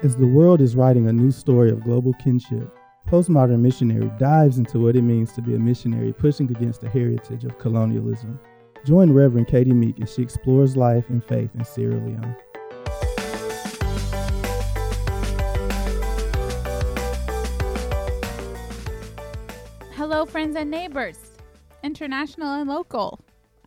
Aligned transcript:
As 0.00 0.14
the 0.14 0.28
world 0.28 0.60
is 0.60 0.76
writing 0.76 1.08
a 1.08 1.12
new 1.12 1.32
story 1.32 1.72
of 1.72 1.82
global 1.82 2.12
kinship, 2.22 2.72
Postmodern 3.08 3.58
Missionary 3.58 4.08
dives 4.16 4.56
into 4.56 4.78
what 4.78 4.94
it 4.94 5.02
means 5.02 5.32
to 5.32 5.42
be 5.42 5.56
a 5.56 5.58
missionary 5.58 6.12
pushing 6.12 6.48
against 6.52 6.82
the 6.82 6.88
heritage 6.88 7.42
of 7.42 7.58
colonialism. 7.58 8.38
Join 8.86 9.12
Reverend 9.12 9.48
Katie 9.48 9.72
Meek 9.72 10.00
as 10.00 10.14
she 10.14 10.22
explores 10.22 10.76
life 10.76 11.08
and 11.08 11.24
faith 11.24 11.50
in 11.52 11.64
Sierra 11.64 11.96
Leone. 11.96 12.36
Hello, 19.94 20.24
friends 20.26 20.54
and 20.54 20.70
neighbors, 20.70 21.18
international 21.82 22.52
and 22.52 22.70
local. 22.70 23.18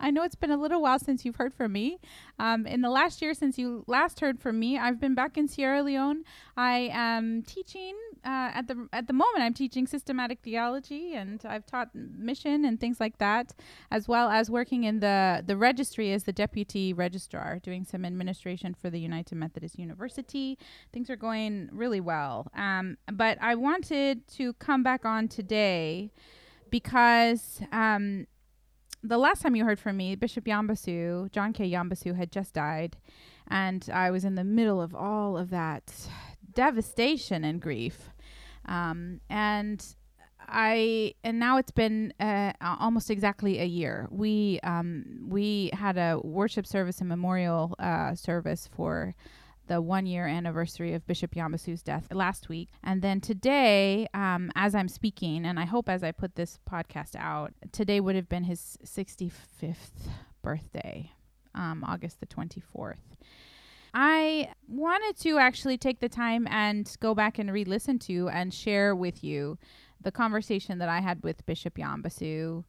I 0.01 0.11
know 0.11 0.23
it's 0.23 0.35
been 0.35 0.51
a 0.51 0.57
little 0.57 0.81
while 0.81 0.99
since 0.99 1.23
you've 1.23 1.35
heard 1.35 1.53
from 1.53 1.71
me. 1.71 1.99
Um, 2.39 2.65
in 2.65 2.81
the 2.81 2.89
last 2.89 3.21
year 3.21 3.33
since 3.33 3.57
you 3.57 3.83
last 3.87 4.19
heard 4.19 4.39
from 4.39 4.59
me, 4.59 4.77
I've 4.77 4.99
been 4.99 5.15
back 5.15 5.37
in 5.37 5.47
Sierra 5.47 5.83
Leone. 5.83 6.23
I 6.57 6.89
am 6.91 7.43
teaching 7.43 7.95
uh, 8.25 8.51
at 8.53 8.67
the 8.67 8.87
at 8.91 9.07
the 9.07 9.13
moment. 9.13 9.43
I'm 9.43 9.53
teaching 9.53 9.87
systematic 9.87 10.39
theology, 10.41 11.13
and 11.13 11.41
I've 11.45 11.65
taught 11.65 11.89
mission 11.93 12.65
and 12.65 12.79
things 12.79 12.99
like 12.99 13.17
that, 13.19 13.53
as 13.91 14.07
well 14.07 14.29
as 14.29 14.49
working 14.49 14.83
in 14.83 14.99
the 14.99 15.43
the 15.45 15.55
registry 15.55 16.11
as 16.11 16.23
the 16.23 16.33
deputy 16.33 16.93
registrar, 16.93 17.59
doing 17.59 17.85
some 17.85 18.03
administration 18.03 18.73
for 18.73 18.89
the 18.89 18.99
United 18.99 19.35
Methodist 19.35 19.77
University. 19.77 20.57
Things 20.91 21.09
are 21.09 21.15
going 21.15 21.69
really 21.71 22.01
well. 22.01 22.47
Um, 22.55 22.97
but 23.11 23.37
I 23.41 23.55
wanted 23.55 24.27
to 24.29 24.53
come 24.53 24.83
back 24.83 25.05
on 25.05 25.27
today 25.27 26.11
because 26.69 27.61
um, 27.71 28.25
the 29.03 29.17
last 29.17 29.41
time 29.41 29.55
you 29.55 29.65
heard 29.65 29.79
from 29.79 29.97
me, 29.97 30.15
Bishop 30.15 30.45
Yambasu, 30.45 31.31
John 31.31 31.53
K. 31.53 31.69
Yambasu, 31.69 32.15
had 32.15 32.31
just 32.31 32.53
died, 32.53 32.97
and 33.47 33.87
I 33.93 34.11
was 34.11 34.25
in 34.25 34.35
the 34.35 34.43
middle 34.43 34.81
of 34.81 34.93
all 34.93 35.37
of 35.37 35.49
that 35.49 35.91
devastation 36.53 37.43
and 37.43 37.61
grief. 37.61 38.09
Um, 38.65 39.21
and 39.29 39.83
I 40.47 41.15
and 41.23 41.39
now 41.39 41.57
it's 41.57 41.71
been 41.71 42.13
uh, 42.19 42.53
almost 42.61 43.09
exactly 43.09 43.59
a 43.59 43.65
year. 43.65 44.07
We 44.11 44.59
um, 44.63 45.27
we 45.27 45.71
had 45.73 45.97
a 45.97 46.19
worship 46.23 46.67
service 46.67 46.99
and 46.99 47.09
memorial 47.09 47.75
uh, 47.79 48.15
service 48.15 48.69
for 48.71 49.15
the 49.67 49.81
one 49.81 50.05
year 50.05 50.27
anniversary 50.27 50.93
of 50.93 51.05
Bishop 51.07 51.33
Yambasu's 51.33 51.81
death 51.81 52.07
last 52.11 52.49
week. 52.49 52.69
And 52.83 53.01
then 53.01 53.21
today, 53.21 54.07
um, 54.13 54.51
as 54.55 54.75
I'm 54.75 54.87
speaking, 54.87 55.45
and 55.45 55.59
I 55.59 55.65
hope 55.65 55.89
as 55.89 56.03
I 56.03 56.11
put 56.11 56.35
this 56.35 56.59
podcast 56.69 57.15
out, 57.15 57.53
today 57.71 57.99
would 57.99 58.15
have 58.15 58.29
been 58.29 58.43
his 58.43 58.77
65th 58.85 60.09
birthday, 60.41 61.11
um, 61.55 61.83
August 61.87 62.19
the 62.19 62.25
24th. 62.25 62.99
I 63.93 64.49
wanted 64.67 65.17
to 65.23 65.37
actually 65.37 65.77
take 65.77 65.99
the 65.99 66.09
time 66.09 66.47
and 66.49 66.89
go 66.99 67.13
back 67.13 67.39
and 67.39 67.51
re 67.51 67.65
listen 67.65 67.99
to 67.99 68.29
and 68.29 68.53
share 68.53 68.95
with 68.95 69.23
you 69.23 69.57
the 70.01 70.11
conversation 70.11 70.79
that 70.79 70.89
I 70.89 71.01
had 71.01 71.23
with 71.23 71.45
Bishop 71.45 71.75
Yambasu. 71.75 72.63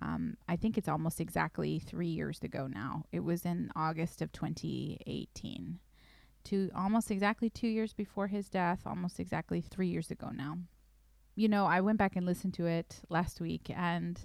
Um, 0.00 0.36
I 0.48 0.54
think 0.54 0.78
it's 0.78 0.88
almost 0.88 1.20
exactly 1.20 1.80
three 1.80 2.06
years 2.06 2.40
ago 2.42 2.68
now. 2.68 3.04
It 3.10 3.20
was 3.20 3.44
in 3.44 3.70
August 3.74 4.22
of 4.22 4.30
2018 4.30 5.80
almost 6.74 7.10
exactly 7.10 7.50
two 7.50 7.68
years 7.68 7.92
before 7.92 8.26
his 8.28 8.48
death, 8.48 8.80
almost 8.86 9.20
exactly 9.20 9.60
three 9.60 9.88
years 9.88 10.10
ago 10.10 10.30
now. 10.34 10.58
You 11.34 11.48
know, 11.48 11.66
I 11.66 11.80
went 11.80 11.98
back 11.98 12.16
and 12.16 12.26
listened 12.26 12.54
to 12.54 12.66
it 12.66 13.00
last 13.08 13.40
week, 13.40 13.70
and 13.74 14.18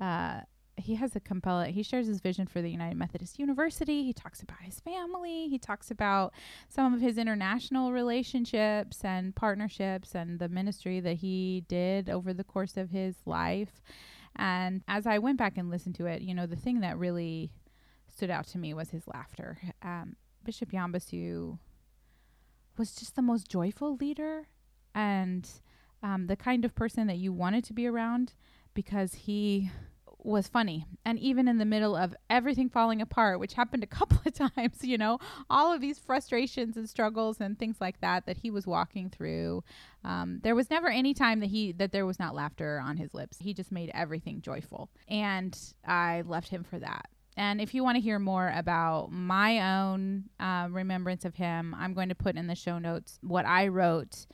uh, 0.00 0.40
he 0.76 0.94
has 0.96 1.16
a 1.16 1.20
compelling. 1.20 1.72
He 1.72 1.82
shares 1.82 2.06
his 2.06 2.20
vision 2.20 2.46
for 2.46 2.60
the 2.60 2.70
United 2.70 2.96
Methodist 2.96 3.38
University. 3.38 4.04
He 4.04 4.12
talks 4.12 4.42
about 4.42 4.60
his 4.60 4.80
family. 4.80 5.48
He 5.48 5.58
talks 5.58 5.90
about 5.90 6.34
some 6.68 6.92
of 6.92 7.00
his 7.00 7.18
international 7.18 7.92
relationships 7.92 9.04
and 9.04 9.34
partnerships 9.34 10.14
and 10.14 10.38
the 10.38 10.48
ministry 10.48 11.00
that 11.00 11.16
he 11.16 11.64
did 11.68 12.10
over 12.10 12.34
the 12.34 12.44
course 12.44 12.76
of 12.76 12.90
his 12.90 13.16
life. 13.24 13.82
And 14.36 14.82
as 14.86 15.06
I 15.06 15.18
went 15.18 15.38
back 15.38 15.56
and 15.56 15.70
listened 15.70 15.94
to 15.96 16.06
it, 16.06 16.20
you 16.20 16.34
know, 16.34 16.46
the 16.46 16.56
thing 16.56 16.80
that 16.80 16.98
really 16.98 17.52
stood 18.14 18.30
out 18.30 18.46
to 18.48 18.58
me 18.58 18.74
was 18.74 18.90
his 18.90 19.06
laughter. 19.06 19.58
Um, 19.82 20.16
Bishop 20.44 20.72
Yambasu 20.72 21.58
was 22.78 22.94
just 22.94 23.16
the 23.16 23.22
most 23.22 23.48
joyful 23.48 23.96
leader 23.96 24.48
and 24.94 25.48
um, 26.02 26.26
the 26.26 26.36
kind 26.36 26.64
of 26.64 26.74
person 26.74 27.06
that 27.06 27.18
you 27.18 27.32
wanted 27.32 27.64
to 27.64 27.72
be 27.72 27.86
around 27.86 28.34
because 28.74 29.14
he 29.14 29.70
was 30.26 30.48
funny. 30.48 30.86
And 31.04 31.18
even 31.18 31.46
in 31.48 31.58
the 31.58 31.64
middle 31.64 31.94
of 31.94 32.14
everything 32.28 32.68
falling 32.68 33.00
apart, 33.00 33.38
which 33.38 33.54
happened 33.54 33.84
a 33.84 33.86
couple 33.98 34.18
of 34.26 34.34
times, 34.34 34.82
you 34.82 34.98
know, 34.98 35.18
all 35.48 35.72
of 35.72 35.80
these 35.80 35.98
frustrations 35.98 36.76
and 36.76 36.88
struggles 36.88 37.40
and 37.40 37.58
things 37.58 37.76
like 37.80 38.00
that 38.00 38.26
that 38.26 38.38
he 38.38 38.50
was 38.50 38.66
walking 38.66 39.08
through, 39.08 39.62
um, 40.04 40.40
there 40.42 40.54
was 40.54 40.68
never 40.68 40.88
any 40.88 41.14
time 41.14 41.40
that 41.40 41.46
he 41.46 41.72
that 41.72 41.92
there 41.92 42.06
was 42.06 42.18
not 42.18 42.34
laughter 42.34 42.80
on 42.84 42.96
his 42.96 43.14
lips. 43.14 43.38
He 43.38 43.54
just 43.54 43.72
made 43.72 43.90
everything 43.94 44.40
joyful, 44.40 44.90
and 45.08 45.56
I 45.86 46.22
loved 46.26 46.48
him 46.48 46.64
for 46.64 46.78
that. 46.78 47.08
And 47.36 47.60
if 47.60 47.74
you 47.74 47.84
want 47.84 47.96
to 47.96 48.00
hear 48.00 48.18
more 48.18 48.50
about 48.54 49.12
my 49.12 49.82
own 49.82 50.24
uh, 50.40 50.68
remembrance 50.70 51.24
of 51.24 51.34
him, 51.34 51.74
I'm 51.78 51.92
going 51.92 52.08
to 52.08 52.14
put 52.14 52.36
in 52.36 52.46
the 52.46 52.54
show 52.54 52.78
notes 52.78 53.18
what 53.22 53.44
I 53.44 53.68
wrote 53.68 54.26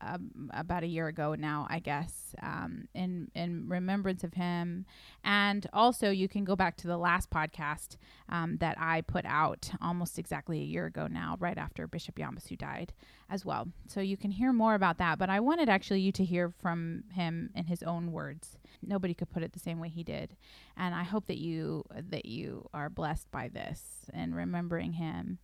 um, 0.00 0.50
about 0.52 0.82
a 0.82 0.86
year 0.86 1.08
ago 1.08 1.34
now, 1.34 1.66
I 1.68 1.78
guess, 1.78 2.34
um, 2.42 2.88
in 2.94 3.30
in 3.34 3.68
remembrance 3.68 4.24
of 4.24 4.34
him. 4.34 4.86
And 5.24 5.66
also, 5.72 6.10
you 6.10 6.28
can 6.28 6.44
go 6.44 6.56
back 6.56 6.76
to 6.78 6.86
the 6.86 6.96
last 6.96 7.30
podcast 7.30 7.96
um, 8.28 8.56
that 8.58 8.76
I 8.78 9.02
put 9.02 9.24
out 9.26 9.70
almost 9.80 10.18
exactly 10.18 10.60
a 10.60 10.64
year 10.64 10.86
ago 10.86 11.06
now, 11.06 11.36
right 11.38 11.58
after 11.58 11.86
Bishop 11.86 12.16
Yambasu 12.16 12.56
died, 12.58 12.92
as 13.28 13.44
well. 13.44 13.68
So 13.86 14.00
you 14.00 14.16
can 14.16 14.30
hear 14.30 14.52
more 14.52 14.74
about 14.74 14.98
that. 14.98 15.18
But 15.18 15.30
I 15.30 15.40
wanted 15.40 15.68
actually 15.68 16.00
you 16.00 16.12
to 16.12 16.24
hear 16.24 16.52
from 16.60 17.04
him 17.12 17.50
in 17.54 17.66
his 17.66 17.82
own 17.82 18.12
words. 18.12 18.56
Nobody 18.82 19.14
could 19.14 19.30
put 19.30 19.42
it 19.42 19.52
the 19.52 19.58
same 19.58 19.80
way 19.80 19.88
he 19.88 20.04
did, 20.04 20.36
and 20.76 20.94
I 20.94 21.02
hope 21.02 21.26
that 21.26 21.38
you 21.38 21.84
that 22.10 22.26
you 22.26 22.68
are 22.72 22.88
blessed 22.88 23.30
by 23.30 23.48
this 23.48 23.82
and 24.12 24.34
remembering 24.34 24.94
him 24.94 25.38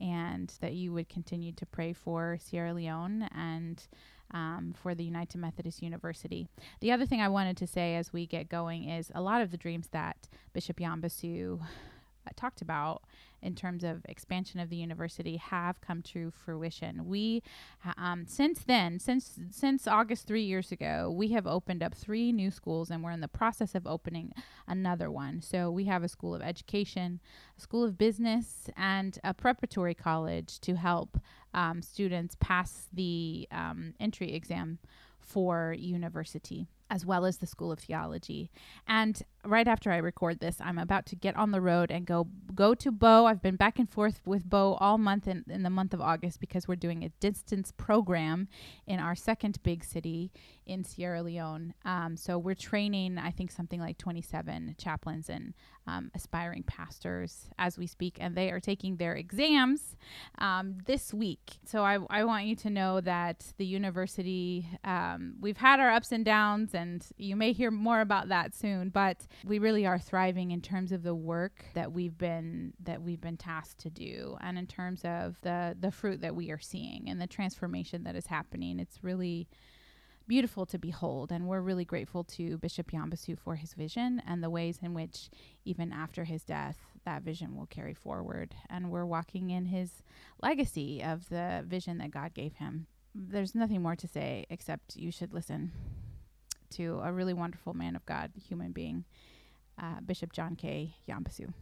and 0.00 0.52
that 0.60 0.74
you 0.74 0.92
would 0.92 1.08
continue 1.08 1.52
to 1.52 1.66
pray 1.66 1.92
for 1.92 2.38
Sierra 2.40 2.72
Leone 2.72 3.28
and 3.34 3.86
um, 4.32 4.74
for 4.80 4.94
the 4.94 5.04
United 5.04 5.38
Methodist 5.38 5.82
University. 5.82 6.48
The 6.80 6.92
other 6.92 7.06
thing 7.06 7.20
I 7.20 7.28
wanted 7.28 7.56
to 7.58 7.66
say 7.66 7.96
as 7.96 8.12
we 8.12 8.26
get 8.26 8.48
going 8.48 8.88
is 8.88 9.10
a 9.14 9.22
lot 9.22 9.40
of 9.40 9.50
the 9.50 9.56
dreams 9.56 9.88
that 9.92 10.28
Bishop 10.52 10.78
Yambasu 10.78 11.60
uh, 11.60 12.30
talked 12.36 12.60
about 12.60 13.02
in 13.42 13.54
terms 13.54 13.84
of 13.84 14.04
expansion 14.06 14.60
of 14.60 14.70
the 14.70 14.76
university 14.76 15.36
have 15.36 15.80
come 15.80 16.02
to 16.02 16.30
fruition. 16.30 17.06
We, 17.06 17.42
um, 17.96 18.26
since 18.26 18.64
then, 18.64 18.98
since 18.98 19.38
since 19.50 19.86
August 19.86 20.26
three 20.26 20.42
years 20.42 20.72
ago, 20.72 21.12
we 21.14 21.28
have 21.28 21.46
opened 21.46 21.82
up 21.82 21.94
three 21.94 22.32
new 22.32 22.50
schools, 22.50 22.90
and 22.90 23.02
we're 23.02 23.12
in 23.12 23.20
the 23.20 23.28
process 23.28 23.74
of 23.74 23.86
opening 23.86 24.32
another 24.66 25.10
one. 25.10 25.40
So 25.42 25.70
we 25.70 25.84
have 25.84 26.02
a 26.02 26.08
school 26.08 26.34
of 26.34 26.42
education, 26.42 27.20
a 27.56 27.60
school 27.60 27.84
of 27.84 27.98
business, 27.98 28.68
and 28.76 29.18
a 29.24 29.34
preparatory 29.34 29.94
college 29.94 30.60
to 30.60 30.76
help 30.76 31.18
um, 31.54 31.82
students 31.82 32.36
pass 32.40 32.88
the 32.92 33.48
um, 33.50 33.94
entry 34.00 34.34
exam 34.34 34.78
for 35.20 35.74
university 35.78 36.66
as 36.90 37.04
well 37.04 37.24
as 37.24 37.38
the 37.38 37.46
School 37.46 37.70
of 37.70 37.78
Theology. 37.78 38.50
And 38.86 39.22
right 39.44 39.68
after 39.68 39.90
I 39.90 39.98
record 39.98 40.40
this, 40.40 40.56
I'm 40.60 40.78
about 40.78 41.06
to 41.06 41.16
get 41.16 41.36
on 41.36 41.50
the 41.50 41.60
road 41.60 41.90
and 41.90 42.06
go 42.06 42.28
go 42.54 42.74
to 42.74 42.90
Bo. 42.90 43.26
I've 43.26 43.42
been 43.42 43.56
back 43.56 43.78
and 43.78 43.88
forth 43.88 44.20
with 44.24 44.48
Bo 44.48 44.74
all 44.80 44.98
month 44.98 45.28
in, 45.28 45.44
in 45.48 45.62
the 45.62 45.70
month 45.70 45.94
of 45.94 46.00
August 46.00 46.40
because 46.40 46.66
we're 46.66 46.76
doing 46.76 47.04
a 47.04 47.08
distance 47.20 47.72
program 47.76 48.48
in 48.86 49.00
our 49.00 49.14
second 49.14 49.62
big 49.62 49.84
city 49.84 50.32
in 50.66 50.84
Sierra 50.84 51.22
Leone. 51.22 51.74
Um, 51.84 52.16
so 52.16 52.38
we're 52.38 52.54
training, 52.54 53.18
I 53.18 53.30
think, 53.30 53.50
something 53.50 53.80
like 53.80 53.98
27 53.98 54.76
chaplains 54.78 55.28
and 55.28 55.54
um, 55.86 56.10
aspiring 56.14 56.62
pastors 56.64 57.48
as 57.58 57.78
we 57.78 57.86
speak, 57.86 58.18
and 58.20 58.36
they 58.36 58.50
are 58.50 58.60
taking 58.60 58.96
their 58.96 59.14
exams 59.14 59.96
um, 60.38 60.76
this 60.86 61.14
week. 61.14 61.58
So 61.64 61.82
I, 61.82 61.98
I 62.10 62.24
want 62.24 62.44
you 62.44 62.54
to 62.56 62.70
know 62.70 63.00
that 63.00 63.52
the 63.56 63.64
university, 63.64 64.68
um, 64.84 65.36
we've 65.40 65.56
had 65.56 65.80
our 65.80 65.90
ups 65.90 66.12
and 66.12 66.24
downs, 66.24 66.74
and 66.78 67.04
you 67.16 67.36
may 67.36 67.52
hear 67.52 67.70
more 67.70 68.00
about 68.00 68.28
that 68.28 68.54
soon, 68.54 68.88
but 68.88 69.26
we 69.44 69.58
really 69.58 69.84
are 69.84 69.98
thriving 69.98 70.52
in 70.52 70.60
terms 70.60 70.92
of 70.92 71.02
the 71.02 71.14
work 71.14 71.64
that 71.74 71.92
we've 71.92 72.16
been 72.16 72.72
that 72.84 73.02
we've 73.02 73.20
been 73.20 73.36
tasked 73.36 73.80
to 73.80 73.90
do, 73.90 74.38
and 74.40 74.56
in 74.56 74.66
terms 74.66 75.04
of 75.04 75.36
the 75.42 75.76
the 75.78 75.90
fruit 75.90 76.20
that 76.20 76.34
we 76.34 76.50
are 76.50 76.60
seeing 76.60 77.08
and 77.08 77.20
the 77.20 77.26
transformation 77.26 78.04
that 78.04 78.16
is 78.16 78.26
happening. 78.26 78.78
It's 78.78 79.04
really 79.04 79.48
beautiful 80.28 80.66
to 80.66 80.78
behold. 80.78 81.32
And 81.32 81.48
we're 81.48 81.62
really 81.62 81.86
grateful 81.86 82.22
to 82.24 82.58
Bishop 82.58 82.92
Yambasu 82.92 83.38
for 83.38 83.56
his 83.56 83.72
vision 83.72 84.22
and 84.26 84.44
the 84.44 84.50
ways 84.50 84.78
in 84.82 84.94
which, 84.94 85.30
even 85.64 85.90
after 85.90 86.24
his 86.24 86.44
death, 86.44 86.76
that 87.04 87.22
vision 87.22 87.56
will 87.56 87.66
carry 87.66 87.94
forward. 87.94 88.54
And 88.68 88.90
we're 88.90 89.06
walking 89.06 89.50
in 89.50 89.64
his 89.66 90.02
legacy 90.42 91.02
of 91.02 91.28
the 91.30 91.64
vision 91.66 91.98
that 91.98 92.10
God 92.10 92.34
gave 92.34 92.56
him. 92.56 92.86
There's 93.14 93.54
nothing 93.54 93.82
more 93.82 93.96
to 93.96 94.06
say 94.06 94.44
except 94.50 94.96
you 94.96 95.10
should 95.10 95.32
listen 95.32 95.72
to 96.70 97.00
a 97.04 97.12
really 97.12 97.34
wonderful 97.34 97.74
man 97.74 97.96
of 97.96 98.04
God, 98.06 98.32
human 98.48 98.72
being, 98.72 99.04
uh, 99.80 100.00
Bishop 100.04 100.32
John 100.32 100.56
K. 100.56 100.94
Yambasu. 101.08 101.52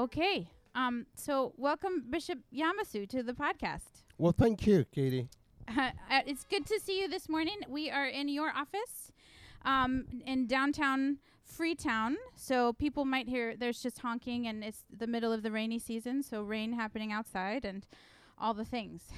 Okay. 0.00 0.48
Um, 0.74 1.04
so, 1.14 1.52
welcome, 1.58 2.04
Bishop 2.08 2.38
Yambasu, 2.54 3.06
to 3.10 3.22
the 3.22 3.34
podcast. 3.34 4.04
Well, 4.16 4.32
thank 4.32 4.66
you, 4.66 4.84
Katie. 4.92 5.28
Uh, 6.10 6.22
it's 6.26 6.42
good 6.42 6.66
to 6.66 6.80
see 6.80 7.00
you 7.00 7.06
this 7.06 7.28
morning. 7.28 7.56
We 7.68 7.90
are 7.90 8.06
in 8.06 8.28
your 8.28 8.50
office 8.50 9.12
um, 9.64 10.06
in 10.26 10.46
downtown 10.46 11.18
Freetown. 11.44 12.16
So 12.36 12.72
people 12.72 13.04
might 13.04 13.28
hear 13.28 13.56
there's 13.56 13.82
just 13.82 13.98
honking, 13.98 14.46
and 14.46 14.62
it's 14.62 14.84
the 14.96 15.06
middle 15.06 15.32
of 15.32 15.42
the 15.42 15.50
rainy 15.50 15.78
season, 15.78 16.22
so 16.22 16.42
rain 16.42 16.72
happening 16.74 17.10
outside 17.12 17.64
and 17.64 17.84
all 18.38 18.54
the 18.54 18.64
things. 18.64 19.02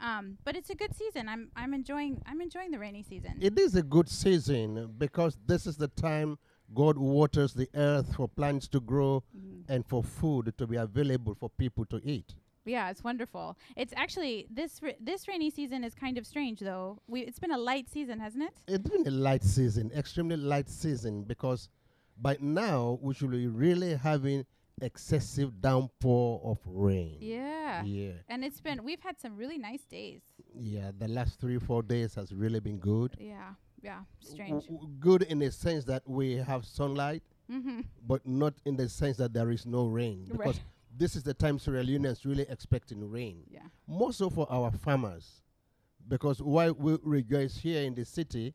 Um, 0.00 0.38
but 0.44 0.56
it's 0.56 0.70
a 0.70 0.74
good 0.74 0.94
season. 0.94 1.28
I'm 1.28 1.50
I'm 1.54 1.72
enjoying 1.72 2.20
I'm 2.26 2.40
enjoying 2.40 2.72
the 2.72 2.80
rainy 2.80 3.02
season. 3.04 3.38
It 3.40 3.56
is 3.58 3.76
a 3.76 3.82
good 3.82 4.08
season 4.08 4.92
because 4.98 5.38
this 5.46 5.66
is 5.66 5.76
the 5.76 5.86
time 5.88 6.36
God 6.74 6.98
waters 6.98 7.54
the 7.54 7.68
earth 7.74 8.14
for 8.16 8.28
plants 8.28 8.66
to 8.68 8.80
grow 8.80 9.22
Mhm. 9.34 9.62
and 9.68 9.86
for 9.86 10.02
food 10.02 10.52
to 10.58 10.66
be 10.66 10.76
available 10.76 11.34
for 11.36 11.48
people 11.48 11.86
to 11.86 12.00
eat. 12.04 12.34
Yeah, 12.64 12.90
it's 12.90 13.04
wonderful. 13.04 13.56
It's 13.76 13.92
actually 13.96 14.46
this 14.50 14.80
ra- 14.82 14.98
this 15.00 15.28
rainy 15.28 15.50
season 15.50 15.84
is 15.84 15.94
kind 15.94 16.16
of 16.18 16.26
strange 16.26 16.60
though. 16.60 16.98
We 17.06 17.20
it's 17.20 17.38
been 17.38 17.52
a 17.52 17.58
light 17.58 17.88
season, 17.90 18.18
hasn't 18.20 18.44
it? 18.44 18.54
It's 18.68 18.88
been 18.88 19.06
a 19.06 19.10
light 19.10 19.44
season, 19.44 19.90
extremely 19.94 20.36
light 20.36 20.68
season, 20.68 21.24
because 21.24 21.68
by 22.20 22.36
now 22.40 22.98
we 23.02 23.14
should 23.14 23.30
be 23.30 23.46
really 23.48 23.94
having 23.96 24.46
excessive 24.82 25.60
downpour 25.60 26.40
of 26.44 26.58
rain. 26.66 27.16
Yeah. 27.20 27.82
Yeah. 27.84 28.12
And 28.28 28.44
it's 28.44 28.60
been 28.60 28.82
we've 28.84 29.00
had 29.00 29.20
some 29.20 29.36
really 29.36 29.58
nice 29.58 29.82
days. 29.84 30.22
Yeah, 30.54 30.90
the 30.96 31.08
last 31.08 31.40
three, 31.40 31.58
four 31.58 31.82
days 31.82 32.14
has 32.14 32.32
really 32.32 32.60
been 32.60 32.78
good. 32.78 33.16
Yeah. 33.18 33.54
Yeah. 33.82 34.00
Strange. 34.20 34.66
W- 34.66 34.88
good 34.98 35.22
in 35.22 35.38
the 35.38 35.50
sense 35.50 35.84
that 35.84 36.02
we 36.08 36.36
have 36.36 36.64
sunlight, 36.64 37.22
mm-hmm. 37.50 37.80
but 38.06 38.26
not 38.26 38.54
in 38.64 38.76
the 38.76 38.88
sense 38.88 39.16
that 39.18 39.32
there 39.34 39.50
is 39.50 39.66
no 39.66 39.86
rain. 39.86 40.24
Because 40.30 40.56
Right. 40.56 40.62
This 40.96 41.16
is 41.16 41.22
the 41.22 41.34
time 41.34 41.58
Sierra 41.58 41.82
Leone 41.82 42.04
is 42.06 42.24
really 42.24 42.46
expecting 42.48 43.08
rain. 43.10 43.42
Yeah. 43.50 43.60
More 43.86 44.12
so 44.12 44.30
for 44.30 44.46
our 44.50 44.70
farmers. 44.70 45.42
Because 46.06 46.40
while 46.42 46.72
we 46.74 46.98
rejoice 47.02 47.56
here 47.56 47.82
in 47.82 47.94
the 47.94 48.04
city 48.04 48.54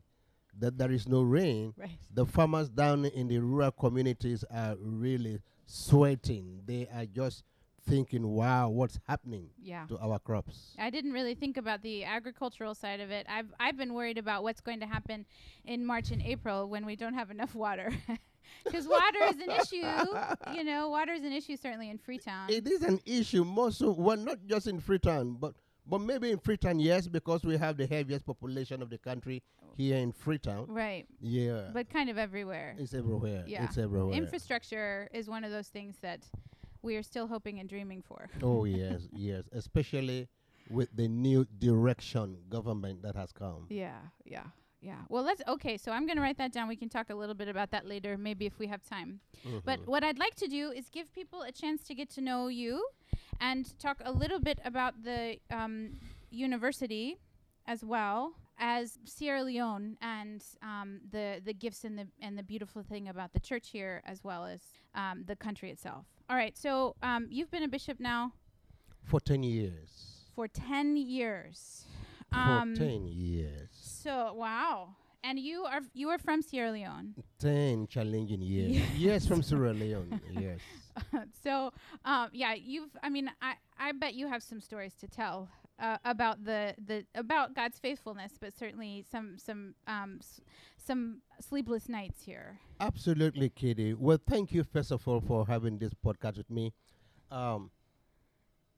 that 0.58 0.78
there 0.78 0.90
is 0.90 1.06
no 1.08 1.22
rain, 1.22 1.74
Right. 1.76 1.98
the 2.12 2.24
farmers 2.26 2.68
down 2.68 3.04
in 3.04 3.28
the 3.28 3.38
rural 3.38 3.70
communities 3.72 4.44
are 4.50 4.76
really 4.80 5.40
sweating. 5.66 6.62
They 6.66 6.88
are 6.94 7.06
just 7.06 7.44
thinking, 7.82 8.26
wow, 8.26 8.68
what's 8.68 8.98
happening 9.08 9.50
Yeah. 9.60 9.86
to 9.86 9.98
our 9.98 10.18
crops? 10.18 10.74
I 10.78 10.90
didn't 10.90 11.12
really 11.12 11.34
think 11.34 11.56
about 11.56 11.82
the 11.82 12.04
agricultural 12.04 12.74
side 12.74 13.00
of 13.00 13.10
it. 13.10 13.26
I've 13.28 13.52
I've 13.58 13.76
been 13.76 13.94
worried 13.94 14.18
about 14.18 14.42
what's 14.42 14.60
going 14.60 14.80
to 14.80 14.86
happen 14.86 15.26
in 15.64 15.84
March 15.84 16.10
and 16.10 16.22
April 16.22 16.68
when 16.68 16.84
we 16.86 16.94
don't 16.96 17.14
have 17.14 17.30
enough 17.30 17.54
water. 17.54 17.92
Because 18.64 18.86
water 18.86 19.24
is 19.28 19.36
an 19.36 19.50
issue, 19.50 20.54
you 20.56 20.64
know. 20.64 20.88
Water 20.88 21.12
is 21.12 21.24
an 21.24 21.32
issue 21.32 21.56
certainly 21.56 21.90
in 21.90 21.98
Freetown. 21.98 22.50
It 22.50 22.66
is 22.66 22.82
an 22.82 23.00
issue 23.06 23.44
more 23.44 23.70
so, 23.70 23.90
well, 23.92 24.16
not 24.16 24.38
just 24.46 24.66
in 24.66 24.80
Freetown, 24.80 25.36
but 25.40 25.54
but 25.86 26.00
maybe 26.00 26.30
in 26.30 26.38
Freetown, 26.38 26.78
yes, 26.78 27.08
because 27.08 27.42
we 27.42 27.56
have 27.56 27.76
the 27.76 27.86
heaviest 27.86 28.24
population 28.24 28.80
of 28.82 28.90
the 28.90 28.98
country 28.98 29.42
here 29.76 29.96
in 29.96 30.12
Freetown. 30.12 30.66
right, 30.68 31.06
Yeah, 31.20 31.70
but 31.72 31.88
kind 31.90 32.10
of 32.10 32.18
everywhere. 32.18 32.76
it's 32.78 32.94
everywhere. 32.94 33.44
Yeah. 33.46 33.64
It's 33.64 33.78
everywhere. 33.78 34.14
Infrastructure 34.14 35.08
is 35.12 35.28
one 35.28 35.42
of 35.42 35.50
those 35.50 35.68
things 35.68 35.96
that 36.02 36.20
we 36.82 36.96
are 36.96 37.02
still 37.02 37.26
hoping 37.26 37.58
and 37.60 37.68
dreaming 37.68 38.02
for. 38.02 38.28
oh 38.42 38.64
yes, 38.64 39.08
yes, 39.12 39.44
especially 39.52 40.28
with 40.68 40.88
the 40.94 41.08
new 41.08 41.44
direction 41.58 42.36
government 42.48 43.02
that 43.02 43.16
has 43.16 43.32
come. 43.32 43.66
Yeah, 43.68 43.98
yeah, 44.24 44.44
yeah. 44.80 45.02
Well, 45.08 45.22
let's 45.22 45.42
okay. 45.46 45.76
So 45.76 45.92
I'm 45.92 46.06
going 46.06 46.16
to 46.16 46.22
write 46.22 46.38
that 46.38 46.52
down. 46.52 46.68
We 46.68 46.76
can 46.76 46.88
talk 46.88 47.10
a 47.10 47.14
little 47.14 47.34
bit 47.34 47.48
about 47.48 47.70
that 47.72 47.86
later, 47.86 48.16
maybe 48.18 48.46
if 48.46 48.58
we 48.58 48.66
have 48.68 48.82
time. 48.82 49.20
But 49.64 49.80
Mhm. 49.80 49.86
what 49.86 50.02
I'd 50.04 50.18
like 50.18 50.34
to 50.36 50.46
do 50.48 50.70
is 50.70 50.88
give 50.90 51.12
people 51.12 51.42
a 51.42 51.52
chance 51.52 51.82
to 51.84 51.94
get 51.94 52.08
to 52.10 52.20
know 52.20 52.48
you 52.48 52.86
and 53.40 53.78
talk 53.78 54.00
a 54.04 54.12
little 54.12 54.40
bit 54.40 54.58
about 54.64 55.02
the 55.02 55.38
um, 55.50 55.98
university 56.30 57.18
as 57.66 57.84
well 57.84 58.34
as 58.58 58.98
Sierra 59.04 59.42
Leone 59.42 59.96
and 60.02 60.42
um, 60.62 61.00
the 61.10 61.40
the 61.44 61.54
gifts 61.54 61.84
and 61.84 61.98
the 61.98 62.06
and 62.20 62.36
the 62.38 62.42
beautiful 62.42 62.82
thing 62.82 63.08
about 63.08 63.32
the 63.32 63.40
church 63.40 63.68
here 63.70 64.02
as 64.04 64.22
well 64.24 64.44
as 64.44 64.60
um, 64.94 65.24
the 65.26 65.36
country 65.36 65.70
itself. 65.70 66.04
All 66.28 66.36
right, 66.36 66.56
so 66.56 66.94
um, 67.02 67.26
you've 67.30 67.50
been 67.50 67.62
a 67.64 67.68
bishop 67.68 67.98
now 68.00 68.32
for 69.04 69.20
ten 69.20 69.42
years. 69.42 69.90
for 70.34 70.46
ten 70.48 70.96
years. 70.96 71.84
For 72.32 72.64
ten 72.76 73.06
years. 73.08 73.68
So 73.72 74.32
wow, 74.34 74.94
and 75.22 75.38
you 75.38 75.64
are 75.64 75.80
you 75.94 76.08
are 76.10 76.18
from 76.18 76.42
Sierra 76.42 76.70
Leone. 76.72 77.14
Ten 77.38 77.86
challenging 77.86 78.40
years. 78.42 78.82
yes, 78.96 79.26
from 79.26 79.42
Sierra 79.48 79.72
Leone. 79.72 80.20
Yes. 80.32 80.60
so 81.44 81.72
um, 82.04 82.28
yeah, 82.32 82.54
you've. 82.54 82.90
I 83.02 83.08
mean, 83.08 83.30
I 83.40 83.54
I 83.78 83.92
bet 83.92 84.14
you 84.14 84.28
have 84.28 84.42
some 84.42 84.60
stories 84.60 84.94
to 85.00 85.06
tell 85.08 85.48
uh, 85.78 85.98
about 86.04 86.44
the 86.44 86.74
the 86.84 87.04
about 87.14 87.54
God's 87.54 87.78
faithfulness, 87.78 88.32
but 88.40 88.56
certainly 88.56 89.04
some 89.10 89.38
some 89.38 89.74
um 89.86 90.18
s- 90.20 90.40
some 90.76 91.22
sleepless 91.40 91.88
nights 91.88 92.22
here. 92.24 92.58
Absolutely, 92.80 93.50
Katie. 93.50 93.94
Well, 93.94 94.18
thank 94.28 94.52
you 94.52 94.64
first 94.64 94.90
of 94.90 95.06
all 95.06 95.20
for 95.20 95.46
having 95.46 95.78
this 95.78 95.92
podcast 95.94 96.36
with 96.38 96.50
me. 96.50 96.72
Um, 97.30 97.70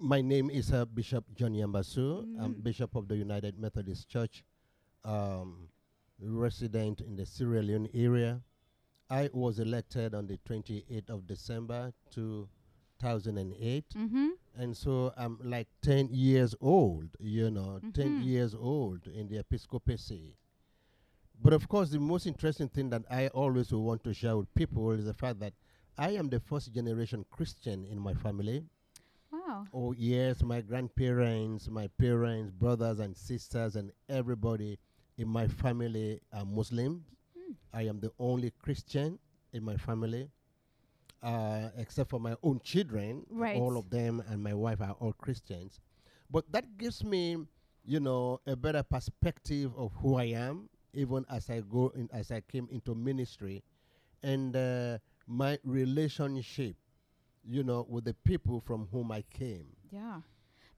my 0.02 0.20
name 0.20 0.50
is 0.50 0.72
uh, 0.72 0.84
Bishop 0.84 1.24
John 1.34 1.52
Yambasu. 1.54 2.22
I'm 2.40 2.54
Mm. 2.54 2.62
Bishop 2.62 2.94
of 2.96 3.08
the 3.08 3.16
United 3.16 3.58
Methodist 3.58 4.08
Church, 4.08 4.44
um, 5.04 5.68
resident 6.20 7.00
in 7.00 7.16
the 7.16 7.24
Sierra 7.26 7.62
Leone 7.62 7.88
area. 7.94 8.42
I 9.10 9.30
was 9.32 9.58
elected 9.58 10.14
on 10.14 10.26
the 10.26 10.38
28th 10.38 11.10
of 11.10 11.26
December 11.26 11.92
2008, 12.10 13.84
Mm-hmm. 13.94 14.28
and 14.56 14.76
so 14.76 15.12
I'm 15.16 15.38
like 15.42 15.68
10 15.82 16.08
years 16.10 16.54
old. 16.60 17.08
You 17.20 17.50
know, 17.50 17.80
10 17.94 18.20
Mhm. 18.20 18.24
years 18.24 18.54
old 18.54 19.06
in 19.06 19.28
the 19.28 19.38
episcopacy. 19.38 20.36
But 21.42 21.52
of 21.52 21.68
course, 21.68 21.90
the 21.90 21.98
most 22.00 22.26
interesting 22.26 22.68
thing 22.68 22.90
that 22.90 23.02
I 23.10 23.28
always 23.28 23.72
will 23.72 23.82
want 23.84 24.02
to 24.04 24.14
share 24.14 24.36
with 24.36 24.52
people 24.54 24.90
is 24.92 25.04
the 25.04 25.14
fact 25.14 25.40
that 25.40 25.54
I 25.98 26.10
am 26.10 26.28
the 26.30 26.40
first 26.40 26.72
generation 26.72 27.24
Christian 27.30 27.84
in 27.84 27.98
my 27.98 28.14
family. 28.14 28.64
Wow. 29.72 29.88
Oh, 29.88 29.94
yes, 29.96 30.42
my 30.42 30.60
grandparents, 30.60 31.68
my 31.68 31.88
parents, 31.98 32.50
brothers 32.50 32.98
and 32.98 33.16
sisters, 33.16 33.76
and 33.76 33.92
everybody 34.08 34.78
in 35.18 35.28
my 35.28 35.46
family 35.46 36.20
are 36.32 36.44
Muslims. 36.44 37.02
Hmm. 37.36 37.52
I 37.72 37.82
am 37.82 38.00
the 38.00 38.10
only 38.18 38.50
Christian 38.50 39.18
in 39.52 39.62
my 39.62 39.76
family, 39.76 40.30
uh, 41.22 41.68
except 41.76 42.10
for 42.10 42.18
my 42.18 42.34
own 42.42 42.60
children. 42.64 43.24
Right. 43.30 43.56
All 43.56 43.76
of 43.76 43.90
them 43.90 44.22
and 44.28 44.42
my 44.42 44.54
wife 44.54 44.80
are 44.80 44.96
all 44.98 45.12
Christians. 45.12 45.80
But 46.30 46.50
that 46.50 46.76
gives 46.78 47.04
me, 47.04 47.36
you 47.84 48.00
know, 48.00 48.40
a 48.46 48.56
better 48.56 48.82
perspective 48.82 49.72
of 49.76 49.92
who 50.00 50.16
I 50.16 50.24
am, 50.24 50.68
even 50.94 51.24
as 51.30 51.50
I 51.50 51.60
go 51.60 51.92
in, 51.94 52.08
as 52.12 52.30
I 52.30 52.40
came 52.40 52.68
into 52.70 52.94
ministry, 52.94 53.62
and 54.22 54.56
uh, 54.56 54.98
my 55.26 55.58
relationship, 55.64 56.76
you 57.48 57.62
know, 57.62 57.86
with 57.88 58.04
the 58.04 58.14
people 58.14 58.60
from 58.60 58.88
whom 58.92 59.10
I 59.12 59.22
came. 59.22 59.66
Yeah. 59.90 60.20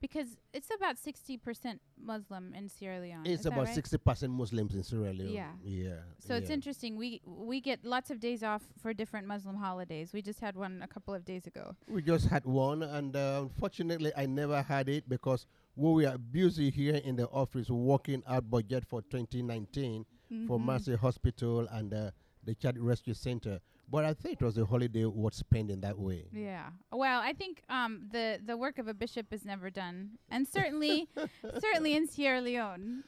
Because 0.01 0.37
it's 0.53 0.69
about 0.75 0.97
60% 0.97 1.79
Muslim 1.99 2.53
in 2.53 2.69
Sierra 2.69 2.99
Leone. 2.99 3.25
It's 3.25 3.45
about 3.45 3.65
right? 3.65 3.73
sixty 3.73 3.97
percent 3.97 4.31
Muslims 4.33 4.75
in 4.75 4.83
Sierra 4.83 5.13
Leone. 5.13 5.31
Yeah. 5.33 5.47
yeah. 5.63 5.93
So 6.19 6.35
it's 6.35 6.49
interesting. 6.49 6.95
We 6.95 7.21
we 7.25 7.59
get 7.61 7.83
lots 7.83 8.11
of 8.11 8.19
days 8.19 8.43
off 8.43 8.61
for 8.81 8.93
different 8.93 9.25
Muslim 9.25 9.55
holidays. 9.55 10.11
We 10.13 10.21
just 10.21 10.41
had 10.41 10.55
one 10.57 10.81
a 10.83 10.87
couple 10.87 11.13
of 11.15 11.23
days 11.25 11.47
ago. 11.47 11.75
We 11.87 12.01
just 12.03 12.27
had 12.27 12.45
one, 12.45 12.83
and 12.83 13.15
uh, 13.15 13.39
unfortunately, 13.43 14.11
I 14.15 14.25
never 14.27 14.61
had 14.61 14.89
it 14.89 15.07
because 15.09 15.47
we 15.75 16.05
were 16.05 16.17
busy 16.17 16.69
here 16.69 16.95
in 17.03 17.15
the 17.15 17.27
office 17.29 17.69
working 17.69 18.21
out 18.27 18.51
budget 18.51 18.85
for 18.85 19.01
2019 19.01 20.05
for 20.47 20.59
Mhm. 20.59 20.65
Mercy 20.65 20.95
Hospital 20.97 21.67
and 21.71 21.93
uh, 21.93 22.11
the 22.43 22.53
Child 22.53 22.77
Rescue 22.79 23.13
Center. 23.13 23.59
But 23.89 24.03
I 24.05 24.13
think 24.13 24.41
it 24.41 24.45
was 24.45 24.57
a 24.57 24.65
holiday 24.65 25.05
worth 25.05 25.35
spending 25.35 25.81
that 25.81 25.97
way. 25.97 26.25
Yeah. 26.33 26.69
Well, 26.91 27.21
I 27.21 27.33
think 27.33 27.61
um, 27.69 28.07
the 28.11 28.39
the 28.43 28.57
work 28.57 28.79
of 28.79 28.87
a 28.87 28.93
bishop 28.93 29.27
is 29.31 29.45
never 29.45 29.69
done, 29.69 30.17
and 30.29 30.47
certainly 30.47 31.07
certainly 31.59 31.95
in 31.95 32.07
Sierra 32.07 32.41
Leone, 32.41 33.03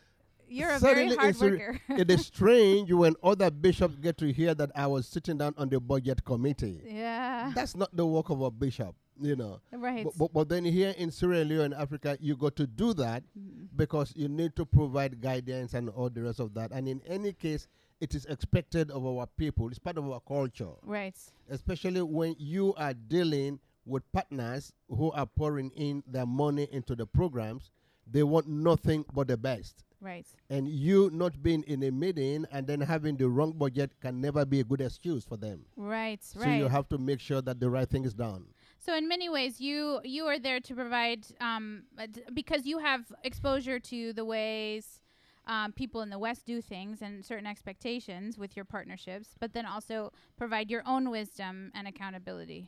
you're 0.47 0.69
a 0.71 0.79
very 0.79 1.13
hard 1.15 1.35
worker. 1.39 1.79
it 1.89 2.09
is 2.11 2.25
strange 2.33 2.91
when 2.91 3.15
other 3.23 3.49
bishops 3.51 3.95
get 3.95 4.17
to 4.19 4.31
hear 4.31 4.53
that 4.55 4.71
I 4.75 4.87
was 4.87 5.07
sitting 5.07 5.37
down 5.37 5.55
on 5.57 5.69
the 5.69 5.79
budget 5.79 6.23
committee. 6.23 6.81
yeah. 6.85 7.51
That's 7.55 7.75
not 7.75 7.95
the 7.95 8.05
work 8.05 8.29
of 8.29 8.41
a 8.41 8.51
bishop, 8.51 8.95
you 9.19 9.35
know. 9.35 9.59
right. 9.73 10.05
But, 10.05 10.17
but, 10.17 10.33
but 10.33 10.49
then 10.49 10.63
here 10.63 10.93
in 10.97 11.11
Sierra 11.11 11.43
Leone, 11.43 11.73
Africa, 11.73 12.17
you 12.21 12.35
got 12.37 12.55
to 12.57 12.67
do 12.67 12.93
that 12.93 13.23
Mhm. 13.37 13.67
because 13.75 14.13
you 14.15 14.29
need 14.29 14.55
to 14.55 14.65
provide 14.65 15.19
guidance 15.19 15.73
and 15.73 15.89
all 15.89 16.09
the 16.09 16.21
rest 16.21 16.39
of 16.39 16.53
that. 16.53 16.71
And 16.71 16.87
in 16.87 17.01
any 17.07 17.33
case, 17.33 17.67
it 17.99 18.13
is 18.15 18.25
expected 18.25 18.91
of 18.91 19.05
our 19.05 19.25
people. 19.25 19.69
It's 19.69 19.79
part 19.79 19.97
of 19.97 20.09
our 20.09 20.19
culture, 20.19 20.73
Right. 20.83 21.15
especially 21.49 22.01
when 22.01 22.35
you 22.37 22.73
are 22.75 22.93
dealing 22.93 23.59
with 23.85 24.09
partners 24.11 24.73
who 24.89 25.11
are 25.11 25.25
pouring 25.25 25.71
in 25.71 26.03
their 26.05 26.25
money 26.25 26.67
into 26.71 26.95
the 26.95 27.05
programs. 27.05 27.71
They 28.09 28.23
want 28.23 28.47
nothing 28.47 29.05
but 29.13 29.27
the 29.27 29.37
best. 29.37 29.83
Right. 29.99 30.27
And 30.49 30.67
you 30.67 31.09
not 31.11 31.41
being 31.41 31.63
in 31.63 31.81
a 31.83 31.91
meeting 31.91 32.45
and 32.51 32.67
then 32.67 32.81
having 32.81 33.17
the 33.17 33.27
wrong 33.27 33.53
budget 33.53 33.91
can 33.99 34.21
never 34.21 34.45
be 34.45 34.59
a 34.59 34.63
good 34.63 34.81
excuse 34.81 35.25
for 35.25 35.37
them. 35.37 35.65
Right. 35.75 36.23
So 36.23 36.41
right. 36.41 36.57
you 36.57 36.67
have 36.67 36.87
to 36.89 36.97
make 36.97 37.19
sure 37.19 37.41
that 37.41 37.59
the 37.59 37.69
right 37.69 37.89
thing 37.89 38.05
is 38.05 38.13
done. 38.13 38.45
So 38.79 38.95
in 38.95 39.07
many 39.07 39.27
ways, 39.27 39.59
you 39.59 39.99
you 40.03 40.25
are 40.27 40.39
there 40.39 40.59
to 40.59 40.75
provide 40.75 41.25
um, 41.41 41.83
uh, 41.97 42.07
because 42.33 42.65
you 42.65 42.77
have 42.77 43.11
exposure 43.23 43.79
to 43.79 44.13
the 44.13 44.23
ways 44.23 45.01
um, 45.47 45.71
people 45.71 46.01
in 46.01 46.09
the 46.09 46.19
West 46.19 46.45
do 46.45 46.61
things 46.61 47.01
and 47.01 47.25
certain 47.25 47.47
expectations 47.47 48.37
with 48.37 48.55
your 48.55 48.65
partnerships, 48.65 49.29
but 49.39 49.53
then 49.53 49.65
also 49.65 50.11
provide 50.37 50.69
your 50.69 50.83
own 50.85 51.09
wisdom 51.09 51.71
and 51.73 51.87
accountability. 51.87 52.67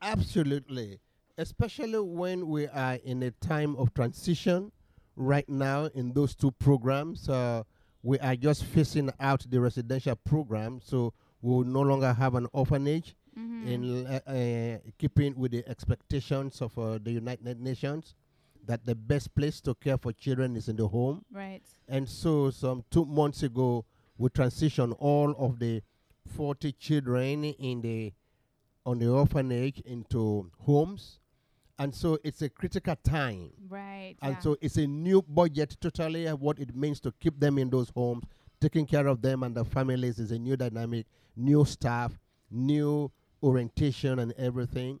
Absolutely. 0.00 1.00
Especially 1.36 1.98
when 1.98 2.48
we 2.48 2.68
are 2.68 2.94
in 3.04 3.22
a 3.22 3.30
time 3.32 3.74
of 3.76 3.92
transition 3.94 4.70
right 5.16 5.48
now 5.48 5.86
in 5.94 6.12
those 6.12 6.34
two 6.34 6.52
programs. 6.52 7.28
Uh, 7.28 7.62
we 8.02 8.18
are 8.20 8.36
just 8.36 8.64
phasing 8.64 9.10
out 9.18 9.44
the 9.50 9.60
residential 9.60 10.14
program, 10.14 10.80
so 10.82 11.12
we 11.42 11.52
will 11.54 11.64
no 11.64 11.80
longer 11.80 12.12
have 12.12 12.34
an 12.34 12.46
orphanage 12.52 13.14
Mm-hmm. 13.36 13.66
in 13.66 14.06
uh, 14.06 14.20
uh, 14.30 14.78
keeping 14.96 15.34
with 15.36 15.50
the 15.50 15.68
expectations 15.68 16.62
of 16.62 16.78
uh, 16.78 16.98
the 17.02 17.10
United 17.10 17.60
Nations 17.60 18.14
that 18.66 18.84
the 18.86 18.94
best 18.94 19.34
place 19.34 19.60
to 19.62 19.74
care 19.74 19.98
for 19.98 20.12
children 20.12 20.56
is 20.56 20.68
in 20.68 20.76
the 20.76 20.88
home. 20.88 21.24
right. 21.32 21.62
And 21.88 22.08
so, 22.08 22.50
some 22.50 22.84
two 22.90 23.04
months 23.04 23.42
ago, 23.42 23.84
we 24.16 24.28
transitioned 24.30 24.94
all 24.98 25.34
of 25.38 25.58
the 25.58 25.82
40 26.36 26.72
children 26.72 27.44
in 27.44 27.82
the 27.82 28.12
on 28.86 28.98
the 28.98 29.08
orphanage 29.08 29.80
into 29.80 30.50
homes. 30.60 31.18
And 31.78 31.94
so, 31.94 32.18
it's 32.24 32.42
a 32.42 32.48
critical 32.48 32.96
time. 33.02 33.50
Right. 33.68 34.16
And 34.22 34.34
yeah. 34.34 34.40
so, 34.40 34.56
it's 34.60 34.76
a 34.76 34.86
new 34.86 35.22
budget 35.22 35.76
totally 35.80 36.26
of 36.26 36.40
what 36.40 36.58
it 36.58 36.74
means 36.74 37.00
to 37.00 37.12
keep 37.20 37.38
them 37.38 37.58
in 37.58 37.70
those 37.70 37.90
homes, 37.90 38.24
taking 38.60 38.86
care 38.86 39.06
of 39.06 39.20
them 39.20 39.42
and 39.42 39.54
their 39.54 39.64
families 39.64 40.18
is 40.18 40.30
a 40.30 40.38
new 40.38 40.56
dynamic, 40.56 41.06
new 41.36 41.64
staff, 41.64 42.18
new 42.50 43.10
orientation, 43.42 44.18
and 44.20 44.32
everything. 44.38 45.00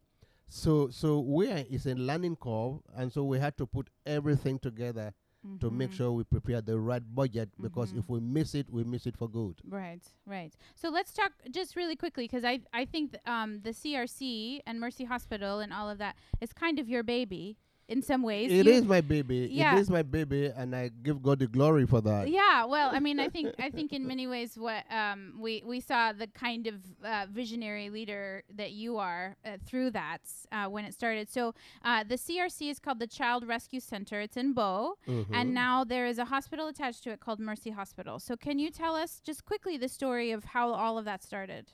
So, 0.54 0.88
so 0.90 1.18
we 1.18 1.50
are 1.50 1.64
is 1.68 1.84
a 1.86 1.94
learning 1.96 2.36
curve, 2.36 2.78
and 2.94 3.12
so 3.12 3.24
we 3.24 3.40
had 3.40 3.56
to 3.58 3.66
put 3.66 3.90
everything 4.06 4.60
together 4.60 5.12
to 5.60 5.68
make 5.70 5.90
Mhm. 5.90 5.94
sure 5.96 6.12
we 6.12 6.24
prepare 6.24 6.62
the 6.62 6.78
right 6.78 7.02
budget 7.14 7.50
because 7.60 7.92
Mhm. 7.92 7.98
if 7.98 8.08
we 8.08 8.18
miss 8.20 8.54
it, 8.54 8.70
we 8.70 8.82
miss 8.84 9.04
it 9.06 9.16
for 9.16 9.28
good. 9.28 9.60
Right, 9.64 10.00
right. 10.24 10.54
So 10.74 10.88
let's 10.88 11.12
talk 11.12 11.32
just 11.50 11.74
really 11.76 11.96
quickly 11.96 12.24
because 12.24 12.44
I 12.44 12.60
I 12.72 12.84
think 12.86 13.10
th- 13.12 13.22
um, 13.26 13.60
the 13.62 13.74
CRC 13.74 14.62
and 14.64 14.78
Mercy 14.80 15.04
Hospital 15.04 15.58
and 15.60 15.70
all 15.72 15.90
of 15.90 15.98
that 15.98 16.16
is 16.40 16.52
kind 16.54 16.78
of 16.78 16.88
your 16.88 17.02
baby 17.02 17.58
in 17.88 18.00
some 18.02 18.22
ways. 18.22 18.50
It 18.50 18.66
You- 18.66 18.72
is 18.72 18.84
my 18.84 19.00
baby. 19.00 19.48
Yeah. 19.52 19.76
It 19.76 19.80
is 19.80 19.90
my 19.90 20.02
baby, 20.02 20.46
and 20.46 20.74
I 20.74 20.88
give 21.02 21.22
God 21.22 21.38
the 21.40 21.46
glory 21.46 21.86
for 21.86 22.00
that. 22.00 22.28
Yeah, 22.30 22.64
well, 22.64 22.90
I 22.92 22.98
mean, 23.00 23.20
I 23.20 23.28
think 23.28 23.54
I 23.58 23.70
think 23.70 23.92
in 23.92 24.06
many 24.06 24.26
ways 24.26 24.56
what 24.58 24.84
um, 24.90 25.34
we 25.38 25.62
we 25.66 25.80
saw 25.80 26.12
the 26.12 26.26
kind 26.28 26.66
of 26.66 26.76
uh, 27.04 27.26
visionary 27.30 27.90
leader 27.90 28.42
that 28.56 28.72
you 28.72 28.96
are 28.98 29.36
uh, 29.44 29.58
through 29.66 29.90
that 29.92 30.22
uh, 30.52 30.66
when 30.66 30.84
it 30.84 30.94
started. 30.94 31.28
So 31.28 31.54
uh, 31.84 32.04
the 32.04 32.16
CRC 32.16 32.70
is 32.70 32.78
called 32.78 32.98
the 33.00 33.06
Child 33.06 33.46
Rescue 33.46 33.80
Center. 33.80 34.20
It's 34.20 34.36
in 34.36 34.52
Bo, 34.54 34.96
Mhm. 35.06 35.26
and 35.32 35.52
now 35.52 35.84
there 35.84 36.06
is 36.06 36.18
a 36.18 36.24
hospital 36.24 36.68
attached 36.68 37.02
to 37.04 37.10
it 37.10 37.20
called 37.20 37.38
Mercy 37.38 37.70
Hospital. 37.70 38.18
So 38.18 38.36
can 38.36 38.58
you 38.58 38.70
tell 38.70 38.94
us 38.96 39.20
just 39.20 39.44
quickly 39.44 39.76
the 39.76 39.88
story 39.88 40.30
of 40.32 40.44
how 40.44 40.72
all 40.72 40.96
of 40.98 41.04
that 41.04 41.22
started? 41.22 41.72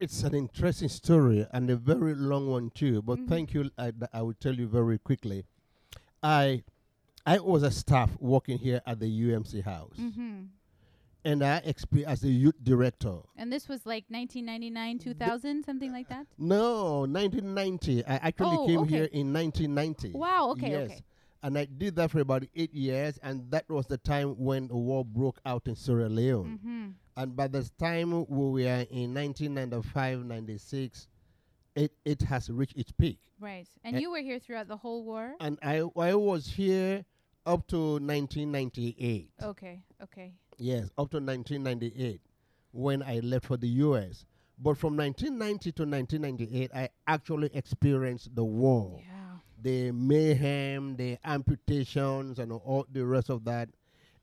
It's 0.00 0.22
an 0.22 0.34
interesting 0.34 0.88
story 0.88 1.46
and 1.52 1.68
a 1.70 1.76
very 1.76 2.14
long 2.14 2.48
one 2.48 2.70
too. 2.70 3.02
But 3.02 3.18
Mhm. 3.18 3.28
thank 3.28 3.54
you. 3.54 3.70
I, 3.78 3.92
I 4.12 4.22
will 4.22 4.34
tell 4.34 4.54
you 4.54 4.66
very 4.68 4.98
quickly. 4.98 5.44
I 6.22 6.62
I 7.26 7.38
was 7.40 7.62
a 7.62 7.70
staff 7.70 8.10
working 8.20 8.58
here 8.58 8.80
at 8.86 9.00
the 9.00 9.06
UMC 9.06 9.60
house, 9.62 9.96
Mm-hmm. 9.98 10.44
and 11.24 11.42
I 11.44 11.60
expe- 11.60 12.04
as 12.04 12.24
a 12.24 12.30
youth 12.30 12.54
director. 12.62 13.18
And 13.36 13.52
this 13.52 13.68
was 13.68 13.84
like 13.84 14.04
1999, 14.08 14.98
2000, 14.98 15.62
something 15.64 15.92
like 15.92 16.08
that. 16.08 16.26
No, 16.38 17.00
1990. 17.04 18.04
I 18.06 18.14
actually 18.16 18.56
Oh, 18.56 18.66
came 18.66 18.78
okay. 18.80 18.90
here 18.90 19.04
in 19.12 19.32
1990. 19.32 20.12
Wow. 20.12 20.50
Okay. 20.52 20.70
yes. 20.70 20.90
Okay. 20.90 21.04
And 21.42 21.56
I 21.58 21.66
did 21.66 21.94
that 21.96 22.10
for 22.10 22.20
about 22.20 22.44
eight 22.56 22.72
years, 22.74 23.18
and 23.22 23.48
that 23.50 23.68
was 23.68 23.86
the 23.86 23.98
time 23.98 24.30
when 24.38 24.66
the 24.68 24.76
war 24.76 25.04
broke 25.04 25.38
out 25.44 25.68
in 25.68 25.76
Sierra 25.76 26.08
Leone. 26.08 26.58
Mm-hmm. 26.58 26.86
And 27.18 27.34
by 27.34 27.48
the 27.48 27.68
time 27.80 28.12
we 28.28 28.62
were 28.64 28.86
in 28.90 29.12
1995, 29.12 30.24
96, 30.24 31.08
it, 31.74 31.92
it 32.04 32.22
has 32.22 32.48
reached 32.48 32.76
its 32.76 32.92
peak. 32.92 33.18
Right. 33.40 33.66
And 33.82 34.00
you 34.00 34.12
were 34.12 34.20
here 34.20 34.38
throughout 34.38 34.68
the 34.68 34.76
whole 34.76 35.02
war. 35.02 35.34
And 35.40 35.58
I, 35.60 35.82
I 35.96 36.14
was 36.14 36.46
here 36.46 37.04
up 37.44 37.66
to 37.68 37.94
1998. 37.98 39.30
Okay. 39.42 39.82
Okay. 40.00 40.32
Yes, 40.58 40.84
up 40.96 41.10
to 41.10 41.18
1998 41.18 42.20
when 42.70 43.02
I 43.02 43.18
left 43.18 43.46
for 43.46 43.56
the 43.56 43.68
US. 43.68 44.24
But 44.56 44.76
from 44.78 44.96
1990 44.96 45.72
to 45.72 45.82
1998, 45.82 46.70
I 46.72 46.88
actually 47.08 47.50
experienced 47.52 48.32
the 48.34 48.44
war. 48.44 49.00
Yeah. 49.00 49.14
the 49.60 49.90
mayhem, 49.90 50.94
the 50.96 51.18
amputations, 51.24 52.38
and 52.38 52.52
all 52.52 52.86
the 52.92 53.04
rest 53.04 53.28
of 53.28 53.44
that. 53.44 53.68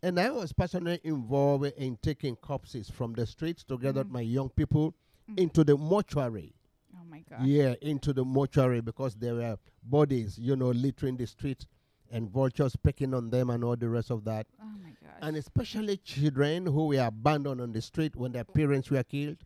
And 0.06 0.20
I 0.20 0.30
was 0.30 0.54
personally 0.54 1.00
involved 1.04 1.66
in 1.78 1.98
taking 2.00 2.36
corpses 2.36 2.92
from 2.92 3.14
the 3.14 3.26
streets 3.26 3.64
together 3.64 4.02
with 4.02 4.10
Mhm. 4.10 4.14
my 4.14 4.22
young 4.22 4.50
people 4.50 4.94
Mhm. 5.28 5.40
into 5.40 5.64
the 5.64 5.76
mortuary. 5.76 6.54
Oh 6.96 7.04
my 7.10 7.22
gosh. 7.28 7.44
Yeah, 7.44 7.74
into 7.82 8.14
the 8.14 8.24
mortuary 8.24 8.82
because 8.82 9.16
there 9.16 9.34
were 9.34 9.58
bodies, 9.82 10.38
you 10.38 10.56
know, 10.56 10.70
littering 10.70 11.18
the 11.18 11.26
streets 11.26 11.66
and 12.12 12.30
vultures 12.30 12.76
pecking 12.76 13.16
on 13.16 13.32
them 13.32 13.50
and 13.50 13.64
all 13.64 13.76
the 13.76 13.90
rest 13.90 14.12
of 14.12 14.26
that. 14.26 14.46
Oh 14.62 14.66
my 14.78 14.92
gosh. 15.02 15.18
And 15.24 15.38
especially 15.38 15.98
children 15.98 16.68
who 16.68 16.86
were 16.90 17.00
abandoned 17.08 17.60
on 17.60 17.72
the 17.72 17.82
street 17.82 18.16
when 18.16 18.32
their 18.32 18.44
parents 18.46 18.92
were 18.92 19.02
killed. 19.04 19.38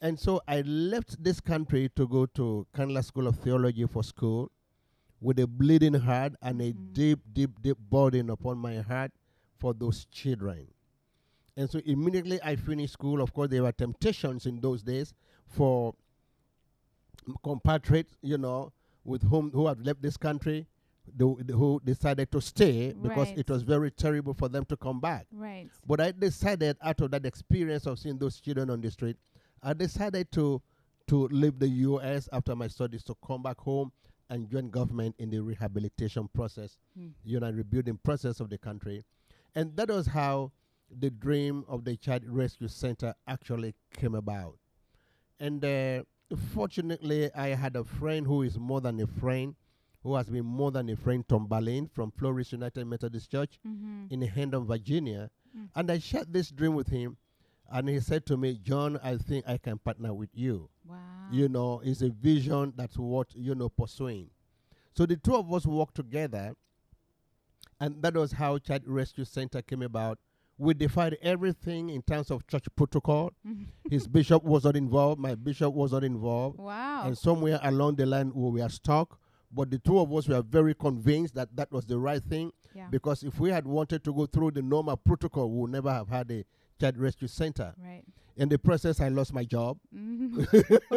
And 0.00 0.18
so 0.18 0.40
I 0.48 0.62
left 0.62 1.22
this 1.22 1.40
country 1.40 1.90
to 1.90 2.08
go 2.08 2.24
to 2.24 2.66
Candler 2.72 3.02
School 3.02 3.26
of 3.26 3.36
Theology 3.36 3.84
for 3.86 4.02
school 4.02 4.50
with 5.20 5.38
a 5.38 5.46
bleeding 5.46 5.92
heart 6.08 6.36
and 6.40 6.62
a 6.62 6.72
Mhm. 6.72 6.94
deep, 6.94 7.20
deep, 7.34 7.60
deep 7.60 7.76
burden 7.78 8.30
upon 8.30 8.56
my 8.56 8.80
heart 8.80 9.12
for 9.64 9.72
those 9.72 10.04
children. 10.12 10.66
And 11.56 11.70
so 11.70 11.80
immediately 11.86 12.38
I 12.42 12.54
finished 12.56 12.92
school. 12.92 13.22
Of 13.22 13.32
course, 13.32 13.48
there 13.48 13.62
were 13.62 13.72
temptations 13.72 14.44
in 14.44 14.60
those 14.60 14.82
days 14.82 15.14
for 15.46 15.94
compatriots, 17.42 18.14
you 18.20 18.36
know, 18.36 18.72
with 19.06 19.22
whom 19.22 19.50
who 19.52 19.66
had 19.66 19.84
left 19.86 20.02
this 20.02 20.18
country, 20.18 20.66
tho- 21.16 21.38
who 21.52 21.80
decided 21.82 22.30
to 22.32 22.42
stay 22.42 22.92
because 22.92 23.28
Right. 23.28 23.38
it 23.38 23.48
was 23.48 23.62
very 23.62 23.90
terrible 23.90 24.34
for 24.34 24.50
them 24.50 24.66
to 24.66 24.76
come 24.76 25.00
back. 25.00 25.26
right. 25.32 25.70
But 25.86 26.00
I 26.02 26.12
decided 26.12 26.76
out 26.82 27.00
of 27.00 27.10
that 27.12 27.24
experience 27.24 27.86
of 27.86 27.98
seeing 27.98 28.18
those 28.18 28.38
children 28.40 28.68
on 28.68 28.82
the 28.82 28.90
street, 28.90 29.16
I 29.62 29.72
decided 29.72 30.30
to 30.32 30.60
to 31.06 31.28
leave 31.28 31.58
the 31.58 31.68
U.S. 31.88 32.28
after 32.32 32.54
my 32.56 32.66
studies 32.66 33.02
to 33.04 33.14
come 33.26 33.42
back 33.42 33.58
home 33.60 33.92
and 34.30 34.48
join 34.50 34.68
government 34.70 35.14
in 35.18 35.28
the 35.30 35.38
rehabilitation 35.40 36.28
process, 36.28 36.76
Hmm. 36.94 37.08
you 37.24 37.40
know, 37.40 37.50
rebuilding 37.50 37.98
process 37.98 38.40
of 38.40 38.48
the 38.50 38.56
country, 38.58 39.04
and 39.54 39.76
that 39.76 39.88
was 39.88 40.06
how 40.08 40.52
the 40.90 41.10
dream 41.10 41.64
of 41.68 41.84
the 41.84 41.96
Child 41.96 42.22
Rescue 42.26 42.68
Center 42.68 43.14
actually 43.26 43.74
came 43.96 44.14
about. 44.14 44.56
And 45.40 45.64
uh, 45.64 46.02
fortunately, 46.52 47.30
I 47.34 47.48
had 47.48 47.76
a 47.76 47.84
friend 47.84 48.26
who 48.26 48.42
is 48.42 48.58
more 48.58 48.80
than 48.80 49.00
a 49.00 49.06
friend, 49.06 49.54
who 50.02 50.14
has 50.14 50.28
been 50.28 50.44
more 50.44 50.70
than 50.70 50.88
a 50.90 50.96
friend, 50.96 51.26
Tom 51.28 51.46
Berlin 51.48 51.88
from 51.92 52.10
Floris 52.12 52.52
United 52.52 52.86
Methodist 52.86 53.30
Church 53.30 53.58
Mm-hmm. 53.66 54.06
in 54.10 54.22
Herndon, 54.22 54.66
Virginia. 54.66 55.30
Mm. 55.56 55.68
And 55.74 55.90
I 55.90 55.98
shared 55.98 56.32
this 56.32 56.50
dream 56.50 56.74
with 56.74 56.88
him. 56.88 57.16
And 57.72 57.88
he 57.88 57.98
said 57.98 58.26
to 58.26 58.36
me, 58.36 58.58
John, 58.62 59.00
I 59.02 59.16
think 59.16 59.48
I 59.48 59.56
can 59.56 59.78
partner 59.78 60.12
with 60.12 60.28
you. 60.34 60.68
Wow. 60.86 60.96
You 61.32 61.48
know, 61.48 61.80
it's 61.82 62.02
a 62.02 62.10
vision 62.10 62.74
that's 62.76 62.98
what, 62.98 63.34
you 63.34 63.54
know, 63.54 63.68
pursuing. 63.70 64.28
So 64.94 65.06
the 65.06 65.16
two 65.16 65.34
of 65.34 65.52
us 65.52 65.66
worked 65.66 65.94
together. 65.96 66.54
And 67.84 68.00
that 68.02 68.14
was 68.14 68.32
how 68.32 68.56
Child 68.56 68.84
Rescue 68.86 69.26
Center 69.26 69.60
came 69.60 69.82
about. 69.82 70.18
We 70.56 70.72
defied 70.72 71.18
everything 71.20 71.90
in 71.90 72.00
terms 72.00 72.30
of 72.30 72.46
church 72.46 72.64
protocol. 72.76 73.32
His 73.90 74.06
bishop 74.06 74.42
was 74.42 74.64
not 74.64 74.74
involved. 74.74 75.20
My 75.20 75.34
bishop 75.34 75.74
was 75.74 75.92
not 75.92 76.02
involved. 76.02 76.58
wow. 76.58 77.02
And 77.04 77.18
somewhere 77.18 77.60
along 77.62 77.96
the 77.96 78.06
line, 78.06 78.32
we 78.34 78.62
were 78.62 78.68
stuck. 78.70 79.18
But 79.52 79.70
the 79.70 79.78
two 79.78 79.98
of 79.98 80.10
us 80.14 80.28
were 80.28 80.40
very 80.40 80.74
convinced 80.74 81.34
that 81.34 81.54
that 81.56 81.70
was 81.70 81.84
the 81.84 81.98
right 81.98 82.22
thing 82.22 82.52
yeah. 82.74 82.86
because 82.90 83.22
if 83.22 83.38
we 83.38 83.50
had 83.50 83.66
wanted 83.66 84.02
to 84.04 84.14
go 84.14 84.26
through 84.26 84.52
the 84.52 84.62
normal 84.62 84.96
protocol, 84.96 85.50
we 85.50 85.60
would 85.60 85.70
never 85.70 85.92
have 85.92 86.08
had 86.08 86.30
a 86.30 86.44
child 86.80 86.98
rescue 86.98 87.28
center. 87.28 87.72
right. 87.82 88.02
In 88.36 88.48
the 88.48 88.58
process, 88.58 89.00
I 89.00 89.10
lost 89.10 89.32
my 89.32 89.44
job. 89.44 89.78
Mhm. 89.94 90.80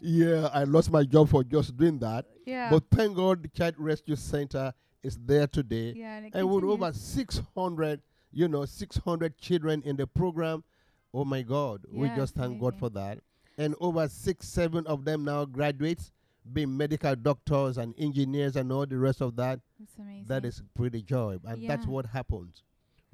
yeah, 0.00 0.48
I 0.52 0.64
lost 0.64 0.90
my 0.90 1.04
job 1.04 1.28
for 1.28 1.44
just 1.44 1.76
doing 1.76 1.98
that. 2.00 2.26
yeah. 2.46 2.70
But 2.70 2.84
thank 2.90 3.16
God, 3.16 3.42
the 3.42 3.48
child 3.48 3.74
rescue 3.78 4.16
center 4.16 4.72
is 5.02 5.18
there 5.24 5.46
today, 5.46 5.92
yeah. 5.96 6.16
And, 6.18 6.34
and 6.34 6.50
with 6.50 6.64
over 6.64 6.92
600, 6.92 8.00
you 8.32 8.48
know, 8.48 8.64
600 8.64 9.38
children 9.38 9.82
in 9.84 9.96
the 9.96 10.06
program. 10.06 10.64
Oh 11.12 11.24
my 11.24 11.42
God, 11.42 11.82
we 11.90 12.08
just 12.16 12.34
thank 12.34 12.60
God 12.60 12.76
for 12.78 12.90
that. 12.90 13.18
And 13.56 13.74
over 13.80 14.08
six, 14.08 14.48
seven 14.48 14.84
of 14.86 15.04
them 15.04 15.24
now 15.24 15.44
graduates, 15.44 16.10
being 16.52 16.76
medical 16.76 17.14
doctors 17.14 17.78
and 17.78 17.94
engineers 17.98 18.56
and 18.56 18.70
all 18.72 18.84
the 18.84 18.98
rest 18.98 19.20
of 19.20 19.36
that. 19.36 19.60
That's 19.78 19.96
amazing. 19.96 20.24
That 20.26 20.44
is 20.44 20.60
pretty 20.74 21.02
joy. 21.02 21.38
And 21.44 21.62
that's 21.68 21.86
what 21.86 22.06
happens 22.06 22.62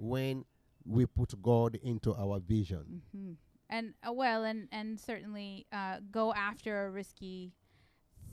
when 0.01 0.45
we 0.87 1.05
put 1.07 1.41
God 1.43 1.77
into 1.83 2.15
our 2.15 2.41
vision. 2.41 3.03
hmm 3.15 3.33
and 3.73 3.95
uh, 4.05 4.13
well, 4.13 4.43
and 4.43 4.67
and 4.73 4.99
certainly 4.99 5.65
uh, 5.73 5.99
go 6.11 6.35
after 6.35 6.87
a 6.87 6.91
risky 6.91 7.53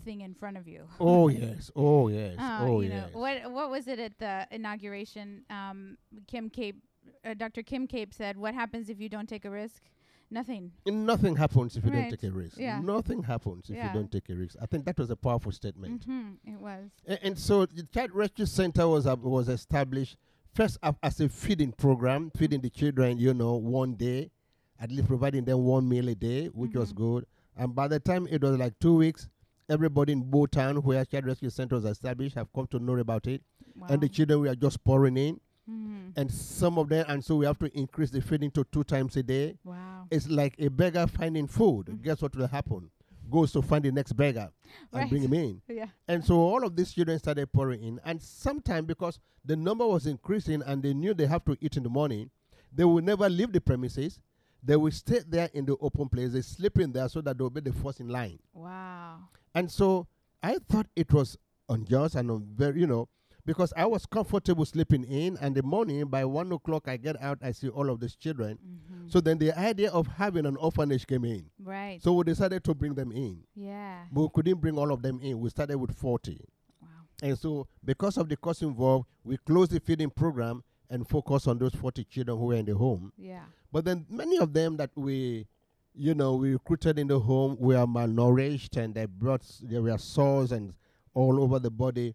thing 0.04 0.22
in 0.22 0.34
front 0.34 0.58
of 0.58 0.68
you. 0.68 0.88
Oh 1.00 1.28
yes, 1.44 1.70
oh 1.76 2.08
yes, 2.08 2.36
Uh, 2.40 2.58
oh 2.62 2.82
you 2.82 2.90
yes. 2.90 3.14
know 3.14 3.20
what? 3.20 3.52
What 3.52 3.70
was 3.70 3.88
it 3.88 4.00
at 4.00 4.18
the 4.18 4.48
inauguration? 4.50 5.44
Um, 5.52 5.98
Kim 6.26 6.50
Cape, 6.50 6.82
uh, 7.24 7.36
Dr. 7.36 7.62
Kim 7.62 7.86
Cape 7.86 8.16
said, 8.16 8.36
"What 8.36 8.56
happens 8.56 8.90
if 8.90 9.00
you 9.00 9.10
don't 9.10 9.30
take 9.30 9.46
a 9.46 9.52
risk? 9.52 9.84
Nothing." 10.32 10.72
Nothing 10.88 11.36
happens 11.36 11.78
if 11.78 11.86
you 11.86 11.92
Right. 11.92 12.10
don't 12.10 12.20
take 12.20 12.24
a 12.24 12.34
risk. 12.34 12.58
Yeah. 12.58 12.80
Nothing 12.82 13.22
happens 13.22 13.70
if 13.70 13.76
Yeah. 13.76 13.88
you 13.90 13.94
don't 14.00 14.12
take 14.12 14.30
a 14.30 14.36
risk. 14.36 14.56
I 14.60 14.66
think 14.66 14.86
that 14.86 14.98
was 14.98 15.12
a 15.12 15.16
powerful 15.16 15.52
statement. 15.52 16.02
Mm-hmm. 16.02 16.52
It 16.54 16.60
was. 16.60 16.90
A- 17.08 17.24
And, 17.24 17.38
so 17.38 17.66
the 17.68 17.84
Child 17.84 18.12
Rescue 18.16 18.48
Center 18.48 18.88
was 18.88 19.06
uh, 19.06 19.16
was 19.22 19.50
established 19.50 20.18
first 20.58 20.80
up 20.82 20.98
as 21.04 21.20
a 21.20 21.30
feeding 21.30 21.72
program, 21.72 22.32
feeding 22.36 22.60
the 22.62 22.70
children, 22.72 23.20
you 23.20 23.32
know, 23.32 23.54
one 23.58 23.94
day, 23.94 24.32
at 24.80 24.90
least 24.90 25.08
providing 25.08 25.46
them 25.46 25.60
one 25.64 25.88
meal 25.88 26.10
a 26.10 26.16
day, 26.16 26.48
which 26.48 26.74
was 26.74 26.92
Mhm. 26.92 26.96
good. 26.96 27.26
And 27.56 27.76
by 27.76 27.88
the 27.88 28.00
time 28.00 28.28
it 28.28 28.42
was 28.42 28.58
like 28.58 28.80
two 28.80 28.96
weeks, 28.96 29.30
everybody 29.70 30.14
in 30.14 30.24
Bo 30.24 30.48
Town, 30.48 30.78
where 30.78 31.06
Child 31.06 31.28
Rescue 31.28 31.52
Center 31.52 31.76
was 31.76 31.86
established, 31.86 32.34
have 32.34 32.52
come 32.54 32.66
to 32.72 32.80
know 32.80 32.98
about 32.98 33.28
it. 33.28 33.44
Wow. 33.80 33.88
And 33.92 34.02
the 34.02 34.10
children 34.10 34.40
were 34.40 34.56
just 34.56 34.84
pouring 34.84 35.16
in. 35.18 35.40
Mhm. 35.70 36.14
And 36.16 36.32
some 36.32 36.80
of 36.80 36.90
them, 36.90 37.06
and 37.08 37.24
so 37.24 37.36
we 37.36 37.46
have 37.46 37.60
to 37.60 37.78
increase 37.78 38.10
the 38.10 38.22
feeding 38.22 38.50
to 38.52 38.64
two 38.64 38.84
times 38.84 39.16
a 39.16 39.22
day. 39.22 39.60
Wow. 39.64 40.08
It's 40.10 40.28
like 40.28 40.56
a 40.58 40.70
beggar 40.70 41.06
finding 41.06 41.46
food. 41.46 41.86
Mm. 41.86 42.02
Guess 42.02 42.24
what 42.24 42.36
will 42.36 42.48
happen? 42.48 42.90
Goes 43.30 43.52
to 43.54 43.62
find 43.62 43.84
the 43.84 43.92
next 43.92 44.14
beggar 44.14 44.50
and 44.94 45.10
bring 45.10 45.24
him 45.24 45.34
in. 45.34 45.62
Yeah. 45.68 45.88
And 46.08 46.24
so 46.24 46.36
all 46.36 46.64
of 46.66 46.76
these 46.76 46.94
children 46.94 47.20
started 47.20 47.52
pouring 47.52 47.84
in. 47.84 48.00
And 48.06 48.22
sometime 48.22 48.86
because 48.86 49.20
the 49.44 49.56
number 49.56 49.86
was 49.86 50.08
increasing 50.08 50.62
and 50.66 50.82
they 50.82 50.94
knew 50.94 51.14
they 51.14 51.26
have 51.26 51.44
to 51.46 51.58
eat 51.60 51.78
in 51.78 51.84
the 51.84 51.90
morning, 51.90 52.30
they 52.74 52.84
will 52.84 53.02
never 53.02 53.30
leave 53.30 53.52
the 53.52 53.62
premises. 53.62 54.20
They 54.64 54.76
will 54.76 54.92
stay 54.92 55.22
there 55.28 55.50
in 55.54 55.66
the 55.66 55.76
open 55.82 56.10
place. 56.10 56.34
They 56.34 56.42
sleep 56.42 56.80
in 56.80 56.92
there 56.92 57.08
so 57.10 57.22
that 57.22 57.38
they'll 57.38 57.50
be 57.50 57.62
the 57.62 57.74
first 57.74 58.00
in 58.00 58.08
line. 58.10 58.40
Wow. 58.54 59.20
And 59.54 59.70
so 59.70 60.08
I 60.42 60.58
thought 60.70 60.88
it 60.96 61.12
was 61.12 61.38
unjust 61.70 62.16
and 62.16 62.42
very, 62.56 62.80
you 62.80 62.88
know, 62.88 63.10
because 63.48 63.74
I 63.78 63.86
was 63.86 64.06
comfortable 64.06 64.66
sleeping 64.66 65.06
in, 65.06 65.38
and 65.40 65.56
the 65.56 65.64
morning 65.64 66.06
by 66.08 66.26
one 66.26 66.52
o'clock 66.52 66.90
I 66.90 66.98
get 66.98 67.20
out, 67.22 67.40
I 67.42 67.54
see 67.54 67.70
all 67.70 67.90
of 67.90 68.02
these 68.02 68.14
children. 68.14 68.60
Mm-hmm. 68.60 69.08
So 69.08 69.22
then 69.22 69.38
the 69.38 69.58
idea 69.58 69.90
of 69.90 70.06
having 70.06 70.46
an 70.46 70.58
orphanage 70.58 71.08
came 71.08 71.24
in. 71.24 71.46
right. 71.64 72.04
So 72.04 72.12
we 72.12 72.26
decided 72.26 72.66
to 72.66 72.76
bring 72.76 72.94
them 72.94 73.14
in, 73.14 73.40
yeah. 73.56 74.00
but 74.12 74.22
we 74.24 74.28
couldn't 74.36 74.60
bring 74.60 74.78
all 74.78 74.92
of 74.92 75.02
them 75.02 75.22
in. 75.24 75.40
We 75.40 75.50
started 75.50 75.78
with 75.78 75.96
40. 75.96 76.42
Wow. 76.82 76.88
And 77.24 77.40
so, 77.40 77.68
because 77.86 78.18
of 78.18 78.28
the 78.28 78.36
cost 78.36 78.64
involved, 78.64 79.08
we 79.24 79.38
closed 79.38 79.72
the 79.72 79.80
feeding 79.80 80.10
program 80.10 80.62
and 80.90 81.08
focused 81.08 81.48
on 81.48 81.58
those 81.58 81.74
40 81.74 82.04
children 82.04 82.38
who 82.38 82.48
were 82.48 82.56
in 82.56 82.66
the 82.66 82.76
home. 82.76 83.14
Yeah. 83.18 83.44
But 83.72 83.86
then, 83.86 84.06
many 84.10 84.38
of 84.40 84.52
them 84.52 84.76
that 84.76 84.90
we, 84.96 85.48
you 85.94 86.14
know, 86.14 86.36
we 86.36 86.52
recruited 86.52 87.00
in 87.00 87.08
the 87.08 87.20
home 87.22 87.56
were 87.62 87.86
malnourished 87.88 88.76
and 88.76 88.94
they 88.94 89.06
brought, 89.06 89.44
there 89.62 89.82
were 89.82 89.98
sores 89.98 90.52
and 90.52 90.74
all 91.14 91.42
over 91.42 91.60
the 91.60 91.72
body. 91.72 92.14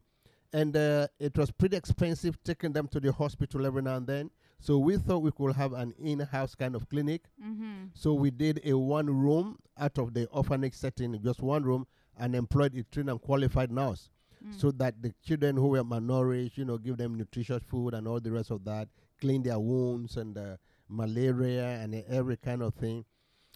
And 0.53 0.77
uh, 0.77 1.09
it 1.19 1.37
was 1.39 1.51
pretty 1.51 1.77
expensive 1.77 2.37
taking 2.45 2.73
them 2.73 2.87
to 2.89 3.01
the 3.01 3.11
hospital 3.13 3.65
every 3.67 3.83
now 3.83 3.97
and 3.97 4.07
then. 4.07 4.31
So 4.61 4.79
we 4.79 4.97
thought 4.97 5.23
we 5.23 5.33
could 5.33 5.57
have 5.57 5.73
an 5.73 5.93
in-house 5.99 6.55
kind 6.55 6.75
of 6.77 6.89
clinic. 6.89 7.23
Mm-hmm. 7.45 7.87
So 7.95 8.13
we 8.15 8.31
did 8.31 8.61
a 8.65 8.75
one 8.77 9.07
room 9.07 9.59
out 9.79 9.99
of 9.99 10.15
the 10.15 10.27
orphanage 10.27 10.75
setting, 10.75 11.19
just 11.23 11.41
one 11.43 11.63
room, 11.65 11.87
and 12.19 12.35
employed 12.37 12.77
a 12.77 12.83
trained 12.85 13.11
and 13.11 13.21
qualified 13.21 13.71
nurse 13.73 14.11
Mm. 14.45 14.61
so 14.61 14.73
that 14.73 15.01
the 15.01 15.15
children 15.25 15.55
who 15.57 15.69
were 15.69 15.85
malnourished, 15.85 16.57
you 16.59 16.65
know, 16.65 16.77
give 16.77 16.97
them 16.97 17.15
nutritious 17.17 17.63
food 17.63 17.95
and 17.95 18.09
all 18.09 18.19
the 18.19 18.33
rest 18.33 18.51
of 18.51 18.65
that, 18.65 18.89
clean 19.21 19.41
their 19.45 19.61
wounds 19.61 20.17
and 20.17 20.37
uh, 20.37 20.57
malaria 20.89 21.79
and 21.81 21.95
uh, 21.95 21.99
every 22.09 22.37
kind 22.37 22.61
of 22.61 22.75
thing. 22.75 23.05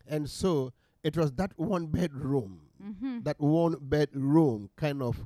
And 0.06 0.30
so 0.30 0.72
it 1.02 1.16
was 1.16 1.32
that 1.32 1.52
one 1.56 1.86
bedroom, 1.86 2.60
Mm-hmm. 2.80 3.22
that 3.24 3.40
one 3.40 3.74
bedroom 3.80 4.70
kind 4.76 5.02
of 5.02 5.16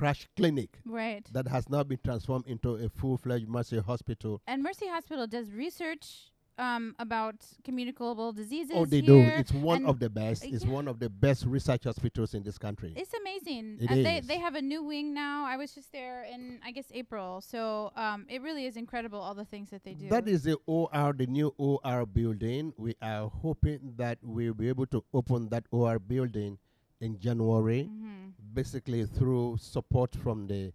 crash 0.00 0.26
clinic 0.34 0.78
right. 0.86 1.26
that 1.30 1.46
has 1.46 1.68
now 1.68 1.82
been 1.82 1.98
transformed 2.02 2.46
into 2.46 2.74
a 2.76 2.88
full-fledged 2.88 3.46
Mercy 3.46 3.78
hospital. 3.78 4.40
And 4.46 4.62
Mercy 4.62 4.88
Hospital 4.88 5.26
does 5.26 5.52
research 5.52 6.30
um, 6.56 6.94
about 6.98 7.36
communicable 7.64 8.32
diseases. 8.32 8.72
oh, 8.74 8.86
they 8.86 9.02
do. 9.02 9.18
It's 9.20 9.52
one 9.52 9.78
and 9.78 9.86
of 9.86 9.98
the 9.98 10.08
best. 10.08 10.42
It's 10.44 10.64
yeah. 10.64 10.70
one 10.70 10.88
of 10.88 11.00
the 11.00 11.10
best 11.10 11.44
research 11.44 11.84
hospitals 11.84 12.32
in 12.32 12.42
this 12.42 12.56
country. 12.56 12.94
It's 12.96 13.12
amazing. 13.12 13.78
It 13.80 13.90
and 13.90 14.06
they 14.06 14.16
is. 14.18 14.26
they 14.26 14.38
have 14.38 14.54
a 14.54 14.62
new 14.62 14.82
wing 14.82 15.12
now. 15.12 15.44
I 15.46 15.56
was 15.58 15.72
just 15.74 15.92
there 15.92 16.24
in 16.24 16.60
I 16.64 16.70
guess 16.70 16.86
April. 16.92 17.42
So 17.42 17.92
um, 17.94 18.26
it 18.28 18.40
really 18.40 18.64
is 18.66 18.76
incredible 18.76 19.20
all 19.20 19.34
the 19.34 19.44
things 19.44 19.68
that 19.70 19.84
they 19.84 19.94
do. 19.94 20.08
That 20.08 20.28
is 20.28 20.44
the 20.44 20.56
OR, 20.66 21.12
the 21.12 21.26
new 21.26 21.54
OR 21.58 22.06
building. 22.06 22.72
We 22.76 22.94
are 23.02 23.28
hoping 23.28 23.94
that 23.96 24.18
we'll 24.22 24.54
be 24.54 24.68
able 24.68 24.86
to 24.86 25.04
open 25.12 25.48
that 25.50 25.64
OR 25.70 25.98
building 25.98 26.58
in 27.00 27.18
January, 27.18 27.84
hmm 27.84 28.28
basically 28.52 29.04
through 29.06 29.56
support 29.58 30.14
from 30.16 30.46
the 30.48 30.72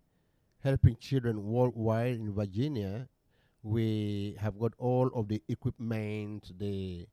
Helping 0.64 0.96
Children 0.96 1.44
Worldwide 1.46 2.16
in 2.16 2.34
Virginia. 2.34 3.08
We 3.64 4.38
have 4.40 4.58
got 4.58 4.74
all 4.78 5.08
of 5.14 5.28
the 5.28 5.42
equipment, 5.50 6.52
the 6.58 7.06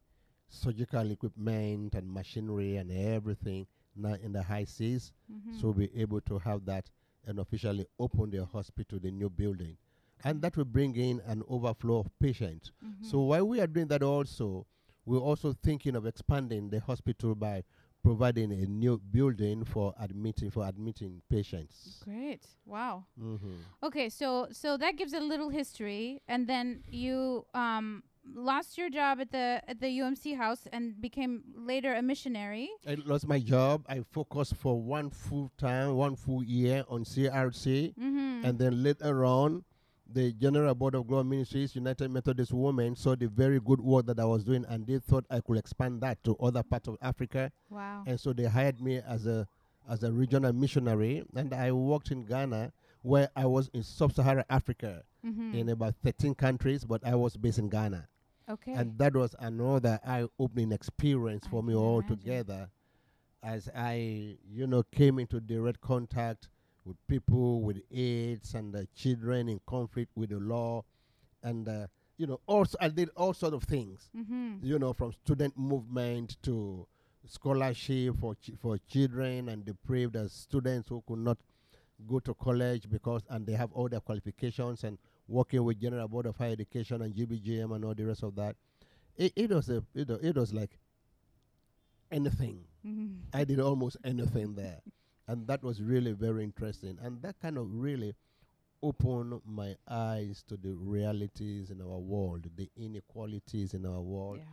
surgical 0.48 1.10
equipment 1.10 1.94
and 1.94 2.12
machinery 2.12 2.76
and 2.76 2.92
everything 2.92 3.66
now 3.96 4.14
in 4.22 4.32
the 4.32 4.42
high 4.42 4.64
seas. 4.64 5.12
hmm 5.30 5.52
So 5.58 5.68
we'll 5.70 5.88
be 5.88 6.00
able 6.00 6.20
to 6.22 6.38
have 6.38 6.64
that 6.66 6.88
and 7.26 7.38
officially 7.38 7.86
open 7.98 8.30
the 8.30 8.44
hospital, 8.44 8.98
the 9.00 9.10
new 9.10 9.30
building. 9.30 9.76
And 10.24 10.40
that 10.42 10.56
will 10.56 10.64
bring 10.64 10.94
in 10.96 11.20
an 11.26 11.42
overflow 11.48 11.98
of 11.98 12.18
patients. 12.20 12.70
Mm-hmm. 12.84 13.04
So 13.04 13.20
while 13.22 13.46
we 13.48 13.60
are 13.60 13.66
doing 13.66 13.88
that 13.88 14.02
also, 14.02 14.66
we're 15.04 15.18
also 15.18 15.52
thinking 15.52 15.96
of 15.96 16.06
expanding 16.06 16.70
the 16.70 16.78
hospital 16.80 17.34
by 17.34 17.64
providing 18.02 18.52
a 18.52 18.66
new 18.66 18.98
building 19.10 19.64
for 19.64 19.94
admitting 20.00 20.50
for 20.50 20.66
admitting 20.66 21.22
patients. 21.30 22.00
Great. 22.04 22.44
Wow. 22.66 23.04
Mm-hmm. 23.20 23.54
Okay, 23.84 24.08
so 24.08 24.48
so 24.52 24.76
that 24.76 24.96
gives 24.96 25.12
a 25.12 25.20
little 25.20 25.48
history, 25.50 26.20
and 26.28 26.46
then 26.48 26.82
you 26.88 27.46
um, 27.54 28.02
lost 28.34 28.76
your 28.78 28.90
job 28.90 29.20
at 29.20 29.30
the 29.30 29.60
at 29.68 29.80
the 29.80 29.86
UMC 30.00 30.36
house 30.36 30.66
and 30.72 31.00
became 31.00 31.42
later 31.56 31.94
a 31.94 32.02
missionary. 32.02 32.68
I 32.86 32.96
lost 33.06 33.26
my 33.26 33.38
job. 33.38 33.84
I 33.88 34.02
focused 34.10 34.56
for 34.56 34.80
one 34.80 35.10
full 35.10 35.50
time, 35.58 35.94
one 35.94 36.16
full 36.16 36.42
year 36.44 36.84
on 36.88 37.04
CRC, 37.04 37.94
Mm-hmm. 37.94 38.44
and 38.44 38.58
then 38.58 38.82
later 38.82 39.24
on, 39.24 39.64
the 40.12 40.32
General 40.32 40.74
Board 40.74 40.94
of 40.94 41.06
Global 41.06 41.24
Ministries, 41.24 41.74
United 41.74 42.10
Methodist 42.10 42.52
Women, 42.52 42.94
saw 42.96 43.14
the 43.14 43.28
very 43.28 43.60
good 43.60 43.80
work 43.80 44.06
that 44.06 44.18
I 44.18 44.24
was 44.24 44.44
doing, 44.44 44.64
and 44.68 44.86
they 44.86 44.98
thought 44.98 45.24
I 45.30 45.40
could 45.40 45.56
expand 45.58 46.00
that 46.02 46.22
to 46.24 46.36
other 46.36 46.62
parts 46.62 46.88
of 46.88 46.96
Africa, 47.00 47.50
wow. 47.70 48.02
and 48.06 48.18
so 48.20 48.32
they 48.32 48.44
hired 48.44 48.80
me 48.80 48.98
as 49.06 49.26
a 49.26 49.46
as 49.88 50.04
a 50.04 50.12
regional 50.12 50.52
missionary, 50.52 51.24
and 51.34 51.52
I 51.52 51.72
worked 51.72 52.12
in 52.12 52.24
Ghana, 52.24 52.72
where 53.02 53.28
I 53.34 53.46
was 53.46 53.68
in 53.74 53.82
Sub-Saharan 53.82 54.44
Africa 54.48 55.02
Mm-hmm. 55.24 55.54
in 55.54 55.68
about 55.68 55.94
13 56.02 56.34
countries, 56.34 56.84
but 56.84 57.00
I 57.06 57.14
was 57.14 57.36
based 57.36 57.60
in 57.60 57.68
Ghana, 57.68 58.08
okay. 58.50 58.72
and 58.72 58.98
that 58.98 59.14
was 59.14 59.36
another 59.38 60.00
eye-opening 60.04 60.72
experience 60.72 61.44
I 61.46 61.50
for 61.50 61.62
me 61.62 61.76
altogether, 61.76 62.68
as 63.40 63.68
I 63.72 64.36
you 64.50 64.66
know 64.66 64.82
came 64.82 65.20
into 65.20 65.38
direct 65.38 65.80
contact 65.80 66.48
with 66.84 66.96
people 67.06 67.62
with 67.62 67.80
AIDS 67.92 68.54
and 68.54 68.74
uh, 68.74 68.80
children 68.94 69.48
in 69.48 69.60
conflict 69.66 70.10
with 70.16 70.30
the 70.30 70.38
law, 70.38 70.84
and 71.42 71.68
uh, 71.68 71.86
you 72.16 72.26
know 72.26 72.40
also 72.46 72.76
I 72.80 72.88
did 72.88 73.10
all 73.16 73.34
sort 73.34 73.54
of 73.54 73.64
things 73.64 74.10
mm-hmm. 74.16 74.54
you 74.62 74.78
know, 74.78 74.92
from 74.92 75.12
student 75.12 75.56
movement 75.56 76.36
to 76.42 76.86
scholarship 77.26 78.16
for 78.20 78.34
ch- 78.34 78.52
for 78.60 78.78
children 78.88 79.48
and 79.48 79.64
deprived 79.64 80.16
as 80.16 80.32
students 80.32 80.88
who 80.88 81.02
could 81.06 81.18
not 81.18 81.38
go 82.06 82.18
to 82.18 82.34
college 82.34 82.88
because 82.90 83.22
and 83.30 83.46
they 83.46 83.52
have 83.52 83.72
all 83.72 83.88
their 83.88 84.00
qualifications 84.00 84.84
and 84.84 84.98
working 85.28 85.62
with 85.64 85.80
General 85.80 86.08
Board 86.08 86.26
of 86.26 86.36
Higher 86.36 86.52
Education 86.52 87.02
and 87.02 87.14
GBGM 87.14 87.74
and 87.74 87.84
all 87.84 87.94
the 87.94 88.04
rest 88.04 88.22
of 88.22 88.34
that. 88.36 88.56
It, 89.16 89.32
it 89.36 89.50
was 89.50 89.68
a 89.68 89.84
it, 89.94 90.10
it 90.10 90.36
was 90.36 90.52
like 90.52 90.78
anything. 92.10 92.64
Mm-hmm. 92.86 93.14
I 93.32 93.44
did 93.44 93.60
almost 93.60 93.96
anything 94.04 94.54
there, 94.54 94.80
and 95.28 95.46
that 95.46 95.62
was 95.62 95.82
really 95.82 96.12
very 96.12 96.42
interesting. 96.44 96.98
And 97.02 97.22
that 97.22 97.38
kind 97.40 97.56
of 97.58 97.72
really 97.72 98.14
opened 98.82 99.40
my 99.46 99.76
eyes 99.88 100.42
to 100.48 100.56
the 100.56 100.72
realities 100.74 101.70
in 101.70 101.80
our 101.80 101.98
world, 101.98 102.48
the 102.56 102.68
inequalities 102.76 103.74
in 103.74 103.86
our 103.86 104.00
world 104.00 104.38
Yeah. 104.38 104.44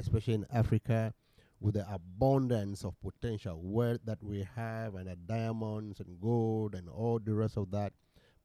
especially 0.00 0.34
in 0.34 0.46
Africa, 0.52 1.14
with 1.60 1.74
the 1.74 1.90
abundance 1.92 2.84
of 2.84 2.94
potential 3.00 3.58
wealth 3.60 4.00
that 4.04 4.22
we 4.22 4.42
have, 4.54 4.94
and 4.94 5.08
the 5.08 5.16
diamonds 5.16 5.98
and 6.00 6.20
gold 6.20 6.74
and 6.74 6.88
all 6.88 7.18
the 7.18 7.34
rest 7.34 7.56
of 7.56 7.70
that, 7.70 7.92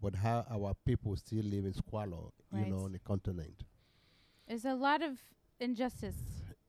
but 0.01 0.15
how 0.15 0.45
our 0.49 0.73
people 0.85 1.15
still 1.17 1.43
live 1.45 1.65
in 1.65 1.73
squalor, 1.73 2.31
you 2.53 2.65
know, 2.65 2.85
on 2.85 2.93
the 2.93 2.99
continent. 2.99 3.63
There's 4.47 4.65
a 4.65 4.73
lot 4.73 5.01
of 5.03 5.19
injustice, 5.59 6.15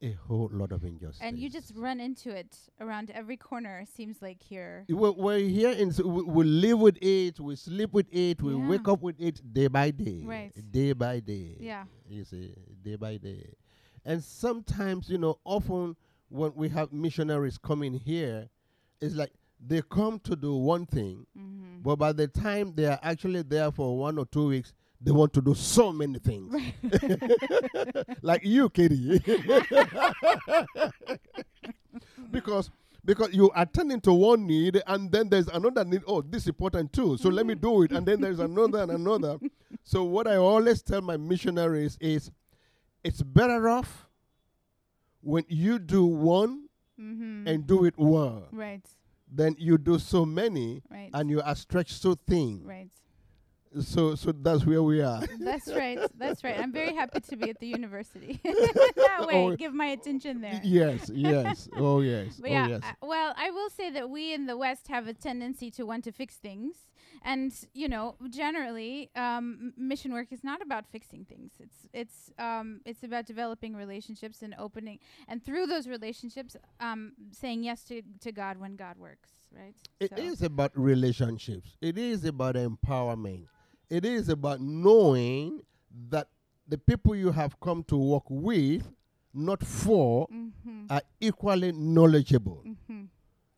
A 0.02 0.12
whole 0.26 0.50
lot 0.52 0.70
of 0.72 0.84
injustice. 0.84 1.20
and 1.22 1.38
you 1.38 1.48
just 1.48 1.72
run 1.76 1.98
into 1.98 2.28
it 2.30 2.54
around 2.80 3.10
every 3.12 3.36
corner. 3.38 3.84
Seems 3.96 4.20
like 4.20 4.42
here. 4.42 4.84
We're, 4.88 5.12
we're 5.12 5.38
here 5.38 5.70
and 5.70 5.90
s- 5.92 6.00
we, 6.00 6.22
we 6.22 6.44
live 6.44 6.78
with 6.80 6.98
it, 7.00 7.40
we 7.40 7.56
sleep 7.56 7.92
with 7.92 8.06
it, 8.12 8.42
we 8.42 8.52
Yeah. 8.54 8.68
wake 8.68 8.86
up 8.88 9.00
with 9.02 9.18
it 9.18 9.40
day 9.54 9.68
by 9.68 9.92
day. 9.92 10.22
Right. 10.24 10.52
Day 10.70 10.92
by 10.92 11.20
day. 11.20 11.56
Yeah. 11.58 11.84
You 12.08 12.24
see, 12.24 12.52
day 12.82 12.96
by 12.96 13.16
day. 13.16 13.54
And 14.04 14.22
sometimes, 14.22 15.08
you 15.08 15.16
know, 15.16 15.38
often 15.44 15.96
when 16.28 16.52
we 16.54 16.68
have 16.70 16.92
missionaries 16.92 17.56
coming 17.56 17.94
here, 17.94 18.50
it's 19.00 19.14
like 19.14 19.32
they 19.64 19.80
come 19.88 20.18
to 20.24 20.36
do 20.36 20.54
one 20.56 20.84
thing, 20.84 21.24
Mm-hmm. 21.38 21.80
but 21.82 21.96
by 21.96 22.12
the 22.12 22.26
time 22.28 22.74
they 22.74 22.86
are 22.86 22.98
actually 23.02 23.40
there 23.42 23.70
for 23.70 23.96
one 23.96 24.18
or 24.18 24.26
two 24.26 24.48
weeks, 24.48 24.74
they 25.04 25.10
want 25.12 25.32
to 25.34 25.42
do 25.42 25.54
so 25.54 25.92
many 25.92 26.18
things. 26.18 26.54
like 28.22 28.42
you, 28.44 28.70
Katie. 28.70 29.20
because 32.30 32.70
because 33.04 33.34
you 33.34 33.50
are 33.50 33.66
tending 33.66 34.00
to 34.00 34.12
one 34.14 34.46
need 34.46 34.80
and 34.86 35.12
then 35.12 35.28
there's 35.28 35.48
another 35.48 35.84
need. 35.84 36.02
Oh, 36.06 36.22
this 36.22 36.42
is 36.44 36.48
important 36.48 36.92
too. 36.92 37.18
So 37.18 37.28
let 37.28 37.44
me 37.44 37.54
do 37.54 37.82
it. 37.82 37.92
And 37.92 38.06
then 38.06 38.20
there's 38.20 38.38
another 38.40 38.82
and 38.82 38.90
another. 38.92 39.38
So 39.86 40.02
what 40.04 40.26
I 40.26 40.36
always 40.36 40.80
tell 40.80 41.02
my 41.02 41.18
missionaries 41.18 41.98
is 42.00 42.30
it's 43.02 43.20
better 43.22 43.68
off 43.68 44.08
when 45.20 45.44
you 45.48 45.78
do 45.78 46.04
one 46.06 46.60
Mm-hmm. 46.98 47.48
and 47.48 47.66
do 47.66 47.84
it 47.86 47.94
well 47.96 48.46
right. 48.52 48.86
than 49.28 49.56
you 49.58 49.76
do 49.78 49.98
so 49.98 50.24
many 50.24 50.80
Right. 50.88 51.10
and 51.12 51.28
you 51.28 51.42
are 51.42 51.56
stretched 51.56 52.00
so 52.00 52.14
thin. 52.14 52.62
right. 52.64 52.88
So 53.80 54.14
so 54.14 54.30
that's 54.32 54.64
where 54.64 54.82
we 54.82 55.00
are. 55.02 55.22
That's 55.40 55.68
right. 55.72 55.98
That's 56.16 56.44
right. 56.44 56.58
I'm 56.58 56.72
very 56.72 56.94
happy 56.94 57.20
to 57.20 57.36
be 57.36 57.50
at 57.50 57.58
the 57.58 57.66
university. 57.66 58.40
that 58.44 59.24
way, 59.26 59.34
Oh. 59.44 59.56
give 59.56 59.74
my 59.74 59.86
attention 59.86 60.40
there. 60.40 60.60
yes, 60.62 61.10
yes. 61.12 61.68
Oh 61.76 62.00
yes. 62.00 62.36
But 62.40 62.50
oh 62.50 62.52
yeah, 62.52 62.68
yes. 62.68 62.80
I- 62.84 63.06
well, 63.06 63.34
I 63.36 63.50
will 63.50 63.70
say 63.70 63.90
that 63.90 64.08
we 64.10 64.32
in 64.32 64.46
the 64.46 64.56
West 64.56 64.88
have 64.88 65.08
a 65.08 65.12
tendency 65.14 65.70
to 65.72 65.82
want 65.84 66.04
to 66.04 66.12
fix 66.12 66.36
things, 66.36 66.74
and 67.24 67.52
you 67.72 67.88
know, 67.88 68.14
generally, 68.30 69.10
um, 69.16 69.72
mission 69.76 70.12
work 70.12 70.32
is 70.32 70.44
not 70.44 70.62
about 70.62 70.84
fixing 70.86 71.24
things. 71.24 71.52
It's 71.58 71.78
it's 71.92 72.30
um, 72.38 72.80
it's 72.84 73.02
about 73.02 73.26
developing 73.26 73.74
relationships 73.74 74.42
and 74.42 74.54
opening, 74.58 74.98
and 75.26 75.42
through 75.44 75.66
those 75.66 75.88
relationships, 75.88 76.56
um, 76.80 77.12
saying 77.32 77.64
yes 77.64 77.82
to 77.84 78.02
to 78.20 78.30
God 78.30 78.58
when 78.58 78.76
God 78.76 78.98
works. 78.98 79.30
Right. 79.52 79.74
It 80.00 80.10
So- 80.16 80.22
is 80.22 80.42
about 80.42 80.72
relationships. 80.76 81.76
It 81.80 81.96
is 81.98 82.24
about 82.24 82.54
empowerment. 82.56 83.46
It 83.90 84.04
is 84.04 84.28
about 84.28 84.60
knowing 84.60 85.60
that 86.10 86.28
the 86.66 86.78
people 86.78 87.14
you 87.14 87.30
have 87.30 87.58
come 87.60 87.84
to 87.84 87.96
work 87.96 88.24
with, 88.28 88.88
not 89.32 89.62
for, 89.62 90.26
Mhm. 90.28 90.86
are 90.90 91.02
equally 91.20 91.72
knowledgeable. 91.72 92.64
Mhm. 92.64 93.08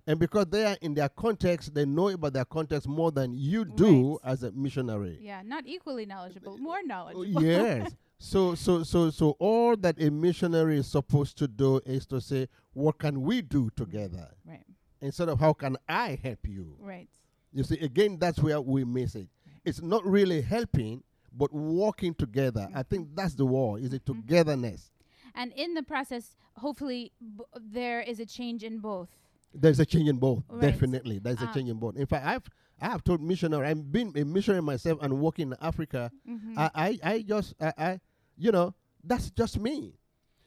And 0.09 0.21
because 0.21 0.47
they 0.47 0.65
are 0.65 0.77
in 0.81 0.95
their 0.95 1.09
context, 1.09 1.75
they 1.75 1.85
know 1.85 2.09
about 2.09 2.33
their 2.33 2.45
context 2.45 2.87
more 2.89 3.11
than 3.11 3.33
you 3.33 3.65
do 3.65 4.13
Right. 4.13 4.19
as 4.33 4.43
a 4.45 4.53
missionary. 4.53 5.19
Yeah, 5.21 5.43
not 5.43 5.67
equally 5.67 6.07
knowledgeable, 6.07 6.59
more 6.59 6.79
Oh, 6.83 6.87
knowledgeable. 6.87 7.43
yes. 7.43 7.95
So 8.19 8.55
so 8.55 8.83
so 8.83 9.11
so 9.11 9.33
all 9.39 9.77
that 9.77 10.01
a 10.01 10.11
missionary 10.11 10.79
is 10.79 10.87
supposed 10.87 11.37
to 11.37 11.47
do 11.47 11.83
is 11.85 12.07
to 12.07 12.19
say, 12.19 12.49
what 12.73 12.99
can 12.99 13.21
we 13.23 13.43
do 13.43 13.69
together? 13.77 14.35
right. 14.47 14.65
Instead 15.03 15.29
of 15.29 15.39
how 15.39 15.53
can 15.53 15.77
I 15.87 16.15
help 16.23 16.49
you? 16.49 16.79
Right. 16.81 17.11
You 17.53 17.63
see, 17.63 17.79
again, 17.81 18.17
that's 18.19 18.39
where 18.39 18.59
we 18.59 18.85
miss 18.85 19.15
it. 19.17 19.29
It's 19.67 19.83
not 19.83 20.05
really 20.07 20.41
helping, 20.41 21.03
but 21.33 21.53
working 21.53 22.15
together. 22.15 22.69
I 22.75 22.83
think 22.85 23.09
that's 23.15 23.35
the 23.35 23.45
war. 23.45 23.79
Is 23.79 23.93
it 23.93 24.05
Mhm. 24.05 24.27
togetherness? 24.27 24.91
And 25.35 25.53
in 25.53 25.75
the 25.75 25.83
process, 25.83 26.37
hopefully, 26.57 27.13
b- 27.21 27.45
there 27.61 28.01
is 28.01 28.21
a 28.21 28.27
change 28.27 28.63
in 28.65 28.79
both. 28.79 29.11
There's 29.53 29.81
a 29.81 29.85
change 29.87 30.09
in 30.09 30.19
both. 30.19 30.45
Right. 30.49 30.61
Definitely, 30.71 31.19
there's 31.19 31.41
a 31.43 31.49
Uh, 31.49 31.53
change 31.55 31.69
in 31.69 31.79
both. 31.79 31.97
In 31.97 32.07
fact, 32.07 32.25
I've 32.27 32.49
I 32.79 32.89
have 32.91 33.03
told 33.05 33.23
missionary. 33.23 33.67
I've 33.67 33.91
been 33.91 34.13
a 34.17 34.23
missionary 34.25 34.61
myself 34.63 34.99
and 35.03 35.19
working 35.19 35.49
in 35.53 35.57
Africa. 35.63 36.11
Mhm. 36.29 36.59
I, 36.59 36.71
I 36.75 36.99
I 37.13 37.23
just 37.23 37.55
I, 37.61 37.73
I 37.79 38.01
you 38.37 38.53
know 38.53 38.75
that's 39.03 39.31
just 39.31 39.59
me. 39.59 39.99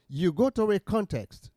You 0.08 0.32
go 0.32 0.48
to 0.50 0.70
a 0.70 0.78
context, 0.80 1.50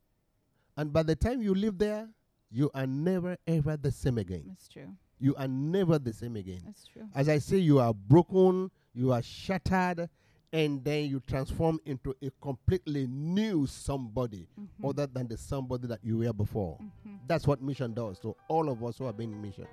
and 0.76 0.92
by 0.92 1.02
the 1.04 1.14
time 1.16 1.42
you 1.42 1.54
live 1.54 1.78
there, 1.78 2.08
you 2.50 2.70
are 2.74 2.86
never 2.88 3.36
ever 3.46 3.76
the 3.76 3.92
same 3.92 4.18
again. 4.18 4.44
That's 4.48 4.68
true. 4.68 4.96
You 5.18 5.34
are 5.36 5.48
never 5.48 5.98
the 5.98 6.12
same 6.12 6.36
again. 6.36 6.62
That's 6.64 6.86
true. 6.86 7.08
As 7.14 7.28
I 7.28 7.38
say, 7.38 7.58
you 7.58 7.78
are 7.78 7.94
broken, 7.94 8.70
you 8.94 9.12
are 9.12 9.22
shattered, 9.22 10.08
and 10.52 10.84
then 10.84 11.08
you 11.10 11.20
transform 11.20 11.80
into 11.84 12.14
a 12.22 12.30
completely 12.40 13.06
new 13.08 13.66
somebody 13.66 14.46
Mhm. 14.58 14.88
other 14.88 15.06
than 15.06 15.26
the 15.28 15.36
somebody 15.36 15.86
that 15.88 16.04
you 16.04 16.18
were 16.18 16.32
before. 16.32 16.78
Mhm. 16.78 17.18
That's 17.26 17.46
what 17.46 17.60
mission 17.62 17.92
does 17.94 18.18
to 18.20 18.36
all 18.48 18.68
of 18.68 18.82
us 18.84 18.98
who 18.98 19.04
have 19.04 19.16
been 19.16 19.32
in 19.32 19.40
mission. 19.42 19.66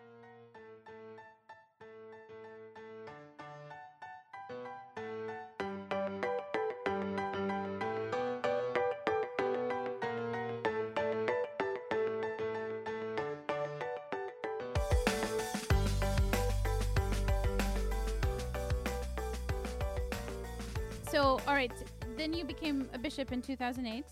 Then 22.21 22.33
you 22.33 22.45
became 22.45 22.87
a 22.93 22.99
bishop 22.99 23.31
in 23.31 23.41
2008. 23.41 24.05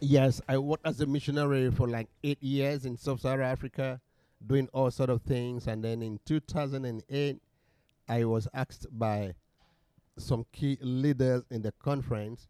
Yes, 0.00 0.42
I 0.48 0.58
worked 0.58 0.84
as 0.84 1.00
a 1.00 1.06
missionary 1.06 1.70
for 1.70 1.88
like 1.88 2.08
eight 2.24 2.42
years 2.42 2.84
in 2.84 2.96
sub-Saharan 2.96 3.48
Africa, 3.48 4.00
doing 4.44 4.68
all 4.72 4.90
sort 4.90 5.10
of 5.10 5.22
things. 5.22 5.68
And 5.68 5.82
then 5.84 6.02
in 6.02 6.18
2008, 6.26 7.38
I 8.08 8.24
was 8.24 8.48
asked 8.52 8.86
by 8.90 9.34
some 10.18 10.44
key 10.52 10.76
leaders 10.80 11.44
in 11.50 11.62
the 11.62 11.72
conference 11.72 12.48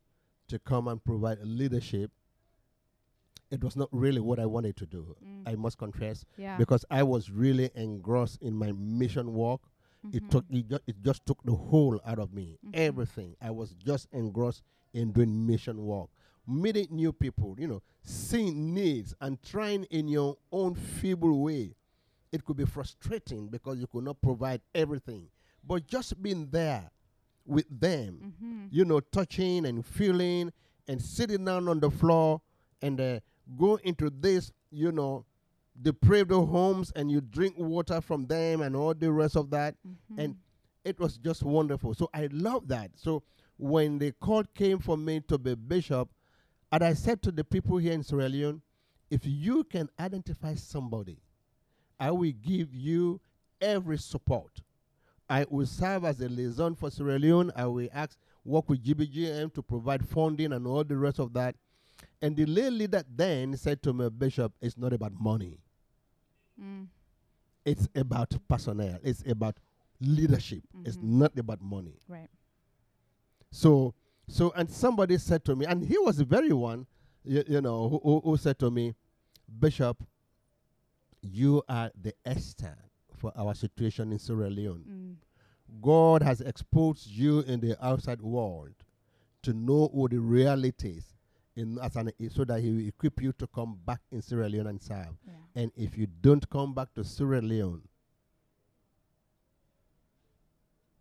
to 0.49 0.59
come 0.59 0.89
and 0.89 1.05
provide 1.05 1.39
leadership. 1.43 2.11
It 3.51 3.63
was 3.63 3.77
not 3.77 3.89
really 3.93 4.21
what 4.21 4.39
I 4.41 4.47
wanted 4.47 4.77
to 4.79 4.87
do, 4.87 5.15
Mm. 5.23 5.43
I 5.47 5.55
must 5.57 5.77
confess, 5.79 6.25
yeah. 6.37 6.57
because 6.57 6.85
I 6.91 7.03
was 7.03 7.31
really 7.31 7.71
engrossed 7.75 8.41
in 8.43 8.55
my 8.55 8.73
mission 8.73 9.35
work. 9.35 9.61
It 10.13 10.25
Mhm. 10.25 10.31
took 10.31 10.45
it, 10.51 10.69
ju- 10.69 10.79
it 10.87 11.03
just 11.03 11.25
took 11.27 11.43
the 11.45 11.55
whole 11.55 12.01
out 12.05 12.19
of 12.19 12.33
me. 12.33 12.59
Mhm. 12.65 12.71
Everything. 12.75 13.37
I 13.41 13.51
was 13.51 13.75
just 13.75 14.09
engrossed 14.13 14.63
in 14.97 15.13
doing 15.13 15.47
mission 15.47 15.85
work, 15.85 16.09
meeting 16.47 16.89
new 16.91 17.13
people, 17.13 17.55
you 17.59 17.69
know, 17.69 17.83
seeing 18.03 18.73
needs 18.73 19.15
and 19.21 19.41
trying 19.43 19.85
in 19.85 20.09
your 20.09 20.37
own 20.51 20.75
feeble 20.75 21.43
way. 21.43 21.75
It 22.33 22.45
could 22.45 22.57
be 22.57 22.65
frustrating 22.65 23.49
because 23.49 23.79
you 23.79 23.87
could 23.87 24.05
not 24.05 24.21
provide 24.23 24.63
everything, 24.75 25.29
but 25.63 25.87
just 25.87 26.21
being 26.23 26.49
there 26.51 26.91
with 27.45 27.67
them, 27.81 28.35
Mhm. 28.43 28.69
you 28.73 28.85
know, 28.85 29.01
touching 29.01 29.67
and 29.67 29.85
feeling 29.85 30.53
and 30.89 31.01
sitting 31.01 31.45
down 31.45 31.69
on 31.69 31.79
the 31.81 31.91
floor 31.91 32.41
and 32.83 33.01
uh, 33.01 33.21
go 33.57 33.77
into 33.77 34.11
this, 34.11 34.51
you 34.71 34.91
know, 34.93 35.25
depraved 35.81 36.31
homes 36.33 36.91
and 36.97 37.11
you 37.11 37.21
drink 37.21 37.55
water 37.59 38.01
from 38.01 38.27
them 38.27 38.63
and 38.63 38.75
all 38.75 38.95
the 38.95 39.13
rest 39.13 39.37
of 39.37 39.51
that 39.51 39.77
Mhm. 39.87 40.19
and 40.19 40.37
it 40.85 40.99
was 40.99 41.19
just 41.19 41.43
wonderful. 41.43 41.93
So 41.95 42.09
I 42.15 42.29
love 42.33 42.69
that. 42.69 42.93
So 42.97 43.23
when 43.57 43.99
the 43.99 44.12
call 44.12 44.45
came 44.55 44.79
for 44.79 44.97
me 44.97 45.21
to 45.29 45.38
be 45.38 45.55
bishop, 45.55 46.09
and 46.73 46.83
I 46.83 46.95
said 46.95 47.23
to 47.23 47.31
the 47.33 47.45
people 47.45 47.79
here 47.79 47.92
in 47.92 48.03
Sierra 48.03 48.29
Leone, 48.29 48.61
if 49.11 49.21
you 49.25 49.64
can 49.64 49.88
identify 49.99 50.55
somebody, 50.55 51.19
I 51.99 52.11
will 52.11 52.33
give 52.42 52.75
you 52.75 53.21
every 53.61 53.99
support. 53.99 54.61
I 55.29 55.47
will 55.49 55.66
serve 55.66 56.05
as 56.05 56.21
a 56.21 56.29
liaison 56.29 56.75
for 56.75 56.90
Sierra 56.90 57.19
Leone. 57.19 57.51
I 57.57 57.66
will 57.66 57.88
ask, 57.92 58.19
work 58.45 58.69
with 58.69 58.85
GBGM 58.85 59.53
to 59.55 59.62
provide 59.62 60.07
funding 60.07 60.53
and 60.53 60.66
all 60.66 60.85
the 60.85 60.97
rest 60.97 61.19
of 61.19 61.33
that. 61.35 61.57
And 62.21 62.37
the 62.37 62.47
lay 62.47 62.71
leader 62.71 63.03
then 63.14 63.57
said 63.57 63.83
to 63.83 63.92
me, 63.92 64.09
Bishop, 64.11 64.53
it's 64.61 64.77
not 64.77 64.92
about 64.92 65.12
money. 65.19 65.59
Mm. 66.61 66.87
It's 67.64 67.88
about 67.95 68.35
personnel. 68.49 68.99
It's 69.03 69.23
about 69.29 69.57
leadership. 70.01 70.62
It's 70.85 70.97
Mhm. 70.97 71.03
not 71.03 71.38
about 71.38 71.61
money. 71.61 71.99
Right. 72.09 72.29
So, 73.57 73.95
so, 74.29 74.53
and 74.55 74.71
somebody 74.71 75.16
said 75.16 75.42
to 75.47 75.57
me, 75.57 75.64
and 75.64 75.83
he 75.83 75.97
was 75.97 76.19
the 76.19 76.27
very 76.27 76.53
one, 76.53 76.87
you, 77.25 77.42
you 77.49 77.62
know, 77.62 77.88
who, 77.88 78.01
who, 78.03 78.21
who 78.23 78.37
said 78.37 78.59
to 78.59 78.71
me, 78.71 78.95
Bishop, 79.59 80.03
you 81.23 81.62
are 81.66 81.90
the 81.99 82.12
Esther 82.27 82.77
for 83.16 83.33
our 83.35 83.55
situation 83.55 84.12
in 84.12 84.19
Sierra 84.19 84.51
Leone. 84.51 84.85
Mm. 84.87 85.14
God 85.81 86.23
has 86.23 86.42
exposed 86.42 87.07
you 87.07 87.40
in 87.40 87.61
the 87.61 87.83
outside 87.83 88.21
world 88.21 88.75
to 89.45 89.55
know 89.55 89.88
what 89.90 90.11
the 90.11 90.19
realities 90.19 91.14
in 91.57 91.79
as 91.83 91.97
an 91.97 92.12
so 92.29 92.45
that 92.45 92.61
He 92.61 92.71
will 92.71 92.87
equip 92.87 93.23
you 93.23 93.33
to 93.38 93.47
come 93.47 93.79
back 93.87 94.01
in 94.12 94.21
Sierra 94.21 94.51
Leone 94.51 94.66
and 94.66 94.83
serve. 94.83 95.16
Yeah. 95.27 95.62
And 95.62 95.73
if 95.77 95.97
you 95.97 96.07
don't 96.21 96.47
come 96.51 96.75
back 96.75 96.92
to 96.95 97.05
Sierra 97.05 97.40
Leone, 97.40 97.88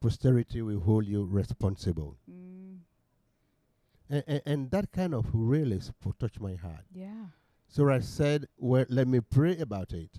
posterity 0.05 0.61
will 0.61 0.79
hold 0.79 1.07
you 1.07 1.25
responsible. 1.25 2.15
Mm. 2.29 2.77
And, 4.07 4.23
and, 4.27 4.41
and 4.45 4.71
that 4.71 4.91
kind 4.91 5.15
of 5.15 5.25
really 5.33 5.81
touched 6.19 6.39
my 6.39 6.53
heart. 6.53 6.85
Yeah. 6.93 7.25
So 7.67 7.89
I 7.89 8.01
said, 8.01 8.45
well, 8.55 8.85
let 8.87 9.07
me 9.07 9.19
pray 9.19 9.57
about 9.57 9.93
it. 9.93 10.11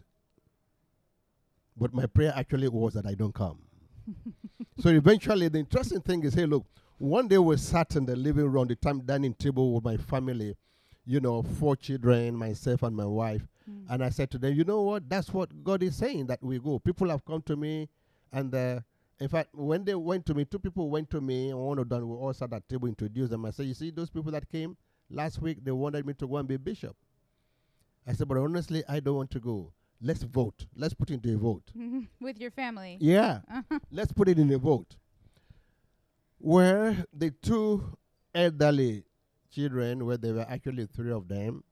But 1.76 1.94
my 1.94 2.06
prayer 2.06 2.32
actually 2.34 2.66
was 2.66 2.94
that 2.94 3.06
I 3.06 3.14
don't 3.14 3.32
come. 3.32 3.58
so 4.80 4.88
eventually, 4.88 5.46
the 5.46 5.60
interesting 5.60 6.00
thing 6.00 6.24
is, 6.24 6.34
hey, 6.34 6.46
look, 6.46 6.66
one 6.98 7.28
day 7.28 7.38
we 7.38 7.56
sat 7.56 7.94
in 7.94 8.06
the 8.06 8.16
living 8.16 8.46
room, 8.46 8.66
the 8.66 8.74
time 8.74 9.02
dining 9.02 9.34
table 9.34 9.72
with 9.72 9.84
my 9.84 9.96
family, 9.96 10.56
you 11.04 11.20
know, 11.20 11.42
four 11.42 11.76
children, 11.76 12.34
myself 12.34 12.82
and 12.82 12.96
my 12.96 13.06
wife. 13.06 13.46
Mm. 13.70 13.84
And 13.88 14.04
I 14.04 14.08
said 14.08 14.32
to 14.32 14.38
them, 14.38 14.52
you 14.52 14.64
know 14.64 14.82
what? 14.82 15.08
That's 15.08 15.32
what 15.32 15.62
God 15.62 15.84
is 15.84 15.94
saying 15.94 16.26
that 16.26 16.42
we 16.42 16.58
go. 16.58 16.80
People 16.80 17.08
have 17.10 17.24
come 17.24 17.42
to 17.42 17.54
me, 17.54 17.88
and 18.32 18.52
uh, 18.52 18.80
in 19.18 19.28
fact, 19.28 19.54
when 19.54 19.84
they 19.84 19.94
went 19.94 20.26
to 20.26 20.34
me, 20.34 20.44
two 20.44 20.58
people 20.58 20.90
went 20.90 21.10
to 21.10 21.20
me, 21.20 21.50
and 21.50 21.58
one 21.58 21.78
of 21.78 21.88
them 21.88 22.08
we 22.08 22.16
all 22.16 22.34
sat 22.34 22.52
at 22.52 22.68
table, 22.68 22.88
introduced 22.88 23.30
them. 23.30 23.44
I 23.46 23.50
said, 23.50 23.66
you 23.66 23.74
see, 23.74 23.90
those 23.90 24.10
people 24.10 24.30
that 24.32 24.48
came 24.48 24.76
last 25.10 25.40
week, 25.40 25.64
they 25.64 25.70
wanted 25.70 26.06
me 26.06 26.12
to 26.14 26.26
go 26.26 26.36
and 26.36 26.46
be 26.46 26.56
bishop. 26.56 26.96
I 28.06 28.12
said, 28.12 28.28
but 28.28 28.36
honestly, 28.36 28.84
I 28.88 29.00
don't 29.00 29.16
want 29.16 29.30
to 29.32 29.40
go. 29.40 29.72
Let's 30.02 30.22
vote. 30.22 30.66
Let's 30.76 30.92
put 30.92 31.10
into 31.10 31.34
a 31.34 31.38
vote. 31.38 31.64
With 32.20 32.38
your 32.38 32.50
family. 32.50 32.98
Yeah. 33.00 33.40
Uh-huh. 33.50 33.78
Let's 33.90 34.12
put 34.12 34.28
it 34.28 34.38
in 34.38 34.52
a 34.52 34.58
vote. 34.58 34.96
Where 36.38 37.04
the 37.14 37.30
two 37.30 37.96
elderly 38.34 39.04
children, 39.50 40.04
where 40.04 40.18
there 40.18 40.34
were 40.34 40.46
actually 40.48 40.86
three 40.86 41.10
of 41.10 41.26
them, 41.28 41.64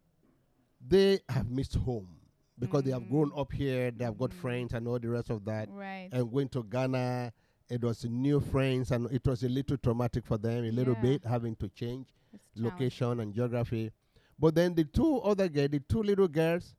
they 0.87 1.21
have 1.29 1.51
missed 1.51 1.75
home 1.75 2.14
because 2.59 2.83
they 2.85 2.91
have 2.93 3.09
grown 3.09 3.31
Mm. 3.31 3.41
up 3.41 3.53
here, 3.53 3.91
they 3.91 4.05
have 4.05 4.17
got 4.19 4.31
Mhm. 4.31 4.35
friends 4.41 4.73
and 4.75 4.87
all 4.87 4.99
the 4.99 5.09
rest 5.09 5.31
of 5.31 5.45
that. 5.45 5.69
Right. 5.71 6.09
And 6.13 6.31
going 6.31 6.49
to 6.51 6.63
Ghana, 6.63 7.33
it 7.69 7.83
was 7.83 8.05
new 8.05 8.41
friends 8.41 8.91
and 8.93 9.11
it 9.11 9.27
was 9.27 9.43
a 9.43 9.49
little 9.49 9.77
traumatic 9.77 10.25
for 10.25 10.39
them, 10.39 10.65
a 10.65 10.71
little 10.71 10.95
Yeah. 10.95 11.03
bit, 11.03 11.25
having 11.25 11.57
to 11.57 11.69
change 11.69 12.07
It's 12.33 12.49
location 12.57 13.21
and 13.21 13.33
geography. 13.35 13.91
But 14.39 14.55
then 14.57 14.75
the 14.75 14.85
two 14.85 15.19
other 15.19 15.49
girls, 15.49 15.71
the 15.71 15.81
two 15.81 16.03
little 16.03 16.29
girls, 16.29 16.75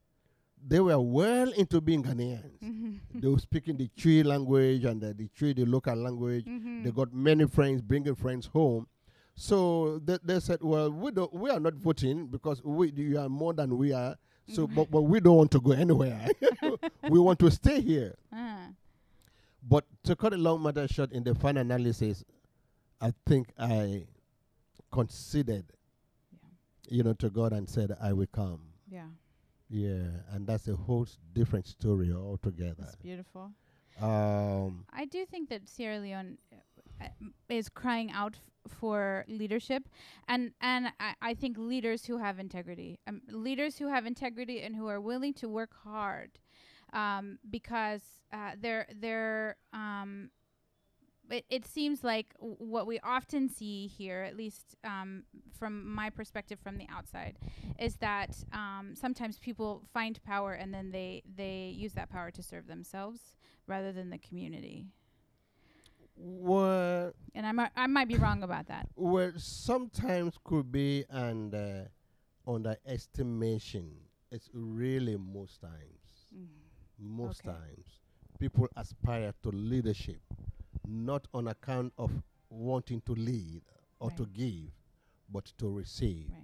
they 0.67 0.79
were 0.79 0.99
well 0.99 1.51
into 1.53 1.79
being 1.81 2.03
Ghanaians. 2.03 2.59
They 3.23 3.27
were 3.29 3.39
speaking 3.39 3.77
the 3.77 3.87
Twi 3.89 4.21
language 4.23 4.83
and 4.85 4.99
the, 5.01 5.13
the 5.13 5.27
Twi, 5.29 5.53
the 5.53 5.65
local 5.65 5.95
language. 5.95 6.45
Mhm. 6.45 6.83
They 6.83 6.91
got 6.91 7.13
many 7.13 7.45
friends, 7.47 7.81
bringing 7.81 8.15
friends 8.15 8.47
home. 8.47 8.87
So 9.35 9.99
they, 9.99 10.17
they 10.23 10.39
said, 10.39 10.61
"Well, 10.63 10.91
we 10.91 11.11
don't, 11.11 11.33
we 11.33 11.49
are 11.49 11.59
not 11.59 11.75
voting 11.75 12.27
because 12.27 12.63
we 12.63 12.91
you 12.91 13.19
are 13.19 13.27
more 13.29 13.53
than 13.53 13.77
we 13.77 13.91
are. 13.93 14.15
So, 14.47 14.67
but, 14.67 14.91
but 14.91 15.01
we 15.01 15.19
don't 15.19 15.37
want 15.37 15.51
to 15.51 15.59
go 15.59 15.71
anywhere. 15.71 16.27
we 17.09 17.19
want 17.19 17.39
to 17.39 17.49
stay 17.51 17.81
here." 17.81 18.15
Ah. 18.31 18.67
But 19.67 19.85
to 20.03 20.15
cut 20.15 20.33
a 20.33 20.37
long 20.37 20.61
matter 20.61 20.87
short, 20.87 21.11
in 21.11 21.23
the 21.23 21.33
final 21.33 21.61
analysis, 21.61 22.23
I 23.01 23.11
think 23.25 23.47
I 23.57 24.05
considered, 24.91 25.65
you 26.89 27.03
know, 27.03 27.13
to 27.13 27.29
God 27.29 27.53
and 27.53 27.67
said, 27.69 27.95
"I 28.01 28.13
will 28.13 28.27
come." 28.27 28.61
Yeah. 28.89 29.07
Yeah, 29.67 30.05
and 30.31 30.45
that's 30.45 30.67
a 30.67 30.75
whole 30.75 31.03
s- 31.03 31.17
different 31.33 31.65
story 31.65 32.11
altogether. 32.13 32.83
It's 32.83 32.95
beautiful. 32.97 33.51
Um, 33.99 34.85
I 34.93 35.05
do 35.05 35.25
think 35.25 35.49
that 35.49 35.67
Sierra 35.67 35.97
Leone 35.99 36.37
uh, 37.01 37.07
is 37.49 37.67
crying 37.69 38.11
out 38.11 38.35
f- 38.35 38.41
for 38.67 39.25
leadership, 39.27 39.89
and 40.27 40.51
and 40.61 40.87
I, 40.99 41.13
I 41.21 41.33
think 41.33 41.57
leaders 41.57 42.05
who 42.05 42.17
have 42.17 42.39
integrity, 42.39 42.99
um, 43.07 43.21
leaders 43.29 43.77
who 43.77 43.87
have 43.87 44.05
integrity 44.05 44.61
and 44.61 44.75
who 44.75 44.87
are 44.87 45.01
willing 45.01 45.33
to 45.35 45.49
work 45.49 45.71
hard, 45.83 46.39
um, 46.93 47.39
because 47.49 48.01
uh, 48.33 48.51
they're 48.59 48.87
they're 48.99 49.57
um, 49.73 50.29
it, 51.29 51.45
it 51.49 51.65
seems 51.65 52.03
like 52.03 52.33
w- 52.39 52.55
what 52.59 52.87
we 52.87 52.99
often 52.99 53.49
see 53.49 53.87
here, 53.87 54.21
at 54.21 54.35
least 54.35 54.75
um, 54.83 55.23
from 55.57 55.89
my 55.93 56.09
perspective 56.09 56.59
from 56.59 56.77
the 56.77 56.87
outside, 56.89 57.37
is 57.79 57.95
that 57.97 58.35
um, 58.53 58.93
sometimes 58.95 59.37
people 59.37 59.83
find 59.93 60.21
power 60.23 60.53
and 60.53 60.73
then 60.73 60.91
they 60.91 61.23
they 61.35 61.73
use 61.75 61.93
that 61.93 62.09
power 62.09 62.31
to 62.31 62.43
serve 62.43 62.67
themselves 62.67 63.33
rather 63.67 63.91
than 63.91 64.09
the 64.09 64.17
community. 64.17 64.85
Well, 66.15 67.13
And 67.33 67.45
I 67.45 67.51
might 67.51 67.71
I 67.75 67.87
might 67.87 68.07
be 68.07 68.17
wrong 68.17 68.43
about 68.43 68.67
that. 68.67 68.87
well, 68.95 69.31
sometimes 69.37 70.35
could 70.43 70.71
be 70.71 71.05
an 71.09 71.53
uh, 71.53 71.85
underestimation. 72.49 73.91
It's 74.31 74.49
really 74.53 75.17
most 75.17 75.61
times. 75.61 76.27
Most 76.97 77.41
Okay. 77.45 77.51
times, 77.57 77.87
people 78.39 78.67
aspire 78.77 79.33
to 79.43 79.49
leadership, 79.49 80.21
not 80.87 81.27
on 81.33 81.47
account 81.49 81.93
of 81.97 82.11
wanting 82.49 83.01
to 83.01 83.13
lead 83.13 83.61
or 83.99 84.11
to 84.11 84.25
give, 84.27 84.71
but 85.29 85.45
to 85.57 85.69
receive. 85.69 86.29
Right. 86.31 86.43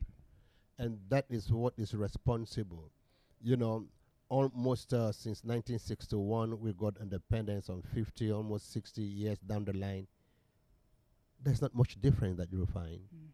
and 0.77 0.99
that 1.09 1.25
is 1.29 1.51
what 1.51 1.73
is 1.77 1.93
responsible. 1.93 2.89
You 3.41 3.55
know, 3.57 3.85
almost 4.31 4.93
uh, 4.93 5.11
since 5.11 5.43
1961, 5.43 6.57
we 6.61 6.71
got 6.71 6.95
independence 7.01 7.69
on 7.69 7.83
50, 7.93 8.31
almost 8.31 8.71
60 8.71 9.01
years 9.01 9.37
down 9.39 9.65
the 9.65 9.73
line. 9.73 10.07
There's 11.43 11.61
not 11.61 11.75
much 11.75 11.99
difference 11.99 12.37
that 12.37 12.47
you'll 12.49 12.65
find. 12.65 13.01
Mm. 13.13 13.27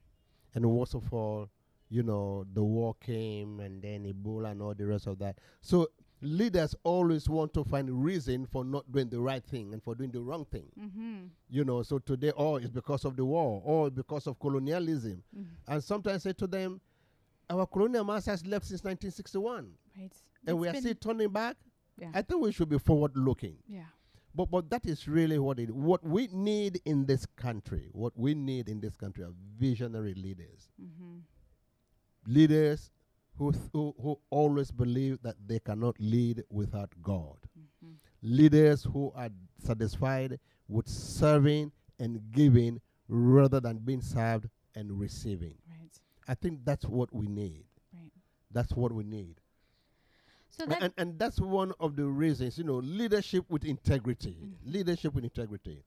And 0.55 0.65
worst 0.65 0.95
of 0.95 1.13
all, 1.13 1.49
you 1.89 2.01
know, 2.01 2.45
the 2.51 2.63
war 2.63 2.95
came 2.99 3.59
and 3.59 3.79
then 3.81 4.11
Ebola 4.11 4.51
and 4.51 4.61
all 4.61 4.73
the 4.73 4.87
rest 4.87 5.05
of 5.05 5.19
that. 5.19 5.37
So 5.61 5.87
leaders 6.19 6.73
always 6.83 7.29
want 7.29 7.53
to 7.53 7.63
find 7.63 8.03
reason 8.03 8.47
for 8.47 8.65
not 8.65 8.91
doing 8.91 9.09
the 9.09 9.19
right 9.19 9.43
thing 9.45 9.73
and 9.73 9.83
for 9.83 9.93
doing 9.93 10.09
the 10.09 10.21
wrong 10.21 10.45
thing. 10.45 10.65
Mm-hmm. 10.81 11.25
You 11.51 11.63
know, 11.63 11.83
so 11.83 11.99
today, 11.99 12.31
oh, 12.35 12.55
it's 12.55 12.71
because 12.71 13.05
of 13.05 13.15
the 13.15 13.23
war, 13.23 13.61
or 13.63 13.91
because 13.91 14.25
of 14.25 14.39
colonialism. 14.39 15.21
Mm-hmm. 15.37 15.71
And 15.71 15.83
sometimes 15.83 16.25
I 16.25 16.29
say 16.29 16.33
to 16.39 16.47
them, 16.47 16.81
our 17.51 17.67
colonial 17.67 18.03
masters 18.03 18.45
left 18.47 18.65
since 18.65 18.83
1961, 18.83 19.73
Right. 19.99 20.11
And 20.47 20.59
we 20.59 20.67
are 20.67 20.75
still 20.75 20.95
turning 20.95 21.29
back. 21.29 21.57
Yeah. 21.99 22.09
I 22.13 22.21
think 22.21 22.41
we 22.41 22.51
should 22.51 22.69
be 22.69 22.77
forward 22.79 23.11
looking. 23.15 23.57
yeah. 23.67 23.83
But 24.35 24.51
but 24.51 24.69
that 24.69 24.85
is 24.85 25.07
really 25.07 25.39
what 25.39 25.57
it 25.57 25.71
what 25.71 26.03
we 26.03 26.27
need 26.31 26.79
in 26.85 27.05
this 27.07 27.25
country. 27.25 27.89
What 27.91 28.13
we 28.15 28.35
need 28.35 28.69
in 28.69 28.79
this 28.79 28.95
country 28.95 29.23
are 29.23 29.33
visionary 29.57 30.13
leaders. 30.13 30.69
Mm-hmm. 30.79 31.21
Leaders 32.27 32.91
who 33.37 33.51
th- 33.51 33.63
who, 33.73 33.95
who 33.99 34.19
always 34.29 34.69
believe 34.69 35.19
that 35.23 35.35
they 35.47 35.57
cannot 35.59 35.95
lead 35.99 36.43
without 36.51 36.91
God. 37.01 37.37
Mm-hmm. 37.57 37.93
Leaders 38.21 38.83
who 38.83 39.11
are 39.15 39.29
satisfied 39.57 40.39
with 40.67 40.87
serving 40.87 41.71
and 41.99 42.21
giving 42.31 42.79
rather 43.07 43.59
than 43.59 43.77
being 43.79 44.01
served 44.01 44.49
and 44.75 44.99
receiving. 44.99 45.55
Right. 45.67 45.89
I 46.27 46.35
think 46.35 46.59
that's 46.63 46.85
what 46.85 47.11
we 47.11 47.27
need. 47.27 47.63
Right. 47.91 48.11
That's 48.51 48.73
what 48.73 48.91
we 48.91 49.03
need. 49.03 49.39
So 50.59 50.65
that 50.65 50.81
and, 50.81 50.93
and 50.97 51.19
that's 51.19 51.39
one 51.39 51.73
of 51.79 51.95
the 51.95 52.05
reasons, 52.05 52.57
you 52.57 52.63
know, 52.63 52.77
leadership 52.77 53.45
with 53.49 53.63
integrity. 53.63 54.37
Mhm. 54.43 54.73
Leadership 54.73 55.13
with 55.13 55.23
integrity. 55.23 55.83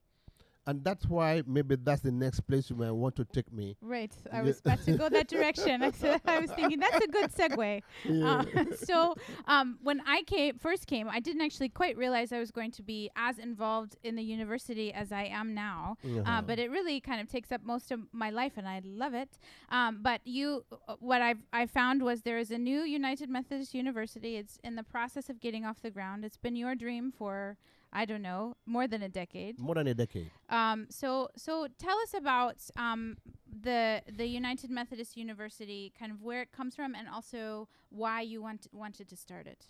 And 0.67 0.83
that's 0.83 1.07
why 1.07 1.41
maybe 1.47 1.75
that's 1.75 2.01
the 2.01 2.11
next 2.11 2.41
place 2.41 2.69
you 2.69 2.75
might 2.75 2.91
want 2.91 3.15
to 3.15 3.25
take 3.25 3.51
me. 3.51 3.75
right. 3.81 4.11
I 4.31 4.37
Yeah. 4.37 4.41
was 4.43 4.59
about 4.59 4.81
to 4.83 4.95
go 4.95 5.09
that 5.09 5.27
direction. 5.27 5.81
I 6.25 6.39
was 6.39 6.51
thinking 6.51 6.79
that's 6.79 7.03
a 7.03 7.07
good 7.07 7.31
segue. 7.33 7.81
Uh, 8.23 8.43
so 8.75 9.15
um, 9.47 9.79
when 9.81 10.01
I 10.05 10.21
came 10.23 10.59
first 10.59 10.85
came, 10.85 11.09
I 11.09 11.19
didn't 11.19 11.41
actually 11.41 11.69
quite 11.69 11.97
realize 11.97 12.31
I 12.31 12.37
was 12.39 12.51
going 12.51 12.71
to 12.71 12.83
be 12.83 13.09
as 13.15 13.39
involved 13.39 13.95
in 14.03 14.15
the 14.15 14.21
university 14.23 14.93
as 14.93 15.11
I 15.11 15.23
am 15.25 15.53
now. 15.55 15.97
Uh, 16.03 16.07
Uh-huh. 16.19 16.41
but 16.45 16.59
it 16.59 16.69
really 16.69 16.99
kind 17.01 17.19
of 17.21 17.27
takes 17.27 17.51
up 17.51 17.63
most 17.63 17.91
of 17.91 17.99
my 18.11 18.29
life, 18.29 18.53
and 18.57 18.67
I 18.67 18.81
love 18.85 19.13
it. 19.15 19.39
Um, 19.69 19.99
but 20.03 20.21
you, 20.25 20.63
uh, 20.87 20.95
what 20.99 21.21
I've 21.21 21.41
I 21.51 21.65
found 21.65 22.03
was 22.03 22.21
there 22.21 22.37
is 22.37 22.51
a 22.51 22.57
new 22.59 22.81
United 22.81 23.29
Methodist 23.29 23.73
University. 23.73 24.37
It's 24.37 24.59
in 24.63 24.75
the 24.75 24.83
process 24.83 25.27
of 25.29 25.39
getting 25.39 25.65
off 25.65 25.81
the 25.81 25.89
ground. 25.91 26.23
It's 26.23 26.37
been 26.37 26.55
your 26.55 26.75
dream 26.75 27.11
for 27.11 27.57
I 27.93 28.05
don't 28.05 28.21
know 28.21 28.55
more 28.65 28.87
than 28.87 29.01
a 29.01 29.09
decade. 29.09 29.59
More 29.59 29.75
than 29.75 29.87
a 29.87 29.93
decade. 29.93 30.31
Um, 30.49 30.87
so 30.89 31.29
so 31.35 31.67
tell 31.77 31.97
us 31.99 32.13
about 32.13 32.57
um, 32.77 33.17
the 33.61 34.01
the 34.09 34.25
United 34.25 34.69
Methodist 34.69 35.17
University, 35.17 35.91
kind 35.97 36.11
of 36.11 36.21
where 36.21 36.41
it 36.41 36.51
comes 36.51 36.75
from, 36.75 36.95
and 36.95 37.07
also 37.09 37.67
why 37.89 38.21
you 38.21 38.41
want 38.41 38.67
wanted 38.71 39.09
to 39.09 39.15
start 39.15 39.47
it. 39.47 39.67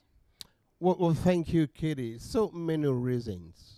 Well, 0.80 0.98
well, 1.00 1.14
thank 1.14 1.54
you, 1.54 1.68
Katie. 1.68 2.18
So 2.20 2.50
many 2.52 2.88
reasons. 2.88 3.78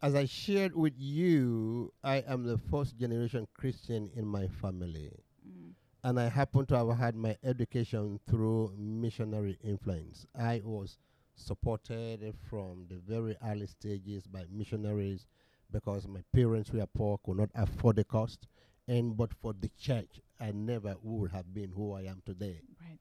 As 0.00 0.16
I 0.16 0.24
shared 0.24 0.74
with 0.74 0.94
you, 0.96 1.92
I 2.02 2.24
am 2.26 2.44
the 2.44 2.58
first 2.58 2.98
generation 2.98 3.46
Christian 3.54 4.10
in 4.16 4.26
my 4.26 4.48
family. 4.48 5.12
Mm. 5.46 5.74
and 6.04 6.18
I 6.18 6.28
happen 6.28 6.66
to 6.66 6.76
have 6.76 6.96
had 6.98 7.14
my 7.14 7.36
education 7.44 8.18
through 8.28 8.74
missionary 8.76 9.58
influence. 9.62 10.26
I 10.36 10.60
was 10.64 10.98
supported 11.34 12.34
from 12.48 12.86
the 12.88 12.96
very 12.96 13.36
early 13.46 13.66
stages 13.66 14.26
by 14.26 14.44
missionaries 14.50 15.26
because 15.70 16.06
my 16.06 16.20
parents 16.34 16.70
were 16.70 16.86
poor, 16.86 17.18
could 17.24 17.36
not 17.38 17.50
afford 17.54 17.96
the 17.96 18.04
cost, 18.04 18.46
and 18.86 19.16
but 19.16 19.32
for 19.32 19.54
the 19.58 19.70
church, 19.78 20.20
I 20.40 20.50
never 20.52 20.96
would 21.02 21.30
have 21.32 21.52
been 21.54 21.70
who 21.74 21.94
I 21.94 22.02
am 22.02 22.22
today. 22.26 22.60
Right. 22.80 22.98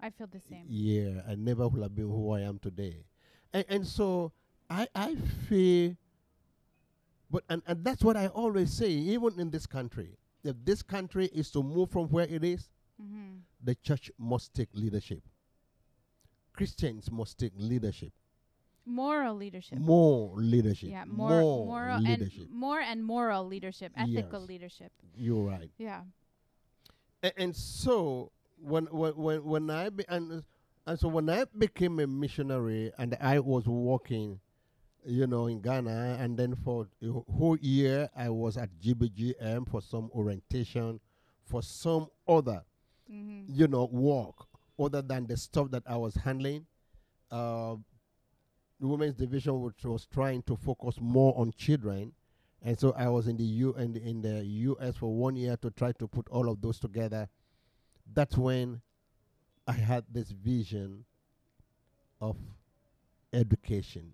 I 0.00 0.10
feel 0.10 0.26
the 0.28 0.40
same. 0.40 0.64
Yeah, 0.68 1.20
I 1.28 1.34
never 1.34 1.68
would 1.68 1.82
have 1.82 1.94
been 1.94 2.08
who 2.08 2.32
I 2.32 2.40
am 2.40 2.58
today. 2.58 3.04
And, 3.52 3.64
and 3.68 3.86
so 3.86 4.32
I, 4.70 4.88
I 4.94 5.14
feel, 5.48 5.96
but 7.30 7.44
and, 7.48 7.62
and 7.66 7.84
that's 7.84 8.02
what 8.02 8.16
I 8.16 8.28
always 8.28 8.72
say, 8.72 8.90
even 8.90 9.38
in 9.38 9.50
this 9.50 9.66
country. 9.66 10.16
If 10.44 10.56
this 10.64 10.82
country 10.82 11.26
is 11.26 11.50
to 11.52 11.62
move 11.62 11.90
from 11.90 12.08
where 12.08 12.26
it 12.26 12.44
is, 12.44 12.68
Mm-hmm. 13.02 13.38
the 13.64 13.74
church 13.76 14.12
must 14.16 14.54
take 14.54 14.68
leadership. 14.74 15.22
Christians 16.52 17.10
must 17.10 17.38
take 17.38 17.52
leadership. 17.56 18.12
Moral 18.84 19.36
leadership. 19.36 19.78
more 19.78 20.34
leadership. 20.36 20.90
yeah, 20.90 21.04
more, 21.04 21.28
more 21.30 21.66
moral 21.66 22.00
leadership. 22.00 22.42
and 22.42 22.50
more 22.50 22.80
and 22.80 23.04
moral 23.04 23.46
leadership, 23.46 23.92
ethical 23.96 24.40
Yes. 24.40 24.48
leadership. 24.48 24.92
You're 25.16 25.44
right. 25.44 25.70
Yeah. 25.78 26.02
A- 27.22 27.38
and 27.40 27.54
so 27.54 28.32
when 28.60 28.86
when 28.86 29.44
when, 29.44 29.70
I 29.70 29.88
be, 29.90 30.04
and 30.08 30.42
and 30.86 30.98
so 30.98 31.06
when 31.08 31.28
I 31.30 31.44
became 31.56 32.00
a 32.00 32.06
missionary 32.08 32.92
and 32.98 33.16
I 33.20 33.38
was 33.38 33.66
working, 33.68 34.40
you 35.06 35.28
know, 35.28 35.46
in 35.46 35.60
Ghana, 35.60 36.16
and 36.18 36.36
then 36.36 36.56
for 36.56 36.88
a 37.00 37.10
whole 37.32 37.56
year 37.58 38.08
I 38.16 38.30
was 38.30 38.56
at 38.56 38.68
GBGM 38.80 39.68
for 39.70 39.80
some 39.80 40.10
orientation, 40.12 40.98
for 41.44 41.62
some 41.62 42.08
other, 42.26 42.64
Mm-hmm. 43.10 43.42
you 43.54 43.68
know, 43.68 43.84
work 43.84 44.41
other 44.82 45.02
than 45.02 45.26
the 45.26 45.36
stuff 45.36 45.70
that 45.70 45.82
I 45.86 45.96
was 45.96 46.14
handling. 46.14 46.66
Uh, 47.30 47.76
the 48.80 48.88
women's 48.88 49.14
division 49.14 49.60
which 49.62 49.84
was 49.84 50.06
trying 50.06 50.42
to 50.42 50.56
focus 50.56 50.96
more 51.00 51.32
on 51.38 51.52
children, 51.56 52.12
and 52.62 52.78
so 52.78 52.92
I 52.96 53.08
was 53.08 53.28
in 53.28 53.36
the 53.36 53.44
U 53.44 53.72
the, 53.72 54.02
in 54.02 54.22
the 54.22 54.44
U.S. 54.44 54.96
for 54.96 55.14
one 55.14 55.36
year 55.36 55.56
to 55.58 55.70
try 55.70 55.92
to 55.92 56.08
put 56.08 56.28
all 56.28 56.48
of 56.50 56.60
those 56.60 56.80
together. 56.80 57.28
That's 58.12 58.36
when 58.36 58.80
I 59.66 59.72
had 59.72 60.04
this 60.10 60.30
vision 60.30 61.04
of 62.20 62.36
education, 63.32 64.12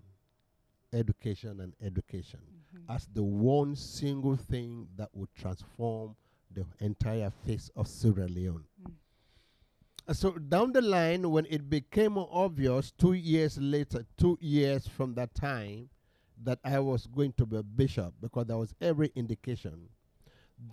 education 0.93 1.61
and 1.61 1.73
education 1.83 2.41
Mm-hmm. 2.77 2.93
as 2.93 3.09
the 3.15 3.23
one 3.23 3.75
single 3.75 4.37
thing 4.37 4.89
that 4.97 5.09
would 5.15 5.35
transform 5.35 6.15
the 6.53 6.67
entire 6.81 7.31
face 7.47 7.71
of 7.77 7.89
Sierra 7.89 8.27
Leone. 8.29 8.65
And 10.09 10.17
so 10.17 10.31
down 10.33 10.73
the 10.73 10.81
line, 10.81 11.31
when 11.31 11.47
it 11.51 11.69
became 11.69 12.17
obvious, 12.17 12.91
two 12.91 13.13
years 13.13 13.59
later, 13.59 14.07
two 14.17 14.39
years 14.41 14.87
from 14.89 15.15
that 15.15 15.35
time, 15.35 15.91
that 16.45 16.59
I 16.65 16.79
was 16.79 17.07
going 17.07 17.35
to 17.35 17.45
be 17.47 17.57
a 17.59 17.63
bishop 17.63 18.15
because 18.21 18.47
there 18.47 18.57
was 18.57 18.75
every 18.81 19.13
indication, 19.15 19.89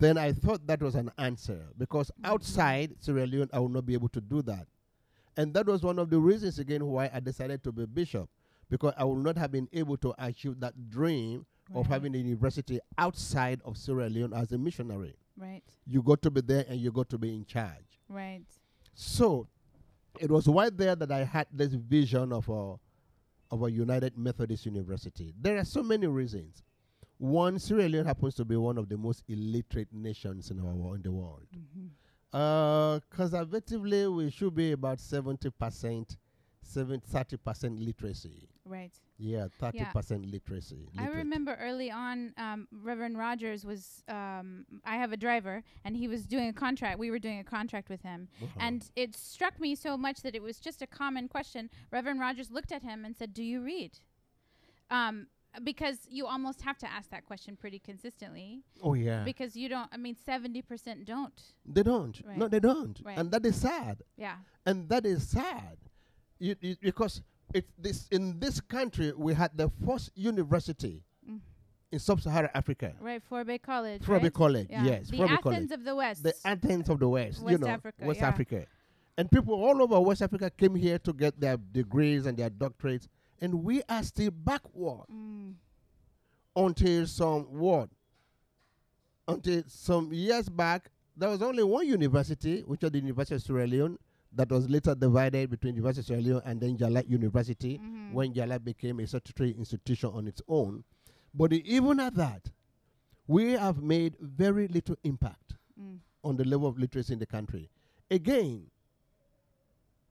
then 0.00 0.16
I 0.16 0.32
thought 0.32 0.66
that 0.68 0.80
was 0.80 0.94
an 0.94 1.10
answer 1.18 1.68
because 1.76 2.10
Mhm. 2.18 2.28
outside 2.30 2.96
Sierra 2.98 3.26
Leone, 3.26 3.50
I 3.52 3.58
would 3.60 3.72
not 3.72 3.84
be 3.84 3.92
able 3.94 4.08
to 4.10 4.20
do 4.20 4.40
that. 4.42 4.68
And 5.36 5.52
that 5.54 5.66
was 5.66 5.82
one 5.82 5.98
of 5.98 6.08
the 6.08 6.18
reasons 6.18 6.58
again 6.58 6.86
why 6.86 7.10
I 7.12 7.20
decided 7.20 7.62
to 7.64 7.72
be 7.72 7.82
a 7.82 7.86
bishop 7.86 8.30
because 8.70 8.94
I 8.96 9.04
would 9.04 9.22
not 9.22 9.36
have 9.36 9.52
been 9.52 9.68
able 9.72 9.98
to 9.98 10.14
achieve 10.18 10.60
that 10.60 10.88
dream 10.88 11.44
of 11.74 11.86
having 11.88 12.14
a 12.14 12.18
university 12.18 12.78
outside 12.96 13.60
of 13.64 13.76
Sierra 13.76 14.08
Leone 14.08 14.32
as 14.32 14.52
a 14.52 14.56
missionary. 14.58 15.16
Right. 15.36 15.62
You 15.84 16.00
got 16.02 16.22
to 16.22 16.30
be 16.30 16.40
there 16.40 16.64
and 16.68 16.80
you 16.80 16.90
got 16.90 17.10
to 17.10 17.18
be 17.18 17.34
in 17.34 17.44
charge. 17.44 18.00
Right. 18.08 18.46
So 18.96 19.46
it 20.18 20.30
was 20.30 20.48
right 20.48 20.74
there 20.74 20.96
that 20.96 21.12
I 21.12 21.22
had 21.22 21.46
this 21.52 21.74
vision 21.74 22.32
of 22.32 22.48
a 22.48 22.76
of 23.50 23.62
a 23.62 23.70
United 23.70 24.16
Methodist 24.18 24.64
University. 24.66 25.32
There 25.40 25.58
are 25.58 25.64
so 25.64 25.82
many 25.82 26.06
reasons. 26.06 26.64
One, 27.18 27.58
Sierra 27.58 27.88
Leone 27.88 28.06
happens 28.06 28.34
to 28.36 28.44
be 28.44 28.56
one 28.56 28.76
of 28.78 28.88
the 28.88 28.96
most 28.96 29.22
illiterate 29.28 29.92
nations 29.92 30.50
in 30.50 30.58
our 30.60 30.74
wo- 30.74 30.94
in 30.94 31.02
the 31.02 31.12
world. 31.12 31.46
Mm-hmm. 31.54 31.86
Uh, 32.36 32.98
conservatively, 33.10 34.08
we 34.08 34.30
should 34.30 34.54
be 34.54 34.72
about 34.72 34.98
seventy 34.98 35.50
percent, 35.50 36.16
30 36.64 37.36
percent 37.36 37.78
literacy. 37.78 38.48
Right. 38.64 38.92
Yeah, 39.18 39.48
thirty 39.58 39.84
percent 39.92 40.26
literacy. 40.30 40.88
I 40.98 41.02
literate. 41.02 41.16
remember 41.18 41.56
early 41.60 41.90
on, 41.90 42.34
um, 42.36 42.68
Reverend 42.70 43.16
Rogers 43.16 43.64
was. 43.64 44.02
Um, 44.08 44.66
I 44.84 44.96
have 44.96 45.12
a 45.12 45.16
driver, 45.16 45.62
and 45.84 45.96
he 45.96 46.06
was 46.06 46.26
doing 46.26 46.48
a 46.48 46.52
contract. 46.52 46.98
We 46.98 47.10
were 47.10 47.18
doing 47.18 47.38
a 47.38 47.44
contract 47.44 47.88
with 47.88 48.02
him, 48.02 48.28
Wow. 48.40 48.48
and 48.58 48.90
it 48.94 49.14
struck 49.16 49.58
me 49.58 49.74
so 49.74 49.96
much 49.96 50.20
that 50.22 50.34
it 50.34 50.42
was 50.42 50.58
just 50.60 50.82
a 50.82 50.86
common 50.86 51.28
question. 51.28 51.70
Reverend 51.90 52.20
Rogers 52.20 52.50
looked 52.50 52.72
at 52.72 52.82
him 52.82 53.04
and 53.06 53.16
said, 53.16 53.32
"Do 53.32 53.42
you 53.42 53.62
read?" 53.62 53.98
Um, 54.90 55.28
because 55.64 56.06
you 56.10 56.26
almost 56.26 56.60
have 56.60 56.76
to 56.78 56.86
ask 56.90 57.08
that 57.10 57.24
question 57.24 57.56
pretty 57.56 57.78
consistently, 57.78 58.60
oh 58.82 58.92
yeah, 58.92 59.24
because 59.24 59.56
you 59.56 59.70
don't. 59.70 59.88
I 59.92 59.96
mean, 59.96 60.14
seventy 60.26 60.60
percent 60.60 61.06
don't. 61.06 61.40
they 61.64 61.82
don't. 61.82 62.20
No, 62.36 62.48
they 62.48 62.60
don't, 62.60 63.00
Right. 63.02 63.16
and 63.16 63.30
that 63.30 63.46
is 63.46 63.56
sad. 63.56 64.02
Yeah. 64.18 64.36
and 64.66 64.88
that 64.90 65.06
is 65.06 65.26
sad 65.28 65.78
you, 66.38 66.54
you- 66.60 66.76
because 66.82 67.22
it's 67.54 67.72
this 67.78 68.08
in 68.10 68.38
this 68.38 68.60
country 68.60 69.12
we 69.16 69.34
had 69.34 69.50
the 69.56 69.70
first 69.86 70.10
university 70.14 71.02
Mm. 71.28 71.40
in 71.92 71.98
sub-Saharan 71.98 72.50
Africa, 72.54 72.94
Right. 73.00 73.22
Fourah 73.28 73.44
Bay 73.46 73.58
College. 73.58 74.02
Fourah 74.02 74.18
Bay 74.18 74.24
right? 74.24 74.32
College. 74.34 74.66
Yeah. 74.70 74.84
Yes, 74.84 75.08
The 75.08 75.16
Fourah 75.18 75.26
Bay 75.28 75.32
Athens 75.34 75.42
College, 75.42 75.70
of 75.72 75.84
the 75.84 75.94
West. 75.96 76.22
the 76.22 76.34
Athens 76.44 76.88
of 76.88 76.98
the 77.00 77.08
West. 77.08 77.38
you 77.40 77.44
West 77.46 77.60
know, 77.60 77.66
Africa, 77.68 78.04
West 78.06 78.20
yeah. 78.20 78.28
Africa, 78.28 78.66
and 79.18 79.30
people 79.30 79.54
all 79.54 79.82
over 79.82 80.00
West 80.00 80.22
Africa 80.22 80.50
came 80.50 80.74
here 80.74 80.98
to 81.00 81.12
get 81.12 81.40
their 81.40 81.56
degrees 81.56 82.26
and 82.26 82.36
their 82.38 82.50
doctorates, 82.50 83.08
and 83.40 83.64
we 83.64 83.82
are 83.88 84.02
still 84.02 84.30
backward 84.30 85.06
Mm. 85.10 85.54
until 86.54 87.06
some 87.06 87.42
what? 87.44 87.88
Until 89.28 89.62
some 89.66 90.12
years 90.12 90.48
back, 90.48 90.90
there 91.16 91.28
was 91.28 91.42
only 91.42 91.64
one 91.64 91.86
university, 91.86 92.60
which 92.62 92.82
was 92.82 92.92
the 92.92 92.98
University 93.00 93.34
of 93.34 93.42
Sierra 93.42 93.66
Leone, 93.66 93.98
that 94.36 94.50
was 94.50 94.68
later 94.68 94.94
divided 94.94 95.50
between 95.50 95.74
University 95.76 96.00
of 96.00 96.06
Sierra 96.06 96.22
Leone 96.22 96.42
and 96.44 96.60
then 96.60 96.76
Njala 96.76 97.08
University 97.08 97.78
Mhm. 97.78 98.12
when 98.12 98.32
Njala 98.34 98.62
became 98.62 99.00
a 99.00 99.06
statutory 99.06 99.50
institution 99.52 100.10
on 100.12 100.28
its 100.28 100.42
own. 100.46 100.84
But 101.34 101.52
even 101.52 102.00
at 102.00 102.14
that, 102.14 102.50
we 103.26 103.52
have 103.52 103.82
made 103.82 104.16
very 104.20 104.68
little 104.68 104.96
impact 105.02 105.54
Mm. 105.78 105.98
on 106.22 106.36
the 106.36 106.44
level 106.44 106.68
of 106.68 106.78
literacy 106.78 107.12
in 107.12 107.18
the 107.18 107.26
country. 107.26 107.68
Again, 108.10 108.70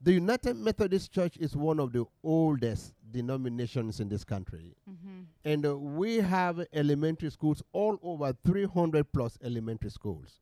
the 0.02 0.14
United 0.14 0.56
Methodist 0.58 1.12
Church 1.12 1.38
is 1.38 1.56
one 1.56 1.80
of 1.80 1.92
the 1.94 2.06
oldest 2.24 2.94
denominations 3.12 4.00
in 4.00 4.10
this 4.10 4.24
country. 4.24 4.76
Mm-hmm. 4.90 5.22
And 5.44 5.66
uh, 5.66 5.78
we 5.78 6.18
have 6.18 6.66
elementary 6.74 7.32
schools 7.32 7.64
all 7.74 7.98
over 8.04 8.34
300 8.44 9.12
plus 9.12 9.38
elementary 9.42 9.90
schools. 9.90 10.42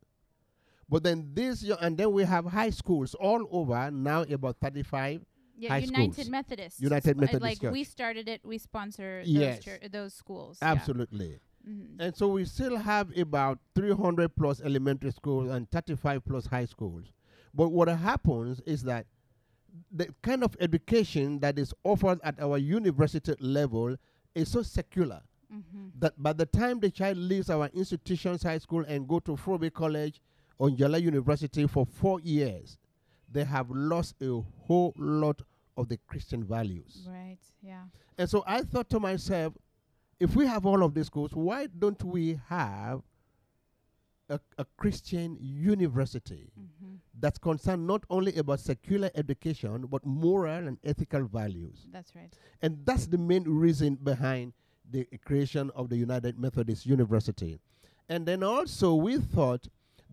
But 0.94 1.02
then 1.02 1.32
this, 1.34 1.64
year, 1.64 1.76
and 1.82 1.98
then 1.98 2.12
we 2.12 2.24
have 2.24 2.46
high 2.46 2.70
schools 2.70 3.16
all 3.16 3.48
over, 3.50 3.90
now 3.90 4.22
about 4.22 4.58
35. 4.62 5.26
Yeah, 5.58 5.70
High 5.70 5.78
United 5.80 6.14
schools. 6.14 6.30
Methodist. 6.30 6.82
United 6.82 7.18
Methodist 7.18 7.64
Like 7.64 7.72
we 7.74 7.84
started 7.84 8.28
it, 8.30 8.42
we 8.46 8.60
sponsor 8.60 9.24
Yes. 9.26 9.56
those, 9.58 9.66
chur- 9.66 9.88
those 9.92 10.14
schools. 10.14 10.60
yeah. 10.62 10.72
Absolutely. 10.72 11.40
Mhm. 11.68 11.96
And 12.00 12.16
so 12.16 12.28
we 12.28 12.46
still 12.46 12.78
have 12.78 13.16
about 13.18 13.58
300 13.74 14.36
plus 14.36 14.62
elementary 14.62 15.12
schools 15.12 15.50
and 15.50 15.68
35 15.72 16.26
plus 16.26 16.46
high 16.46 16.66
schools. 16.66 17.06
But 17.56 17.70
what 17.70 17.88
happens 17.88 18.60
is 18.62 18.84
that 18.84 19.08
the 19.92 20.14
kind 20.22 20.44
of 20.44 20.56
education 20.60 21.40
that 21.40 21.58
is 21.58 21.74
offered 21.84 22.20
at 22.24 22.40
our 22.40 22.60
university 22.60 23.34
level 23.40 23.96
is 24.36 24.50
so 24.50 24.62
secular 24.62 25.22
Mhm. 25.52 25.92
that 26.00 26.22
by 26.22 26.34
the 26.34 26.46
time 26.46 26.80
the 26.82 26.92
child 26.92 27.18
leaves 27.18 27.50
our 27.50 27.68
institutions, 27.74 28.44
high 28.44 28.60
school, 28.60 28.84
and 28.88 29.08
go 29.08 29.20
to 29.22 29.32
Fourah 29.36 29.60
Bay 29.60 29.70
College 29.72 30.20
or 30.58 30.70
Njala 30.70 31.02
University 31.02 31.68
for 31.68 31.86
four 31.86 32.20
years, 32.22 32.78
they 33.32 33.44
have 33.44 33.70
lost 33.70 34.16
a 34.22 34.42
whole 34.66 34.94
lot 34.98 35.42
of 35.78 35.90
the 35.90 35.98
Christian 36.08 36.44
values. 36.44 37.08
Right. 37.10 37.38
Yeah. 37.62 37.84
And 38.18 38.30
so 38.30 38.44
I 38.46 38.62
thought 38.62 38.90
to 38.92 39.00
myself, 39.00 39.54
if 40.20 40.36
we 40.36 40.46
have 40.46 40.66
all 40.66 40.84
of 40.84 40.94
these 40.94 41.08
schools, 41.08 41.32
why 41.34 41.68
don't 41.68 42.02
we 42.04 42.40
have 42.48 43.02
a, 44.30 44.40
a 44.58 44.66
Christian 44.78 45.38
university 45.42 46.52
hmm 46.56 46.70
that's 47.20 47.38
concerned 47.38 47.88
not 47.88 48.04
only 48.10 48.36
about 48.36 48.60
secular 48.60 49.10
education, 49.16 49.86
but 49.90 50.06
moral 50.06 50.68
and 50.68 50.78
ethical 50.84 51.24
values? 51.24 51.88
That's 51.92 52.14
right. 52.16 52.34
And 52.62 52.80
that's 52.86 53.08
the 53.08 53.18
main 53.18 53.44
reason 53.44 53.96
behind 53.96 54.54
the 54.90 55.06
creation 55.26 55.72
of 55.76 55.90
the 55.90 55.96
United 55.96 56.38
Methodist 56.38 56.86
University. 56.86 57.60
And 58.10 58.26
then 58.26 58.44
also, 58.44 58.94
we 58.96 59.18
thought 59.18 59.68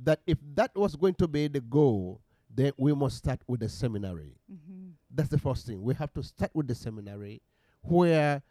that 0.05 0.21
if 0.27 0.39
that 0.55 0.75
was 0.75 0.97
going 0.97 1.15
to 1.15 1.29
be 1.29 1.49
the 1.49 1.61
goal, 1.61 2.21
then 2.53 2.73
we 2.77 2.93
must 2.95 3.17
start 3.19 3.41
with 3.47 3.61
the 3.61 3.69
seminary. 3.69 4.35
Mm-hmm. 4.53 4.91
That's 5.15 5.29
the 5.29 5.39
first 5.39 5.67
thing. 5.67 5.83
We 5.83 5.95
have 5.95 6.13
to 6.15 6.23
start 6.23 6.51
with 6.55 6.69
the 6.69 6.75
seminary 6.75 7.43
where 7.83 8.43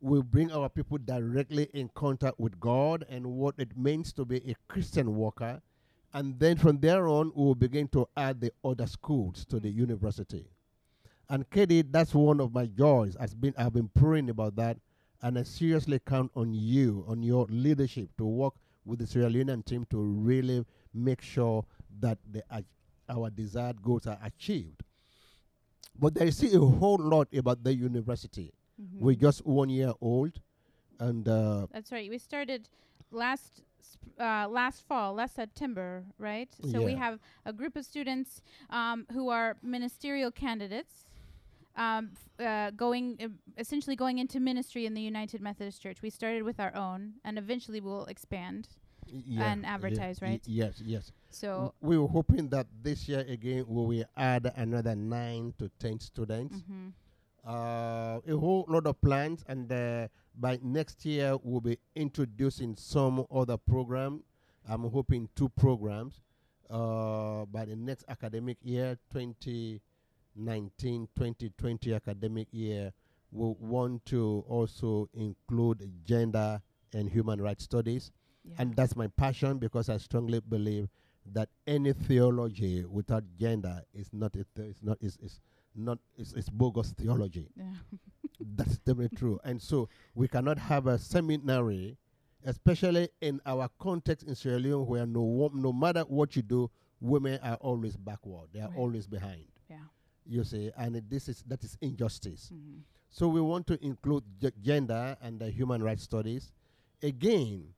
we 0.00 0.20
bring 0.20 0.52
our 0.52 0.68
people 0.68 0.98
directly 0.98 1.68
in 1.72 1.88
contact 1.94 2.38
with 2.38 2.58
God 2.60 3.06
and 3.08 3.24
what 3.26 3.54
it 3.58 3.76
means 3.76 4.12
to 4.14 4.24
be 4.24 4.38
a 4.50 4.54
Christian 4.68 5.14
worker. 5.16 5.62
And 6.12 6.38
then 6.38 6.56
from 6.56 6.78
there 6.78 7.08
on, 7.08 7.32
we 7.34 7.44
will 7.44 7.54
begin 7.54 7.88
to 7.88 8.06
add 8.16 8.40
the 8.40 8.52
other 8.64 8.86
schools 8.86 9.44
to 9.46 9.58
the 9.58 9.70
university. 9.70 10.46
And 11.28 11.48
Katie, 11.48 11.82
that's 11.82 12.14
one 12.14 12.40
of 12.40 12.52
my 12.52 12.66
joys. 12.66 13.16
I've 13.18 13.40
been, 13.40 13.54
I've 13.56 13.72
been 13.72 13.88
praying 13.88 14.30
about 14.30 14.56
that. 14.56 14.76
And 15.22 15.38
I 15.38 15.42
seriously 15.42 15.98
count 16.06 16.30
on 16.36 16.52
you, 16.52 17.04
on 17.08 17.22
your 17.22 17.46
leadership 17.48 18.10
to 18.18 18.26
work 18.26 18.54
with 18.84 18.98
the 18.98 19.06
Sierra 19.06 19.30
Leonean 19.30 19.64
team 19.64 19.86
to 19.90 19.96
really 19.96 20.66
make 20.94 21.20
sure 21.22 21.64
that 22.00 22.18
the, 22.30 22.42
ach- 22.50 22.64
our 23.08 23.30
desired 23.30 23.82
goals 23.82 24.06
are 24.06 24.18
achieved. 24.24 24.82
But 25.98 26.14
there 26.14 26.26
is 26.26 26.36
still 26.36 26.64
a 26.64 26.70
whole 26.78 26.98
lot 26.98 27.28
about 27.34 27.62
the 27.62 27.74
university. 27.74 28.52
Mm-hmm. 28.80 29.04
We're 29.04 29.14
just 29.14 29.44
one 29.46 29.68
year 29.70 29.92
old, 30.00 30.40
and 30.98 31.28
uh, 31.28 31.66
That's 31.72 31.92
right. 31.92 32.10
We 32.10 32.18
started 32.18 32.68
last 33.12 33.62
uh, 34.18 34.48
last 34.48 34.86
fall, 34.88 35.14
last 35.14 35.34
September, 35.36 36.04
right? 36.18 36.48
So 36.72 36.80
we 36.82 36.94
have 36.94 37.20
a 37.44 37.52
group 37.52 37.76
of 37.76 37.84
students 37.84 38.42
um, 38.70 39.06
who 39.12 39.28
are 39.28 39.56
ministerial 39.62 40.30
candidates. 40.30 41.06
um, 41.76 42.10
f- 42.12 42.46
uh, 42.46 42.70
going 42.70 43.16
uh, 43.20 43.28
essentially 43.58 43.96
going 43.96 44.18
into 44.18 44.38
ministry 44.38 44.86
in 44.86 44.94
the 44.94 45.00
United 45.02 45.40
Methodist 45.40 45.82
Church. 45.82 46.02
We 46.02 46.10
started 46.10 46.42
with 46.44 46.58
our 46.60 46.74
own, 46.74 47.14
and 47.24 47.36
eventually 47.38 47.80
we'll 47.80 48.06
expand. 48.06 48.68
Yeah, 49.08 49.52
And 49.52 49.66
advertise, 49.66 50.20
y- 50.20 50.28
right? 50.28 50.42
yes, 50.46 50.80
yes. 50.84 51.12
So. 51.30 51.74
we 51.80 51.98
were 51.98 52.08
hoping 52.08 52.48
that 52.50 52.66
this 52.82 53.08
year 53.08 53.24
again 53.28 53.64
we 53.68 53.86
will 53.98 54.04
add 54.16 54.52
another 54.56 54.94
nine 54.94 55.52
to 55.58 55.68
ten 55.78 55.98
students. 56.00 56.56
mhm. 56.58 56.92
Uh, 57.46 58.20
a 58.26 58.34
whole 58.38 58.64
lot 58.68 58.86
of 58.86 58.98
plans, 59.02 59.44
and 59.48 59.70
uh, 59.70 60.08
by 60.34 60.58
next 60.62 61.04
year 61.04 61.36
we'll 61.42 61.60
be 61.60 61.78
introducing 61.94 62.74
some 62.76 63.26
other 63.30 63.58
program. 63.58 64.22
I'm 64.66 64.88
hoping 64.88 65.28
two 65.34 65.50
programs. 65.50 66.20
Uh, 66.70 67.44
by 67.44 67.66
the 67.66 67.76
next 67.76 68.04
academic 68.08 68.56
year, 68.62 68.96
2019-2020 69.14 71.94
academic 71.94 72.48
year, 72.50 72.92
we'll 73.30 73.54
want 73.60 74.04
to 74.06 74.42
also 74.48 75.08
include 75.14 75.92
gender 76.04 76.62
and 76.94 77.10
human 77.10 77.40
rights 77.42 77.64
studies. 77.64 78.10
Yeah. 78.44 78.54
And 78.58 78.76
that's 78.76 78.94
my 78.96 79.06
passion 79.08 79.58
because 79.58 79.88
I 79.88 79.96
strongly 79.98 80.40
believe 80.40 80.88
that 81.32 81.48
any 81.66 81.92
theology 81.94 82.84
without 82.84 83.24
gender 83.38 83.82
is 83.94 84.10
not 84.12 84.34
a 84.36 84.44
th- 84.54 84.68
it's 84.70 84.82
not 84.82 84.98
is 85.00 85.16
is 85.22 85.40
not 85.74 85.98
is, 86.18 86.32
is 86.34 86.48
bogus 86.50 86.92
theology. 86.92 87.48
yeah. 87.56 87.72
That's 88.40 88.78
definitely 88.78 89.16
true. 89.16 89.40
And 89.44 89.60
so 89.60 89.88
we 90.14 90.28
cannot 90.28 90.58
have 90.58 90.86
a 90.86 90.98
seminary, 90.98 91.96
especially 92.44 93.08
in 93.22 93.40
our 93.46 93.68
context 93.78 94.26
in 94.28 94.34
Sierra 94.34 94.58
Leone, 94.58 94.86
where 94.86 95.06
no 95.06 95.22
wo- 95.22 95.50
no 95.54 95.72
matter 95.72 96.02
what 96.02 96.36
you 96.36 96.42
do, 96.42 96.70
women 97.00 97.38
are 97.42 97.56
always 97.56 97.96
backward. 97.96 98.48
They 98.52 98.60
are 98.60 98.68
Right. 98.68 98.78
always 98.78 99.06
behind. 99.06 99.46
yeah. 99.70 99.78
You 100.26 100.44
see, 100.44 100.70
and 100.76 100.96
it- 100.96 101.08
this 101.10 101.28
is 101.28 101.42
that 101.48 101.64
is 101.64 101.76
injustice. 101.80 102.50
Mhm. 102.52 102.82
So 103.10 103.28
we 103.28 103.40
want 103.40 103.66
to 103.68 103.82
include 103.84 104.24
g- 104.40 104.50
gender 104.60 105.16
and 105.22 105.38
the 105.40 105.50
human 105.50 105.82
rights 105.82 106.02
studies. 106.02 106.52
Again, 107.02 107.74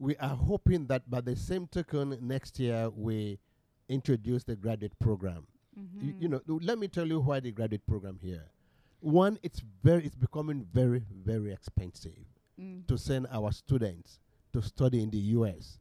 we 0.00 0.16
are 0.16 0.34
hoping 0.34 0.86
that 0.86 1.08
by 1.10 1.20
the 1.20 1.36
same 1.36 1.66
token, 1.66 2.16
next 2.22 2.58
year 2.58 2.88
we 2.88 3.38
introduce 3.88 4.42
the 4.44 4.56
graduate 4.56 4.98
program. 4.98 5.46
You, 5.76 6.14
you 6.18 6.28
Mhm. 6.28 6.46
know, 6.46 6.58
let 6.62 6.78
me 6.78 6.88
tell 6.88 7.06
you 7.06 7.20
why 7.20 7.40
the 7.40 7.52
graduate 7.52 7.86
program 7.86 8.18
here. 8.22 8.50
One, 9.00 9.38
it's 9.42 9.60
very, 9.82 10.04
it's 10.06 10.14
becoming 10.16 10.64
very, 10.64 11.00
very 11.24 11.52
expensive 11.52 12.24
Mm. 12.58 12.86
to 12.86 12.96
send 12.98 13.26
our 13.30 13.52
students 13.52 14.18
to 14.52 14.60
study 14.62 15.02
in 15.02 15.10
the 15.10 15.18
U.S. 15.38 15.78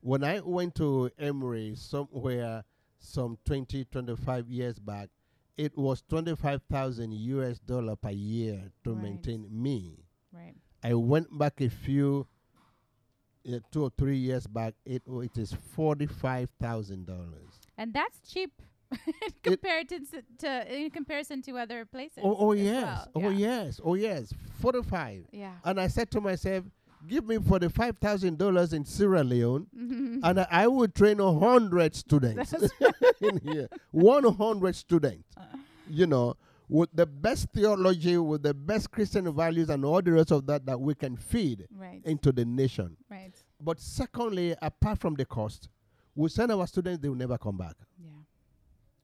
When 0.00 0.22
I 0.24 0.40
went 0.40 0.74
to 0.76 1.10
Emory 1.18 1.74
somewhere 1.76 2.64
some 2.98 3.38
20, 3.44 3.84
25 3.86 4.50
years 4.50 4.78
back, 4.78 5.08
it 5.56 5.76
was 5.76 6.02
25,000 6.02 7.12
US 7.12 7.58
dollar 7.60 7.94
per 7.96 8.10
year 8.10 8.72
to 8.84 8.92
Right. 8.92 9.02
maintain 9.02 9.48
me. 9.62 10.04
Right. 10.32 10.54
I 10.82 10.94
went 10.94 11.36
back 11.38 11.60
a 11.60 11.68
few, 11.70 12.26
uh, 13.50 13.58
two 13.70 13.84
or 13.84 13.90
three 13.98 14.16
years 14.16 14.46
back, 14.46 14.74
it, 14.84 15.02
wa- 15.06 15.20
it 15.20 15.36
is 15.38 15.54
$45,000. 15.76 17.16
And 17.78 17.92
that's 17.92 18.18
cheap 18.30 18.50
compared 19.42 19.88
to, 19.88 20.00
to 20.38 20.74
in 20.82 20.90
comparison 20.90 21.40
to 21.42 21.56
other 21.56 21.84
places. 21.84 22.18
Oh, 22.22 22.36
oh 22.38 22.52
yes. 22.52 22.84
well. 23.14 23.24
Oh 23.26 23.30
yeah. 23.30 23.62
yes. 23.64 23.80
Oh 23.82 23.94
yes. 23.94 24.32
45. 24.60 25.24
Yeah. 25.32 25.52
And 25.64 25.80
I 25.80 25.88
said 25.88 26.10
to 26.12 26.20
myself, 26.20 26.64
give 27.08 27.26
me 27.26 27.36
$45,000 27.38 28.72
in 28.74 28.84
Sierra 28.84 29.24
Leone 29.24 29.66
Mhm. 29.76 30.20
and 30.22 30.40
I- 30.40 30.46
I 30.50 30.66
would 30.66 30.94
train 30.94 31.20
a 31.20 31.32
hundred 31.38 31.94
students 32.04 32.52
in 33.20 33.38
here. 33.42 33.68
One 33.90 34.24
hundred 34.34 34.76
students. 34.76 35.24
Uh. 35.36 35.42
You 35.90 36.06
know, 36.06 36.36
with 36.72 36.88
the 36.94 37.04
best 37.06 37.48
theology, 37.52 38.16
with 38.16 38.42
the 38.42 38.54
best 38.54 38.90
Christian 38.90 39.30
values, 39.34 39.68
and 39.68 39.84
all 39.84 40.00
the 40.00 40.12
rest 40.12 40.30
of 40.32 40.46
that 40.46 40.64
that 40.66 40.80
we 40.80 40.94
can 40.94 41.16
feed 41.16 41.66
right. 41.76 42.00
into 42.04 42.32
the 42.32 42.44
nation. 42.44 42.96
right. 43.10 43.34
But 43.60 43.78
secondly, 43.78 44.56
apart 44.62 44.98
from 44.98 45.14
the 45.14 45.24
cost, 45.24 45.68
we 46.14 46.28
send 46.30 46.50
our 46.50 46.66
students; 46.66 47.00
they 47.02 47.08
will 47.08 47.16
never 47.16 47.36
come 47.38 47.56
back, 47.58 47.76
Yeah. 48.02 48.08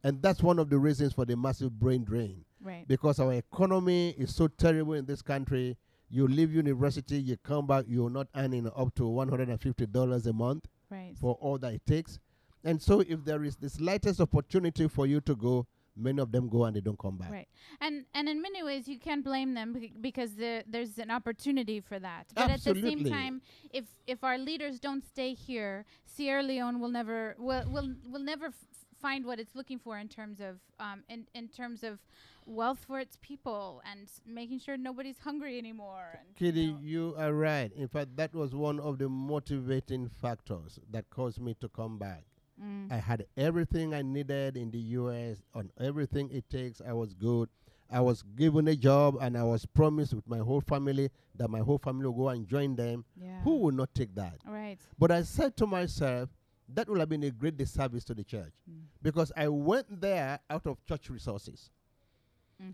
and 0.03 0.23
that's 0.23 0.43
one 0.43 0.59
of 0.59 0.71
the 0.71 0.79
reasons 0.79 1.13
for 1.13 1.25
the 1.27 1.37
massive 1.37 1.79
brain 1.79 2.05
drain. 2.05 2.45
Right. 2.61 2.89
Because 2.89 3.21
our 3.21 3.35
economy 3.35 4.11
is 4.19 4.35
so 4.35 4.49
terrible 4.49 4.95
in 4.95 5.05
this 5.07 5.23
country. 5.23 5.77
You 6.11 6.27
leave 6.27 6.53
university, 6.55 7.21
you 7.21 7.37
come 7.37 7.67
back, 7.67 7.85
you're 7.87 8.09
not 8.11 8.29
earning 8.35 8.67
up 8.75 8.95
to 8.95 9.07
one 9.07 9.29
hundred 9.29 9.51
and 9.51 9.61
fifty 9.61 9.87
dollars 9.87 10.27
a 10.27 10.33
month. 10.33 10.65
right. 10.91 11.15
for 11.21 11.35
all 11.41 11.59
that 11.59 11.75
it 11.75 11.83
takes. 11.87 12.19
And 12.65 12.81
so, 12.83 13.01
if 13.01 13.25
there 13.25 13.45
is 13.45 13.57
the 13.57 13.69
slightest 13.69 14.21
opportunity 14.21 14.89
for 14.89 15.07
you 15.07 15.21
to 15.21 15.37
go, 15.37 15.67
many 15.99 16.21
of 16.21 16.33
them 16.33 16.49
go 16.49 16.65
and 16.65 16.77
they 16.77 16.81
don't 16.81 16.99
come 16.99 17.17
back. 17.19 17.31
Right. 17.31 17.49
And 17.81 18.05
and 18.15 18.29
in 18.29 18.41
many 18.41 18.63
ways 18.63 18.89
you 18.89 18.99
can't 18.99 19.25
blame 19.25 19.55
them 19.55 19.73
bec- 19.73 20.01
because 20.01 20.35
there, 20.35 20.63
there's 20.67 20.99
an 20.99 21.11
opportunity 21.11 21.81
for 21.81 21.99
that. 21.99 22.27
But 22.35 22.51
at 22.51 22.63
the 22.65 22.75
same 22.75 23.05
time, 23.05 23.43
if 23.71 23.85
if 24.07 24.25
our 24.25 24.39
leaders 24.39 24.79
don't 24.81 25.05
stay 25.05 25.35
here, 25.35 25.85
Sierra 26.05 26.43
Leone 26.43 26.81
will 26.81 26.91
never 26.91 27.35
will 27.39 27.65
will 27.71 27.95
will 28.11 28.21
never 28.23 28.47
f- 28.47 28.55
find 29.01 29.25
what 29.25 29.39
it's 29.39 29.55
looking 29.55 29.79
for 29.79 29.99
in 29.99 30.09
terms 30.09 30.41
of 30.41 30.59
um 30.81 31.03
in 31.09 31.27
in 31.35 31.49
terms 31.49 31.83
of 31.83 31.99
wealth 32.47 32.79
for 32.87 32.99
its 32.99 33.19
people 33.21 33.83
and 33.91 34.09
making 34.27 34.59
sure 34.59 34.77
nobody's 34.77 35.19
hungry 35.19 35.59
anymore. 35.59 36.19
And, 36.19 36.29
you 36.31 36.47
Kitty, 36.47 36.73
know, 36.73 36.79
you 36.81 37.15
are 37.19 37.35
right. 37.35 37.71
In 37.73 37.89
fact, 37.89 38.17
that 38.17 38.35
was 38.35 38.55
one 38.55 38.81
of 38.81 38.99
the 38.99 39.09
motivating 39.09 40.09
factors 40.09 40.79
that 40.91 41.11
caused 41.11 41.41
me 41.41 41.55
to 41.61 41.69
come 41.69 41.99
back. 41.99 42.25
Mm, 42.63 42.91
I 42.93 42.97
had 42.97 43.27
everything 43.37 43.95
I 43.95 44.03
needed 44.03 44.57
in 44.57 44.71
the 44.71 44.79
US, 44.79 45.43
on 45.55 45.71
everything 45.79 46.31
it 46.31 46.49
takes. 46.51 46.81
I 46.81 46.93
was 46.93 47.15
good. 47.15 47.49
I 47.91 48.01
was 48.01 48.23
given 48.37 48.69
a 48.69 48.77
job 48.77 49.17
and 49.21 49.37
I 49.37 49.43
was 49.45 49.65
promised 49.65 50.13
with 50.13 50.27
my 50.29 50.39
whole 50.39 50.61
family 50.61 51.11
that 51.37 51.49
my 51.49 51.61
whole 51.61 51.79
family 51.79 52.05
will 52.07 52.13
go 52.13 52.29
and 52.29 52.47
join 52.47 52.77
them. 52.77 53.05
yeah. 53.17 53.41
Who 53.43 53.57
would 53.61 53.75
not 53.75 53.95
take 53.95 54.15
that? 54.17 54.37
Right. 54.47 54.79
But 54.99 55.11
I 55.11 55.23
said 55.23 55.57
to 55.57 55.67
myself, 55.67 56.29
that 56.75 56.87
would 56.89 56.99
have 57.01 57.09
been 57.09 57.23
a 57.25 57.31
great 57.31 57.57
disservice 57.57 58.05
to 58.05 58.15
the 58.15 58.25
church 58.25 58.53
Mm. 58.71 58.83
because 59.01 59.33
I 59.35 59.49
went 59.49 60.01
there 60.03 60.39
out 60.51 60.67
of 60.67 60.85
church 60.85 61.09
resources. 61.09 61.71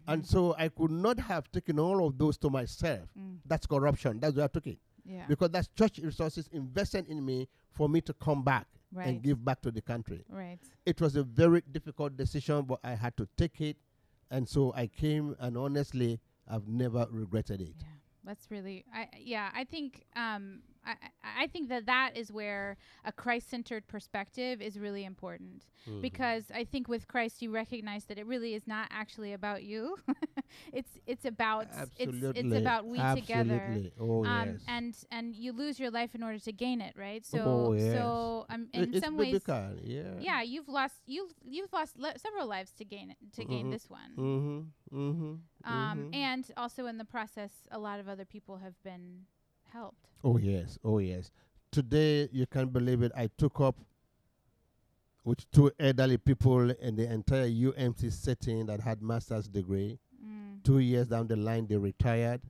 And 0.09 0.23
Mhm. 0.23 0.27
so 0.27 0.55
I 0.59 0.69
could 0.71 0.91
not 0.91 1.19
have 1.21 1.53
taken 1.53 1.79
all 1.79 2.07
of 2.07 2.17
those 2.19 2.39
to 2.39 2.51
myself. 2.51 3.09
Mm. 3.17 3.39
That's 3.45 3.67
corruption. 3.67 4.19
That's 4.19 4.35
why 4.35 4.45
I 4.45 4.49
took 4.49 4.67
it. 4.67 4.79
Yeah. 5.05 5.27
Because 5.29 5.51
that's 5.51 5.69
church 5.69 5.99
resources 5.99 6.49
invested 6.49 7.07
in 7.09 7.23
me 7.25 7.49
for 7.71 7.89
me 7.89 8.01
to 8.01 8.15
come 8.15 8.43
back 8.43 8.67
Right. 8.95 9.09
and 9.09 9.23
give 9.23 9.45
back 9.45 9.61
to 9.63 9.71
the 9.71 9.83
country. 9.83 10.25
right. 10.29 10.59
It 10.87 11.01
was 11.01 11.17
a 11.17 11.23
very 11.25 11.63
difficult 11.73 12.17
decision, 12.17 12.63
but 12.65 12.79
I 12.85 12.95
had 12.95 13.17
to 13.17 13.27
take 13.37 13.61
it. 13.61 13.77
And 14.31 14.49
so 14.49 14.73
I 14.75 14.87
came, 14.87 15.35
and 15.39 15.57
honestly, 15.57 16.21
I've 16.49 16.69
never 16.69 17.07
regretted 17.11 17.61
it. 17.61 17.75
Yeah, 17.81 17.87
that's 18.25 18.51
really. 18.51 18.85
I 18.95 19.09
yeah. 19.19 19.51
I 19.55 19.65
think 19.65 20.05
um 20.17 20.63
I 20.85 20.95
I 21.45 21.47
think 21.49 21.69
that 21.71 21.87
that 21.87 22.17
is 22.17 22.31
where 22.33 22.77
a 23.05 23.13
Christ-centered 23.13 23.87
perspective 23.89 24.61
is 24.63 24.79
really 24.79 25.05
important 25.05 25.67
Mhm. 25.89 26.01
because 26.03 26.45
I 26.55 26.65
think 26.65 26.89
with 26.89 27.07
Christ 27.09 27.43
you 27.43 27.51
recognize 27.51 28.05
that 28.07 28.19
it 28.19 28.27
really 28.27 28.55
is 28.55 28.67
not 28.67 28.89
actually 28.91 29.33
about 29.33 29.63
you. 29.63 29.97
it's 30.73 30.89
it's 31.07 31.25
about 31.25 31.67
Absolutely. 31.73 32.29
it's 32.31 32.39
it's 32.39 32.57
about 32.57 32.87
we 32.87 32.99
together. 33.15 33.91
Oh, 34.01 34.25
Um, 34.25 34.49
yes. 34.49 34.61
and 34.69 34.95
and 35.11 35.35
you 35.37 35.53
lose 35.53 35.79
your 35.79 35.91
life 35.91 36.15
in 36.15 36.23
order 36.23 36.39
to 36.39 36.53
gain 36.53 36.81
it, 36.81 36.95
right? 36.97 37.25
So 37.25 37.39
Oh, 37.45 37.73
yes. 37.73 37.93
so 37.95 38.47
um, 38.51 38.69
in 38.73 38.95
it's 38.95 39.05
some 39.05 39.17
ways, 39.17 39.41
yeah. 39.83 40.03
yeah, 40.21 40.43
you've 40.43 40.69
lost 40.69 40.97
you've 41.07 41.33
you've 41.45 41.73
lost 41.73 41.99
le- 41.99 42.19
several 42.19 42.47
lives 42.47 42.73
to 42.79 42.85
gain 42.85 43.11
it 43.11 43.17
to 43.37 43.45
gain 43.45 43.67
Mhm. 43.67 43.71
this 43.73 43.89
one. 43.91 44.13
Mm-hmm. 44.17 44.99
Mm-hmm. 44.99 45.35
Um, 45.73 46.11
and 46.13 46.45
also 46.57 46.87
in 46.87 46.99
the 46.99 47.05
process, 47.05 47.51
a 47.71 47.79
lot 47.79 48.01
of 48.01 48.09
other 48.09 48.25
people 48.25 48.59
have 48.59 48.75
been 48.83 49.27
helped. 49.73 50.09
Oh 50.23 50.37
yes, 50.39 50.79
oh 50.85 50.99
yes. 50.99 51.31
Today 51.73 52.29
you 52.33 52.47
can't 52.47 52.73
believe 52.73 53.03
it. 53.03 53.13
I 53.17 53.29
took 53.37 53.61
up 53.61 53.77
with 55.25 55.51
two 55.51 55.71
elderly 55.81 56.19
people 56.19 56.71
in 56.71 56.97
the 56.97 57.11
entire 57.11 57.49
UMC 57.49 58.13
setting 58.13 58.67
that 58.67 58.81
had 58.81 59.01
master's 59.03 59.49
degree. 59.49 59.99
Two 60.65 60.79
years 60.81 61.07
down 61.09 61.29
the 61.29 61.37
line, 61.37 61.67
they 61.69 61.77
retired, 61.77 62.41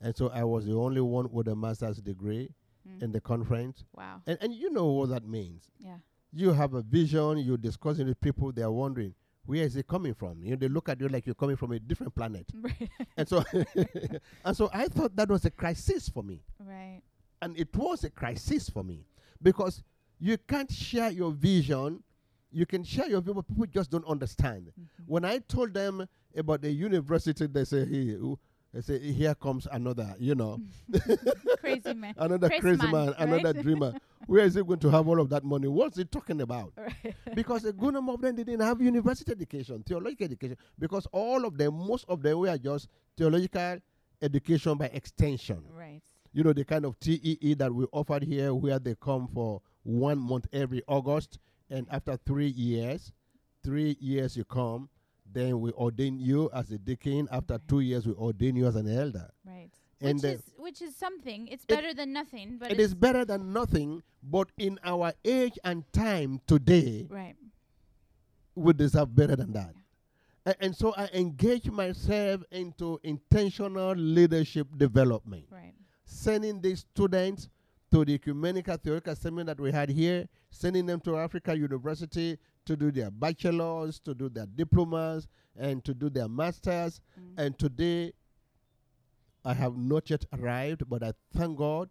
and 0.00 0.16
so 0.16 0.28
I 0.30 0.42
was 0.44 0.66
the 0.66 0.74
only 0.74 1.00
one 1.02 1.30
with 1.30 1.48
a 1.48 1.54
master's 1.56 1.98
degree 1.98 2.50
Mm. 2.88 3.02
in 3.02 3.12
the 3.12 3.20
conference. 3.20 3.84
wow. 3.94 4.22
And 4.26 4.38
and 4.40 4.54
you 4.54 4.70
know 4.70 4.86
what 4.86 5.10
that 5.10 5.26
means. 5.26 5.70
Yeah. 5.78 5.98
You 6.32 6.52
have 6.52 6.72
a 6.74 6.80
vision. 6.80 7.36
You're 7.38 7.58
discussing 7.58 8.06
with 8.06 8.18
people. 8.20 8.50
They 8.52 8.62
are 8.62 8.72
wondering 8.72 9.14
where 9.44 9.62
is 9.64 9.76
it 9.76 9.86
coming 9.86 10.14
from. 10.14 10.42
You 10.42 10.50
know, 10.52 10.56
they 10.56 10.68
look 10.68 10.88
at 10.88 10.98
you 11.00 11.08
like 11.08 11.26
you're 11.26 11.34
coming 11.34 11.56
from 11.56 11.72
a 11.72 11.78
different 11.78 12.14
planet. 12.14 12.46
Right. 12.54 12.88
and 13.16 13.28
so, 13.28 13.44
and 14.44 14.56
so 14.56 14.70
I 14.72 14.86
thought 14.88 15.14
that 15.16 15.28
was 15.28 15.44
a 15.44 15.50
crisis 15.50 16.08
for 16.08 16.22
me. 16.22 16.42
right. 16.60 17.02
and 17.42 17.58
it 17.58 17.74
was 17.76 18.04
a 18.04 18.10
crisis 18.10 18.70
for 18.70 18.82
me 18.84 19.04
because 19.42 19.82
you 20.18 20.38
can't 20.38 20.70
share 20.72 21.10
your 21.10 21.30
vision 21.32 22.02
you 22.50 22.64
can 22.66 22.82
share 22.84 23.08
your 23.08 23.20
vision 23.20 23.34
but 23.34 23.46
people 23.48 23.66
just 23.66 23.90
don't 23.90 24.06
understand 24.06 24.72
Mhm. 24.78 24.86
when 25.06 25.24
i 25.24 25.38
told 25.38 25.72
them 25.74 26.06
about 26.36 26.60
the 26.62 26.70
university 26.70 27.46
they 27.46 27.64
say 27.64 27.84
hey 27.84 28.16
They 28.70 28.82
say, 28.82 28.98
here 28.98 29.34
comes 29.34 29.66
another, 29.72 30.14
you 30.18 30.34
know, 30.34 30.60
Crazy 31.60 31.94
man. 31.94 32.14
another 32.18 32.48
Crazy 32.48 32.60
crazy 32.60 32.82
man, 32.92 33.06
man, 33.06 33.14
another 33.18 33.52
dreamer. 33.62 33.94
Where 34.26 34.44
is 34.44 34.54
he 34.56 34.62
going 34.62 34.78
to 34.80 34.90
have 34.90 35.08
all 35.08 35.20
of 35.22 35.30
that 35.30 35.42
money? 35.42 35.68
What's 35.68 35.96
he 35.96 36.04
talking 36.04 36.42
about? 36.42 36.74
Right. 36.76 37.14
because 37.34 37.64
a 37.64 37.72
good 37.72 37.94
number 37.94 38.12
of 38.12 38.20
them 38.20 38.36
didn't 38.36 38.60
have 38.60 38.80
university 38.82 39.32
education, 39.32 39.82
theological 39.84 40.26
education, 40.26 40.58
because 40.78 41.06
all 41.12 41.46
of 41.46 41.56
them, 41.56 41.72
most 41.74 42.04
of 42.08 42.20
them 42.22 42.40
were 42.40 42.58
just 42.58 42.88
theological 43.16 43.78
education 44.20 44.76
by 44.76 44.86
extension. 44.86 45.62
right. 45.74 46.02
You 46.34 46.44
know, 46.44 46.52
the 46.52 46.64
kind 46.66 46.84
of 46.84 47.00
TEE 47.00 47.54
that 47.54 47.74
we 47.74 47.86
offered 47.90 48.22
here, 48.22 48.52
where 48.54 48.78
they 48.78 48.94
come 49.00 49.28
for 49.28 49.62
one 49.82 50.18
month 50.18 50.46
every 50.52 50.82
August, 50.86 51.38
and 51.70 51.86
after 51.90 52.16
three 52.26 52.48
years, 52.48 53.12
three 53.62 53.96
years 54.00 54.36
you 54.36 54.44
come, 54.44 54.88
then 55.30 55.60
we 55.60 55.70
ordain 55.72 56.18
you 56.18 56.50
as 56.54 56.70
a 56.70 56.78
deacon. 56.78 57.28
After 57.30 57.54
Okay. 57.54 57.64
two 57.68 57.80
years, 57.80 58.06
we 58.06 58.14
ordain 58.14 58.56
you 58.56 58.66
as 58.66 58.76
an 58.76 58.88
elder. 58.88 59.30
Right. 59.44 59.70
And 60.00 60.22
which 60.22 60.24
is 60.32 60.42
which 60.56 60.82
is 60.82 60.96
something. 60.96 61.48
It's 61.48 61.64
better 61.64 61.92
than 61.92 62.12
nothing, 62.12 62.58
but 62.58 62.72
it's 62.72 62.94
better 62.94 63.24
than 63.24 63.52
nothing, 63.52 64.02
but 64.22 64.50
in 64.56 64.78
our 64.84 65.12
age 65.24 65.58
and 65.64 65.84
time 65.92 66.40
today, 66.46 67.06
right. 67.10 67.34
we 68.54 68.72
deserve 68.72 69.14
better 69.14 69.34
than 69.36 69.52
that. 69.52 69.74
A- 70.46 70.62
And 70.64 70.74
so 70.74 70.94
I 70.94 71.08
engage 71.12 71.68
myself 71.70 72.42
into 72.52 73.00
intentional 73.02 73.92
leadership 73.94 74.68
development, 74.78 75.46
Right. 75.50 75.74
sending 76.04 76.60
these 76.60 76.80
students 76.80 77.48
to 77.90 78.04
the 78.04 78.14
ecumenical 78.14 78.76
theological 78.76 79.16
seminar 79.16 79.54
that 79.54 79.60
we 79.60 79.72
had 79.72 79.88
here, 79.88 80.28
sending 80.50 80.86
them 80.86 81.00
to 81.00 81.16
Africa 81.16 81.56
University 81.56 82.38
to 82.66 82.76
do 82.76 82.90
their 82.90 83.10
bachelors, 83.10 83.98
to 84.00 84.14
do 84.14 84.28
their 84.28 84.46
diplomas, 84.46 85.26
and 85.56 85.84
to 85.84 85.94
do 85.94 86.10
their 86.10 86.28
masters. 86.28 87.00
Mm. 87.18 87.44
And 87.44 87.58
today, 87.58 88.12
I 89.44 89.54
have 89.54 89.76
not 89.76 90.10
yet 90.10 90.24
arrived, 90.38 90.82
but 90.88 91.02
I 91.02 91.12
thank 91.34 91.58
God 91.58 91.90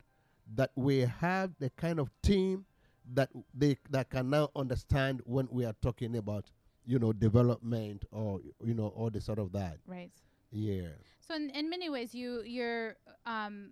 that 0.56 0.72
we 0.76 1.00
have 1.00 1.52
the 1.60 1.70
kind 1.72 2.00
of 2.00 2.10
team 2.22 2.66
that 3.14 3.30
they 3.54 3.78
that 3.90 4.10
can 4.10 4.30
now 4.30 4.50
understand 4.56 5.22
when 5.26 5.48
we 5.50 5.66
are 5.66 5.76
talking 5.82 6.18
about, 6.18 6.46
you 6.86 7.00
know, 7.00 7.14
development 7.14 8.06
or 8.12 8.40
you 8.64 8.74
know, 8.74 8.90
all 8.96 9.10
the 9.10 9.22
sort 9.22 9.40
of 9.40 9.52
that. 9.54 9.78
Right. 9.88 10.12
Yeah. 10.52 10.90
So 11.20 11.36
in, 11.36 11.50
in 11.52 11.70
many 11.70 11.90
ways, 11.90 12.14
you 12.14 12.44
you're 12.44 12.98
um, 13.26 13.72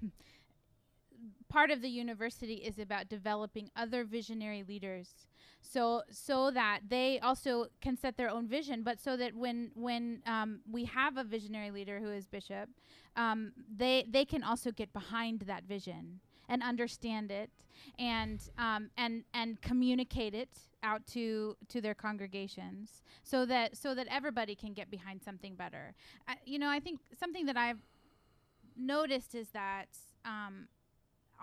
part 1.48 1.70
of 1.70 1.82
the 1.82 1.88
university 1.88 2.54
is 2.54 2.78
about 2.78 3.08
developing 3.08 3.70
other 3.76 4.04
visionary 4.04 4.62
leaders, 4.62 5.26
so 5.60 6.02
so 6.10 6.50
that 6.50 6.80
they 6.88 7.18
also 7.20 7.66
can 7.80 7.96
set 7.96 8.16
their 8.16 8.30
own 8.30 8.46
vision, 8.46 8.82
but 8.82 9.00
so 9.00 9.16
that 9.16 9.34
when 9.34 9.70
when 9.74 10.22
um, 10.26 10.60
we 10.70 10.84
have 10.84 11.16
a 11.16 11.24
visionary 11.24 11.70
leader 11.70 12.00
who 12.00 12.10
is 12.10 12.26
bishop, 12.26 12.68
um, 13.16 13.52
they 13.74 14.06
they 14.08 14.24
can 14.24 14.42
also 14.42 14.70
get 14.70 14.92
behind 14.92 15.40
that 15.40 15.64
vision 15.64 16.20
and 16.48 16.62
understand 16.62 17.30
it 17.30 17.50
and 17.98 18.50
um, 18.58 18.90
and 18.96 19.24
and 19.34 19.60
communicate 19.60 20.34
it 20.34 20.50
out 20.82 21.06
to 21.06 21.56
to 21.68 21.80
their 21.80 21.94
congregations 21.94 23.02
so 23.22 23.44
that 23.44 23.76
so 23.76 23.94
that 23.94 24.06
everybody 24.10 24.54
can 24.54 24.72
get 24.72 24.90
behind 24.90 25.22
something 25.22 25.54
better. 25.54 25.94
You 26.44 26.58
know, 26.58 26.68
I 26.68 26.80
think 26.80 27.00
something 27.18 27.46
that 27.46 27.56
I've 27.56 27.80
noticed 28.76 29.34
is 29.34 29.48
that 29.50 29.88
um, 30.24 30.68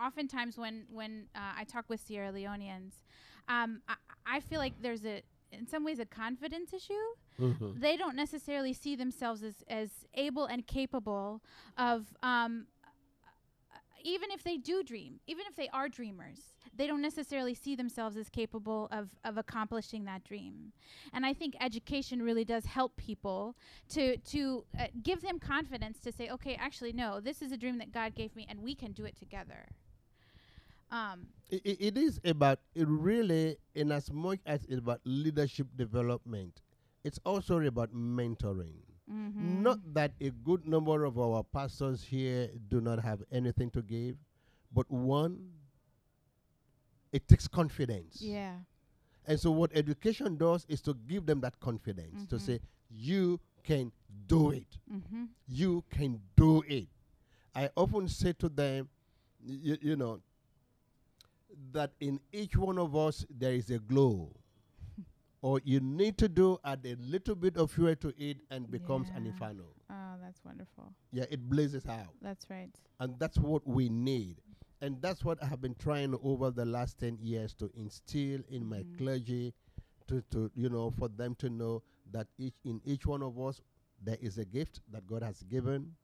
oftentimes 0.01 0.57
when 0.57 0.85
when 0.91 1.27
uh, 1.35 1.53
I 1.57 1.63
talk 1.63 1.85
with 1.89 1.99
Sierra 1.99 2.31
Leoneans, 2.31 2.93
um, 3.47 3.81
I, 3.87 3.95
I 4.25 4.39
feel 4.39 4.59
like 4.59 4.73
there's 4.81 5.05
a 5.05 5.21
in 5.51 5.67
some 5.67 5.83
ways 5.85 5.99
a 5.99 6.05
confidence 6.05 6.73
issue. 6.73 6.93
Mhm. 7.39 7.79
They 7.79 7.97
don't 7.97 8.15
necessarily 8.15 8.73
see 8.73 8.95
themselves 8.95 9.43
as 9.43 9.63
as 9.67 9.89
able 10.13 10.45
and 10.45 10.65
capable 10.65 11.41
of. 11.77 12.13
Um, 12.23 12.67
even 14.03 14.29
if 14.29 14.43
they 14.43 14.55
do 14.57 14.83
dream, 14.83 15.19
even 15.25 15.45
if 15.49 15.55
they 15.55 15.67
are 15.69 15.89
dreamers, 15.89 16.53
they 16.75 16.85
don't 16.85 17.01
necessarily 17.01 17.55
see 17.55 17.75
themselves 17.75 18.15
as 18.15 18.29
capable 18.29 18.87
of, 18.91 19.09
of 19.23 19.37
accomplishing 19.37 20.05
that 20.05 20.23
dream. 20.23 20.71
And 21.11 21.25
I 21.25 21.33
think 21.33 21.55
education 21.59 22.21
really 22.21 22.45
does 22.45 22.65
help 22.65 22.95
people 22.97 23.55
to 23.89 24.17
to 24.17 24.63
uh, 24.79 24.87
give 25.01 25.21
them 25.21 25.39
confidence 25.39 25.99
to 26.01 26.11
say, 26.11 26.29
okay, 26.29 26.55
actually, 26.55 26.93
no, 26.93 27.19
this 27.19 27.41
is 27.41 27.51
a 27.51 27.57
dream 27.57 27.79
that 27.79 27.91
God 27.91 28.13
gave 28.13 28.35
me, 28.35 28.45
and 28.47 28.61
we 28.61 28.75
can 28.75 28.91
do 28.91 29.05
it 29.05 29.17
together. 29.17 29.65
Um, 30.91 31.27
I- 31.51 31.61
I- 31.65 31.77
it 31.79 31.97
is 31.97 32.19
about 32.23 32.59
it 32.75 32.87
really 32.87 33.57
in 33.73 33.91
as 33.91 34.11
much 34.11 34.39
as 34.45 34.63
it's 34.65 34.79
about 34.79 35.01
leadership 35.03 35.67
development 35.75 36.61
it's 37.03 37.19
also 37.25 37.59
about 37.59 37.93
mentoring 37.93 38.81
mhm. 39.09 39.61
not 39.61 39.79
that 39.93 40.13
a 40.21 40.29
good 40.31 40.65
number 40.67 41.03
of 41.05 41.17
our 41.19 41.43
pastors 41.43 42.03
here 42.03 42.49
do 42.69 42.81
not 42.81 42.99
have 42.99 43.23
anything 43.31 43.69
to 43.71 43.81
give 43.81 44.15
but 44.71 44.89
one 44.89 45.51
it 47.11 47.27
takes 47.27 47.47
confidence 47.47 48.21
yeah, 48.21 48.57
and 49.25 49.39
so 49.39 49.51
what 49.51 49.71
education 49.73 50.37
does 50.37 50.65
is 50.69 50.81
to 50.81 50.93
give 51.07 51.25
them 51.25 51.39
that 51.41 51.59
confidence 51.59 52.25
to 52.27 52.35
Mhm. 52.35 52.41
say 52.41 52.59
you 52.89 53.39
can 53.63 53.91
do 54.27 54.51
it 54.51 54.77
mm-hmm. 54.91 55.25
you 55.47 55.83
can 55.89 56.21
do 56.35 56.61
it. 56.67 56.87
I 57.55 57.69
often 57.77 58.07
say 58.09 58.33
to 58.33 58.49
them, 58.49 58.89
you, 59.41 59.77
you 59.81 59.95
know, 59.95 60.19
that 61.71 61.91
in 61.99 62.19
each 62.31 62.55
one 62.57 62.77
of 62.77 62.95
us 62.95 63.25
there 63.29 63.53
is 63.53 63.69
a 63.69 63.79
glow. 63.79 64.31
or 65.41 65.59
you 65.63 65.79
need 65.79 66.17
to 66.17 66.27
do 66.27 66.57
add 66.63 66.85
a 66.85 66.95
little 66.95 67.35
bit 67.35 67.57
of 67.57 67.71
fuel 67.71 67.95
to 67.95 68.13
it 68.17 68.37
and 68.49 68.69
becomes 68.71 69.09
an 69.15 69.25
Yeah. 69.25 69.31
inferno. 69.31 69.65
Oh, 69.89 70.15
that's 70.21 70.43
wonderful. 70.43 70.93
Yeah, 71.11 71.25
it 71.29 71.47
blazes 71.49 71.85
out. 71.87 72.13
That's 72.21 72.49
right. 72.49 72.71
And 72.99 73.17
that's 73.19 73.37
what 73.37 73.65
we 73.67 73.89
need. 73.89 74.41
And 74.81 75.01
that's 75.01 75.23
what 75.23 75.41
I 75.41 75.47
have 75.47 75.61
been 75.61 75.75
trying 75.75 76.15
over 76.23 76.51
the 76.51 76.65
last 76.65 76.99
10 76.99 77.17
years 77.21 77.53
to 77.55 77.69
instill 77.75 78.41
in 78.49 78.65
my 78.65 78.83
Mhm. 78.83 78.97
clergy 78.97 79.53
to, 80.07 80.21
to 80.31 80.51
you 80.53 80.69
know 80.69 80.91
for 80.91 81.07
them 81.09 81.33
to 81.35 81.49
know 81.49 81.81
that 82.11 82.27
each 82.37 82.53
in 82.63 82.79
each 82.85 83.05
one 83.07 83.23
of 83.23 83.39
us 83.39 83.61
there 84.03 84.17
is 84.21 84.37
a 84.37 84.45
gift 84.45 84.81
that 84.91 85.07
God 85.07 85.23
has 85.23 85.41
given 85.43 85.95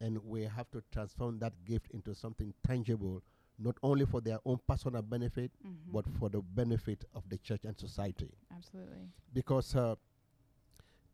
and 0.00 0.18
we 0.24 0.42
have 0.42 0.70
to 0.70 0.82
transform 0.90 1.38
that 1.40 1.52
gift 1.64 1.90
into 1.90 2.14
something 2.14 2.54
tangible 2.62 3.22
not 3.58 3.76
only 3.82 4.04
for 4.06 4.20
their 4.20 4.38
own 4.44 4.58
personal 4.66 5.02
benefit 5.02 5.50
Mhm. 5.64 5.92
but 5.92 6.04
for 6.18 6.28
the 6.28 6.40
benefit 6.42 7.04
of 7.14 7.28
the 7.28 7.38
church 7.38 7.64
and 7.64 7.78
society 7.78 8.30
Absolutely. 8.54 9.08
because 9.32 9.74
uh, 9.74 9.94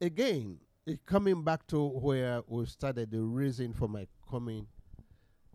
again 0.00 0.58
coming 1.06 1.42
back 1.44 1.66
to 1.68 1.86
where 1.88 2.42
we 2.48 2.66
started 2.66 3.10
the 3.10 3.20
reason 3.22 3.72
for 3.72 3.88
my 3.88 4.06
coming 4.28 4.66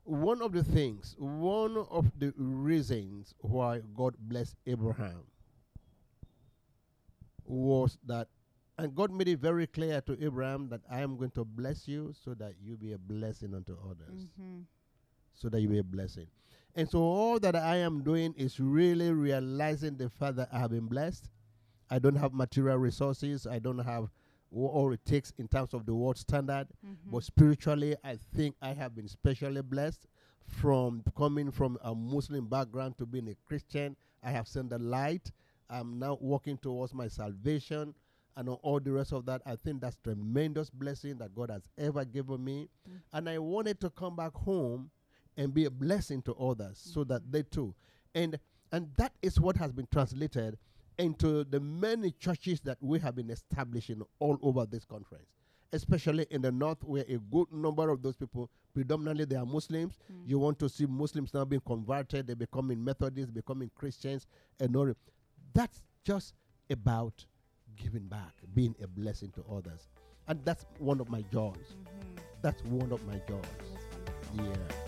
one 0.06 0.42
of 0.42 0.54
the 0.54 0.64
things 0.64 1.16
one 1.20 1.76
of 1.90 2.10
the 2.18 2.34
reasons 2.38 3.34
why 3.40 3.82
god 3.94 4.16
blessed 4.18 4.56
abraham 4.66 5.24
was 7.46 7.98
that 8.06 8.28
and 8.78 8.94
god 8.96 9.12
made 9.12 9.28
it 9.28 9.40
very 9.40 9.68
clear 9.68 10.00
to 10.02 10.18
abraham 10.24 10.70
that 10.70 10.82
i 10.90 11.02
am 11.02 11.18
going 11.18 11.32
to 11.32 11.44
bless 11.44 11.88
you 11.88 12.14
so 12.24 12.34
that 12.34 12.54
you 12.62 12.78
be 12.78 12.94
a 12.94 12.98
blessing 12.98 13.54
unto 13.54 13.74
others 13.90 14.28
Mm-hmm. 14.40 14.60
so 15.34 15.50
that 15.50 15.62
you 15.62 15.68
be 15.70 15.78
a 15.80 15.84
blessing. 15.84 16.28
And 16.78 16.88
so 16.88 17.00
all 17.00 17.40
that 17.40 17.56
I 17.56 17.78
am 17.78 18.04
doing 18.04 18.36
is 18.38 18.60
really 18.60 19.12
realizing 19.12 19.98
the 19.98 20.12
fact 20.12 20.36
that 20.36 20.50
I 20.54 20.60
have 20.60 20.70
been 20.70 20.86
blessed. 20.86 21.28
I 21.90 21.98
don't 21.98 22.16
have 22.16 22.34
material 22.34 22.78
resources. 22.78 23.48
I 23.48 23.58
don't 23.58 23.80
have 23.80 24.10
all 24.52 24.94
it 24.94 25.04
takes 25.04 25.34
in 25.40 25.48
terms 25.48 25.74
of 25.74 25.88
the 25.88 25.96
world 25.96 26.20
standard. 26.20 26.68
Mm-hmm. 26.86 27.12
But 27.12 27.24
spiritually, 27.24 27.96
I 28.04 28.20
think 28.36 28.56
I 28.62 28.74
have 28.74 28.96
been 28.96 29.08
specially 29.08 29.64
blessed 29.64 30.06
from 30.46 31.04
coming 31.18 31.50
from 31.50 31.80
a 31.82 31.96
Muslim 31.96 32.46
background 32.46 33.00
to 33.00 33.08
being 33.08 33.28
a 33.28 33.36
Christian. 33.48 33.96
I 34.24 34.30
have 34.30 34.48
seen 34.48 34.70
the 34.70 34.78
light. 34.78 35.32
I'm 35.72 35.98
now 35.98 36.20
walking 36.22 36.60
towards 36.60 36.94
my 36.94 37.08
salvation 37.08 37.96
and 38.36 38.50
all 38.50 38.80
the 38.80 38.92
rest 38.92 39.14
of 39.14 39.26
that. 39.26 39.42
I 39.48 39.56
think 39.56 39.82
that's 39.82 39.98
tremendous 40.04 40.70
blessing 40.70 41.18
that 41.18 41.34
God 41.34 41.50
has 41.50 41.64
ever 41.76 42.06
given 42.06 42.44
me. 42.46 42.70
Mm. 42.88 43.00
And 43.14 43.30
I 43.30 43.40
wanted 43.40 43.80
to 43.82 43.90
come 43.90 44.16
back 44.16 44.34
home 44.34 44.92
and 45.38 45.54
be 45.54 45.66
a 45.66 45.72
blessing 45.72 46.22
to 46.24 46.34
others 46.36 46.80
so 46.94 47.04
that 47.06 47.32
they 47.32 47.44
too. 47.44 47.74
And 48.16 48.40
and 48.72 48.90
that 48.98 49.14
is 49.22 49.40
what 49.40 49.56
has 49.58 49.72
been 49.72 49.88
translated 49.92 50.58
into 50.98 51.44
the 51.46 51.60
many 51.60 52.12
churches 52.12 52.60
that 52.62 52.78
we 52.82 53.00
have 53.00 53.16
been 53.16 53.30
establishing 53.30 54.02
all 54.20 54.38
over 54.42 54.66
this 54.66 54.84
conference 54.84 55.28
especially 55.74 56.26
in 56.30 56.42
the 56.42 56.52
north 56.52 56.84
where 56.84 57.04
a 57.10 57.18
good 57.32 57.52
number 57.52 57.90
of 57.90 58.02
those 58.02 58.16
people 58.16 58.50
predominantly 58.74 59.26
they 59.26 59.36
are 59.36 59.46
muslims. 59.46 59.98
Mm. 60.12 60.30
you 60.30 60.40
want 60.40 60.58
to 60.60 60.70
see 60.70 60.86
muslims 60.86 61.34
now 61.34 61.44
being 61.44 61.62
converted 61.66 62.28
they're 62.28 62.36
becoming 62.36 62.84
methodists 62.84 63.32
becoming 63.32 63.70
christians 63.76 64.26
and 64.60 64.76
all. 64.76 64.92
That's 65.54 65.82
just 66.04 66.34
about 66.70 67.26
giving 67.76 68.08
back 68.08 68.34
being 68.54 68.76
a 68.82 68.88
blessing 68.88 69.32
to 69.32 69.44
others. 69.52 69.88
And 70.28 70.44
that's 70.44 70.66
one 70.80 71.00
of 71.00 71.10
my 71.10 71.22
joys. 71.32 71.56
Mm-hmm. 71.56 72.22
that's 72.42 72.64
one 72.64 72.92
of 72.92 73.06
my 73.06 73.20
joys. 73.28 73.44
That's 74.06 74.87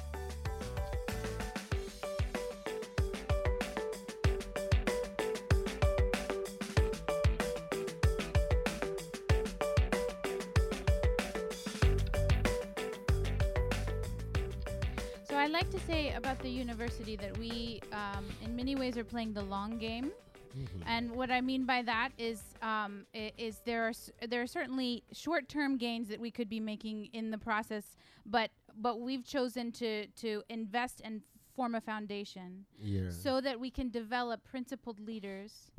yeah 15.51 15.57
like 15.57 15.69
to 15.71 15.79
say 15.81 16.13
about 16.13 16.39
the 16.39 16.49
university 16.49 17.15
that 17.17 17.37
we, 17.37 17.81
um, 17.91 18.25
in 18.43 18.55
many 18.55 18.75
ways, 18.75 18.97
are 18.97 19.03
playing 19.03 19.33
the 19.33 19.41
long 19.43 19.77
game. 19.77 20.11
Mhm. 20.57 20.83
And 20.87 21.11
what 21.11 21.29
I 21.29 21.41
mean 21.41 21.65
by 21.65 21.83
that 21.83 22.09
is, 22.17 22.41
um, 22.61 23.05
i- 23.13 23.31
is 23.37 23.59
there 23.65 23.85
are 23.85 23.89
s- 23.89 24.11
there 24.27 24.41
are 24.41 24.47
certainly 24.47 25.03
short-term 25.11 25.77
gains 25.77 26.07
that 26.07 26.19
we 26.19 26.31
could 26.31 26.49
be 26.49 26.59
making 26.59 27.05
in 27.13 27.29
the 27.31 27.37
process, 27.37 27.95
but 28.25 28.51
but 28.75 28.99
we've 29.01 29.25
chosen 29.25 29.71
to 29.73 30.07
to 30.07 30.43
invest 30.49 31.01
and 31.03 31.21
form 31.53 31.75
a 31.75 31.81
foundation 31.81 32.65
yeah. 32.79 33.09
so 33.11 33.41
that 33.41 33.59
we 33.59 33.69
can 33.69 33.89
develop 33.89 34.43
principled 34.43 34.99
leaders. 34.99 35.71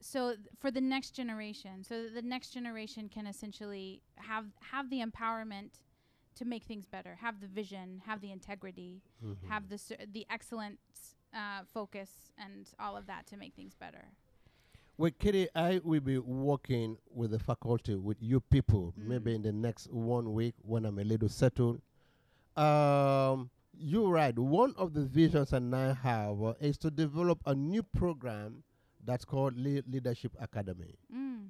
So 0.00 0.34
th- 0.34 0.48
for 0.56 0.70
the 0.70 0.80
next 0.80 1.10
generation, 1.12 1.84
so 1.84 2.02
that 2.04 2.14
the 2.14 2.22
next 2.22 2.50
generation 2.50 3.08
can 3.08 3.26
essentially 3.26 4.02
have 4.16 4.46
have 4.72 4.88
the 4.90 5.00
empowerment 5.00 5.78
to 6.36 6.44
make 6.44 6.64
things 6.64 6.86
better, 6.86 7.16
have 7.20 7.40
the 7.40 7.46
vision, 7.46 8.02
have 8.06 8.20
the 8.20 8.30
integrity, 8.30 9.02
Mhm. 9.24 9.48
have 9.48 9.68
the 9.68 9.78
the 10.12 10.26
excellent 10.30 10.78
uh, 11.34 11.64
focus, 11.74 12.10
and 12.38 12.66
all 12.78 12.96
of 12.96 13.06
that 13.06 13.26
to 13.26 13.36
make 13.36 13.52
things 13.54 13.74
better. 13.74 14.04
Well, 14.96 15.10
Kitty, 15.18 15.48
I 15.54 15.80
will 15.84 16.00
be 16.00 16.18
working 16.18 16.96
with 17.10 17.32
the 17.32 17.38
faculty, 17.38 17.94
with 17.96 18.16
you 18.22 18.40
people, 18.40 18.94
maybe 18.96 19.32
Mm. 19.32 19.34
in 19.36 19.42
the 19.42 19.52
next 19.52 19.90
one 19.92 20.32
week 20.32 20.54
when 20.62 20.86
I'm 20.86 20.98
a 20.98 21.04
little 21.04 21.28
settled. 21.28 21.82
Um, 22.56 23.50
you're 23.76 24.08
right. 24.10 24.38
One 24.38 24.74
of 24.76 24.94
the 24.94 25.04
visions 25.04 25.50
that 25.50 25.62
I 25.74 25.92
have 25.92 26.42
uh, 26.42 26.54
is 26.60 26.78
to 26.78 26.90
develop 26.90 27.40
a 27.44 27.54
new 27.54 27.82
program 27.82 28.62
that's 29.04 29.24
called 29.26 29.56
Le- 29.58 29.82
Leadership 29.86 30.34
Academy. 30.40 30.96
Mm. 31.14 31.48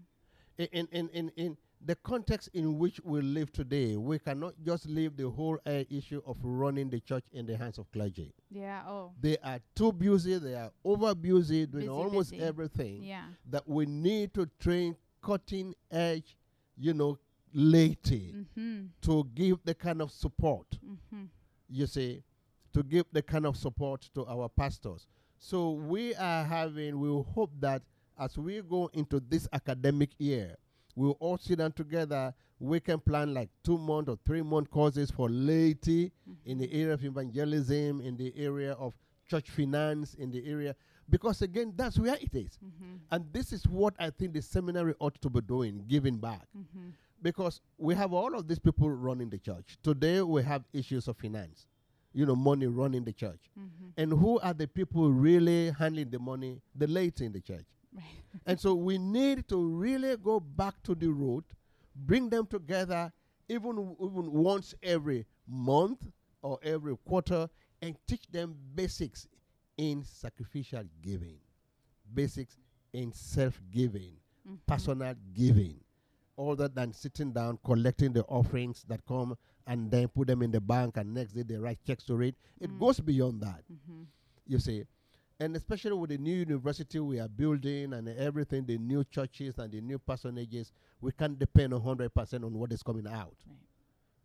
In, 0.58 0.88
in, 0.90 1.08
in, 1.10 1.28
in 1.36 1.56
the 1.84 1.94
context 1.96 2.48
in 2.52 2.78
which 2.78 3.00
we 3.04 3.20
live 3.20 3.52
today, 3.52 3.96
we 3.96 4.18
cannot 4.18 4.54
just 4.64 4.86
leave 4.86 5.16
the 5.16 5.28
whole 5.30 5.58
uh, 5.66 5.84
issue 5.90 6.20
of 6.26 6.36
running 6.42 6.90
the 6.90 7.00
church 7.00 7.24
in 7.32 7.46
the 7.46 7.56
hands 7.56 7.78
of 7.78 7.90
clergy. 7.92 8.32
Yeah. 8.50 8.82
Oh. 8.88 9.12
They 9.20 9.36
are 9.38 9.60
too 9.74 9.92
busy, 9.92 10.38
they 10.38 10.54
are 10.54 10.70
over 10.84 11.14
busy, 11.14 11.66
doing 11.66 11.84
Busy, 11.86 11.88
almost 11.88 12.30
busy. 12.32 12.42
everything 12.42 13.02
Yeah. 13.02 13.26
that 13.50 13.68
we 13.68 13.86
need 13.86 14.34
to 14.34 14.48
train 14.58 14.96
cutting 15.22 15.74
edge, 15.90 16.36
you 16.76 16.92
know, 16.94 17.18
laity 17.52 18.34
Mm-hmm. 18.34 18.86
to 19.02 19.24
give 19.34 19.58
the 19.64 19.74
kind 19.74 20.02
of 20.02 20.10
support, 20.10 20.66
Mm-hmm. 20.84 21.24
you 21.68 21.86
see, 21.86 22.22
to 22.72 22.82
give 22.82 23.06
the 23.12 23.22
kind 23.22 23.46
of 23.46 23.56
support 23.56 24.08
to 24.14 24.26
our 24.26 24.48
pastors. 24.48 25.06
So 25.38 25.70
we 25.72 26.14
are 26.16 26.44
having, 26.44 26.98
we 26.98 27.08
hope 27.34 27.50
that 27.60 27.82
as 28.18 28.36
we 28.36 28.60
go 28.62 28.90
into 28.92 29.20
this 29.20 29.46
academic 29.52 30.10
year, 30.18 30.56
we'll 30.96 31.16
all 31.20 31.38
sit 31.38 31.58
down 31.58 31.72
together. 31.72 32.34
We 32.58 32.80
can 32.80 32.98
plan 32.98 33.32
like 33.32 33.50
two 33.62 33.78
month 33.78 34.08
or 34.08 34.18
three 34.26 34.42
month 34.42 34.70
courses 34.70 35.10
for 35.10 35.28
laity 35.28 36.10
in 36.44 36.58
the 36.58 36.72
area 36.72 36.94
of 36.94 37.04
evangelism, 37.04 38.00
in 38.00 38.16
the 38.16 38.32
area 38.36 38.72
of 38.72 38.94
church 39.28 39.50
finance, 39.50 40.14
in 40.14 40.30
the 40.30 40.44
area, 40.48 40.74
because 41.08 41.42
again, 41.42 41.72
that's 41.76 41.98
where 41.98 42.14
it 42.14 42.34
is. 42.34 42.58
Mm-hmm. 42.64 42.96
And 43.10 43.24
this 43.32 43.52
is 43.52 43.64
what 43.66 43.94
I 43.98 44.10
think 44.10 44.32
the 44.32 44.42
seminary 44.42 44.94
ought 44.98 45.20
to 45.22 45.30
be 45.30 45.40
doing, 45.40 45.84
giving 45.86 46.16
back. 46.16 46.46
Mm-hmm. 46.56 46.88
Because 47.22 47.60
we 47.78 47.94
have 47.94 48.12
all 48.12 48.34
of 48.34 48.46
these 48.46 48.58
people 48.58 48.90
running 48.90 49.30
the 49.30 49.38
church. 49.38 49.78
Today 49.82 50.20
we 50.20 50.42
have 50.42 50.64
issues 50.72 51.08
of 51.08 51.16
finance, 51.16 51.66
you 52.12 52.26
know, 52.26 52.36
money 52.36 52.66
running 52.66 53.04
the 53.04 53.12
church. 53.12 53.40
Mm-hmm. 53.58 54.00
And 54.00 54.12
who 54.12 54.38
are 54.40 54.54
the 54.54 54.66
people 54.68 55.10
really 55.10 55.70
handling 55.70 56.10
the 56.10 56.18
money? 56.18 56.60
The 56.74 56.86
laity 56.86 57.24
in 57.24 57.32
the 57.32 57.40
church. 57.40 57.64
And 58.46 58.60
so 58.60 58.74
we 58.74 58.98
need 58.98 59.48
to 59.48 59.56
really 59.64 60.16
go 60.16 60.38
back 60.40 60.80
to 60.84 60.94
the 60.94 61.08
root, 61.08 61.44
bring 61.94 62.28
them 62.30 62.46
together, 62.46 63.12
even, 63.48 63.96
even 64.00 64.32
once 64.32 64.74
every 64.82 65.26
month 65.48 66.06
or 66.42 66.58
every 66.62 66.96
quarter, 66.98 67.48
and 67.82 67.96
teach 68.06 68.26
them 68.28 68.56
basics 68.74 69.26
in 69.76 70.04
sacrificial 70.04 70.84
giving, 71.02 71.38
basics 72.14 72.56
in 72.92 73.12
self 73.12 73.60
giving, 73.70 74.16
Mhm. 74.46 74.58
personal 74.66 75.14
giving, 75.34 75.80
other 76.38 76.68
than 76.68 76.92
sitting 76.92 77.32
down 77.32 77.58
collecting 77.64 78.12
the 78.12 78.24
offerings 78.26 78.84
that 78.84 79.04
come 79.06 79.36
and 79.66 79.90
then 79.90 80.06
put 80.08 80.28
them 80.28 80.42
in 80.42 80.50
the 80.52 80.60
bank 80.60 80.96
and 80.96 81.12
next 81.14 81.32
day 81.32 81.42
they 81.42 81.56
write 81.56 81.82
checks 81.84 82.04
to 82.04 82.20
it. 82.22 82.36
It 82.60 82.70
Mm. 82.70 82.78
goes 82.78 83.00
beyond 83.00 83.40
that 83.42 83.64
Mm-hmm. 83.72 84.04
you 84.46 84.58
see. 84.58 84.84
And 85.38 85.54
especially 85.54 85.92
with 85.92 86.10
the 86.10 86.18
new 86.18 86.34
university 86.34 86.98
we 86.98 87.20
are 87.20 87.28
building 87.28 87.92
and 87.92 88.08
everything, 88.08 88.64
the 88.64 88.78
new 88.78 89.04
churches 89.04 89.58
and 89.58 89.70
the 89.70 89.80
new 89.80 89.98
parsonages, 89.98 90.70
we 91.00 91.12
can't 91.12 91.38
depend 91.38 91.72
100% 91.74 92.44
on 92.44 92.54
what 92.58 92.72
is 92.72 92.82
coming 92.82 93.06
out. 93.06 93.34
Right. 93.46 93.58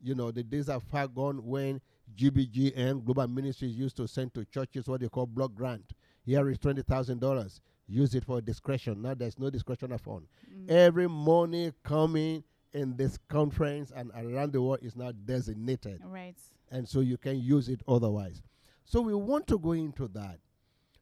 You 0.02 0.16
know, 0.16 0.32
the 0.32 0.42
days 0.44 0.70
are 0.70 0.80
far 0.80 1.08
gone 1.08 1.46
when 1.46 1.82
GBGM, 2.16 3.04
Global 3.04 3.28
Ministries, 3.28 3.76
used 3.76 3.98
to 3.98 4.08
send 4.08 4.34
to 4.36 4.46
churches 4.46 4.88
what 4.88 5.02
they 5.02 5.10
call 5.10 5.26
block 5.26 5.54
grant. 5.54 5.92
Here 6.24 6.50
is 6.50 6.58
$20,000. 6.60 7.60
Use 7.88 8.16
it 8.16 8.24
for 8.24 8.40
discretion. 8.40 9.02
Now 9.02 9.14
there's 9.14 9.38
no 9.38 9.50
discretionary 9.50 9.98
fund. 10.00 10.28
Mm. 10.50 10.70
Every 10.72 11.10
money 11.10 11.74
coming 11.84 12.44
in 12.74 12.96
this 12.96 13.18
conference 13.28 13.92
and 13.94 14.12
around 14.16 14.54
the 14.54 14.62
world 14.62 14.80
is 14.82 14.96
now 14.96 15.12
designated 15.12 16.02
Right. 16.06 16.38
and 16.72 16.88
so 16.88 17.02
you 17.02 17.18
can 17.18 17.42
use 17.42 17.68
it 17.68 17.82
otherwise. 17.86 18.42
So 18.86 19.02
we 19.02 19.14
want 19.14 19.46
to 19.48 19.60
go 19.60 19.74
into 19.74 20.08
that 20.10 20.40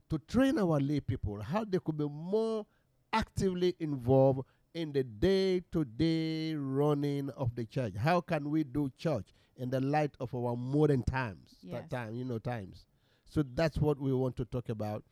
to 0.09 0.17
train 0.27 0.57
our 0.59 0.79
lay 0.79 0.99
people 0.99 1.41
how 1.41 1.63
they 1.63 1.79
could 1.79 1.97
be 1.97 2.07
more 2.07 2.65
actively 3.13 3.75
involved 3.79 4.41
in 4.73 4.91
the 4.91 5.03
day-to-day 5.03 6.53
running 6.55 7.29
of 7.31 7.55
the 7.55 7.65
church. 7.65 7.95
How 7.95 8.21
can 8.21 8.49
we 8.49 8.63
do 8.63 8.91
church 8.97 9.27
in 9.57 9.69
the 9.69 9.81
light 9.81 10.11
of 10.19 10.33
our 10.35 10.55
modern 10.55 11.03
times? 11.03 11.55
Yes. 11.61 11.89
time, 11.89 12.15
you 12.15 12.23
know, 12.23 12.37
times. 12.37 12.85
So 13.29 13.43
that's 13.55 13.77
what 13.77 13.99
we 13.99 14.13
want 14.13 14.35
to 14.37 14.45
talk 14.45 14.69
about, 14.69 15.03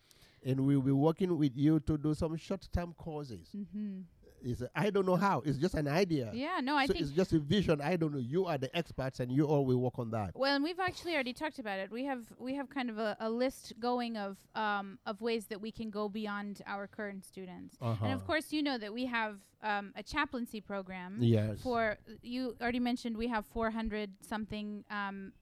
and 0.43 0.61
we'll 0.61 0.81
be 0.81 0.91
working 0.91 1.37
with 1.37 1.55
you 1.55 1.79
to 1.81 1.97
do 1.97 2.13
some 2.13 2.35
short-term 2.37 2.93
courses. 2.97 3.49
Mm-hmm. 3.55 4.01
It's 4.43 4.61
a, 4.61 4.69
I 4.75 4.89
don't 4.89 5.05
know 5.05 5.15
how. 5.15 5.41
It's 5.45 5.57
just 5.57 5.73
an 5.75 5.87
idea. 5.87 6.31
Yeah. 6.33 6.59
No, 6.63 6.75
I 6.75 6.85
so 6.85 6.93
think 6.93 7.03
it's 7.05 7.11
just 7.11 7.33
a 7.33 7.39
vision. 7.39 7.81
I 7.81 7.95
don't 7.95 8.13
know. 8.13 8.19
You 8.19 8.45
are 8.45 8.57
the 8.57 8.75
experts, 8.77 9.19
and 9.19 9.31
you 9.31 9.45
all 9.45 9.65
will 9.65 9.77
work 9.79 9.97
on 9.99 10.11
that. 10.11 10.31
Well, 10.35 10.53
and 10.55 10.63
we've 10.63 10.79
actually 10.79 11.13
already 11.15 11.33
talked 11.33 11.59
about 11.59 11.79
it. 11.79 11.91
We 11.91 12.05
have 12.05 12.23
we 12.39 12.55
have 12.55 12.69
kind 12.69 12.89
of 12.89 12.97
a, 12.97 13.17
a 13.19 13.29
list 13.29 13.73
going 13.79 14.15
of 14.17 14.37
um, 14.55 14.99
of 15.05 15.21
ways 15.21 15.45
that 15.47 15.59
we 15.61 15.71
can 15.71 15.89
go 15.89 16.07
beyond 16.09 16.61
our 16.67 16.87
current 16.87 17.25
students. 17.25 17.77
And 17.81 17.89
Uh-huh. 17.91 18.07
of 18.07 18.25
course, 18.25 18.51
you 18.51 18.61
know 18.63 18.77
that 18.77 18.93
we 18.93 19.05
have 19.07 19.37
um, 19.63 19.91
a 19.95 20.03
chaplaincy 20.03 20.61
program 20.61 21.17
Yes. 21.19 21.61
for. 21.61 21.97
You 22.21 22.55
already 22.61 22.79
mentioned 22.79 23.17
we 23.17 23.27
have 23.27 23.45
400 23.47 24.11
something. 24.21 24.83
Um, 24.89 25.33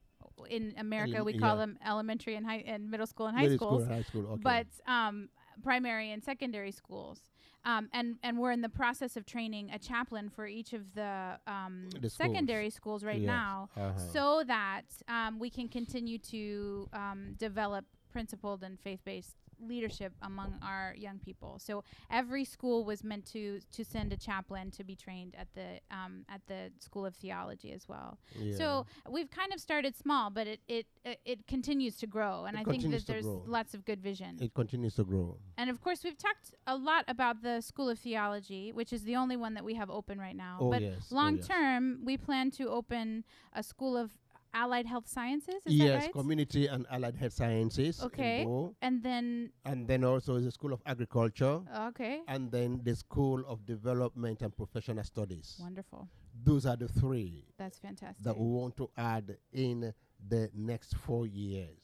in 0.50 0.74
America, 0.78 1.24
we 1.24 1.38
call 1.38 1.56
yeah. 1.56 1.62
them 1.66 1.78
elementary 1.86 2.36
and 2.36 2.46
high 2.46 2.64
and 2.68 2.90
middle 2.92 3.08
school 3.08 3.28
and 3.28 3.38
high 3.38 3.44
Middle 3.44 3.58
schools. 3.58 3.84
School, 3.84 3.96
high 3.96 4.02
school. 4.02 4.26
Okay. 4.34 4.42
but 4.44 4.68
um, 4.86 5.30
primary 5.64 6.12
and 6.12 6.22
secondary 6.24 6.72
schools. 6.72 7.20
Um, 7.66 7.90
and 7.94 8.18
and 8.22 8.38
we're 8.38 8.52
in 8.52 8.62
the 8.62 8.70
process 8.70 9.18
of 9.18 9.26
training 9.26 9.72
a 9.74 9.80
chaplain 9.80 10.30
for 10.30 10.46
each 10.46 10.74
of 10.74 10.94
the, 10.94 11.40
um, 11.48 11.90
The 11.90 12.10
schools. 12.10 12.14
secondary 12.14 12.70
schools 12.70 13.04
right 13.04 13.20
Yes. 13.22 13.28
now, 13.28 13.70
Uh-huh. 13.76 13.98
so 14.14 14.44
that 14.46 14.84
um, 15.08 15.40
we 15.40 15.50
can 15.50 15.68
continue 15.68 16.20
to 16.20 16.88
um, 16.94 17.34
develop 17.40 17.86
principled 18.16 18.64
and 18.64 18.80
faith-based 18.80 19.36
leadership 19.74 20.14
among 20.22 20.50
our 20.62 20.94
young 21.06 21.18
people. 21.28 21.52
So 21.68 21.84
every 22.22 22.46
school 22.56 22.80
was 22.92 23.00
meant 23.12 23.26
to 23.36 23.44
to 23.78 23.82
send 23.84 24.08
a 24.18 24.20
chaplain 24.30 24.66
to 24.78 24.84
be 24.92 24.96
trained 25.06 25.34
at 25.44 25.50
the 25.58 25.70
um, 26.00 26.14
at 26.36 26.42
the 26.52 26.62
School 26.88 27.06
of 27.06 27.14
Theology 27.24 27.72
as 27.78 27.84
well. 27.92 28.10
Yeah. 28.40 28.56
So 28.62 28.68
we've 29.16 29.32
kind 29.40 29.52
of 29.54 29.60
started 29.60 29.94
small, 30.06 30.26
but 30.38 30.46
it 30.54 30.60
it 30.78 30.86
it, 31.12 31.20
it 31.34 31.40
continues 31.56 31.96
to 32.04 32.08
grow, 32.16 32.36
and 32.48 32.54
It 32.58 32.62
I 32.62 32.64
think 32.72 32.84
that 32.96 33.06
there's 33.12 33.26
grow. 33.26 33.44
lots 33.58 33.72
of 33.76 33.80
good 33.90 34.02
vision. 34.10 34.32
it 34.48 34.54
continues 34.62 34.96
to 35.00 35.04
grow. 35.12 35.28
And 35.58 35.68
of 35.74 35.78
course, 35.86 36.00
we've 36.06 36.22
talked 36.28 36.48
a 36.76 36.78
lot 36.90 37.04
about 37.16 37.36
the 37.48 37.56
School 37.72 37.90
of 37.94 37.98
Theology, 38.00 38.64
which 38.80 38.92
is 38.98 39.02
the 39.04 39.16
only 39.24 39.38
one 39.46 39.54
that 39.58 39.66
we 39.70 39.74
have 39.82 39.90
open 40.00 40.16
right 40.28 40.40
now. 40.48 40.56
Oh, 40.62 40.70
but 40.74 40.82
yes. 40.82 41.00
oh, 41.12 41.16
long 41.22 41.34
yes. 41.38 41.48
term, 41.54 41.82
we 42.10 42.16
plan 42.18 42.52
to 42.60 42.64
open 42.80 43.06
a 43.54 43.64
School 43.74 43.96
of 44.04 44.10
Allied 44.56 44.86
Health 44.86 45.08
Sciences. 45.08 45.56
Is 45.66 45.74
yes, 45.74 45.88
that 45.90 46.06
right? 46.06 46.14
community 46.14 46.68
and 46.68 46.86
allied 46.90 47.16
health 47.16 47.34
sciences. 47.34 48.02
Okay. 48.02 48.48
And 48.82 49.04
then, 49.04 49.52
And 49.66 49.88
then 49.88 50.04
also 50.06 50.40
the 50.40 50.50
School 50.52 50.72
of 50.74 50.82
Agriculture. 50.86 51.60
okay, 51.90 52.22
And 52.28 52.50
then 52.52 52.80
the 52.84 52.96
School 52.96 53.44
of 53.48 53.66
Development 53.66 54.42
and 54.42 54.56
Professional 54.56 55.04
Studies. 55.04 55.58
wonderful. 55.62 56.08
Those 56.44 56.66
are 56.66 56.76
the 56.78 56.88
three 56.88 57.46
That's 57.58 57.80
fantastic. 57.80 58.24
that 58.26 58.38
we 58.38 58.46
want 58.48 58.76
to 58.78 58.90
add 58.98 59.38
in 59.54 59.94
the 60.28 60.50
next 60.56 60.96
four 60.96 61.28
years. 61.28 61.80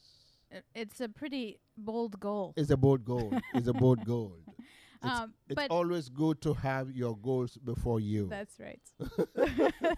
It's 0.76 1.00
a 1.00 1.08
pretty 1.10 1.60
bold 1.78 2.20
goal. 2.20 2.54
It's 2.58 2.70
a 2.72 2.78
bold 2.78 3.06
goal. 3.06 3.32
it's 3.54 3.68
a 3.68 3.74
bold 3.74 4.04
goal. 4.06 4.38
It's, 5.04 5.20
Um, 5.20 5.34
it's 5.48 5.56
but 5.56 5.72
always 5.72 6.10
good 6.10 6.42
to 6.42 6.54
have 6.54 6.92
your 6.92 7.18
goals 7.18 7.58
before 7.58 8.00
you. 8.00 8.28
that's 8.30 8.60
right. 8.60 8.82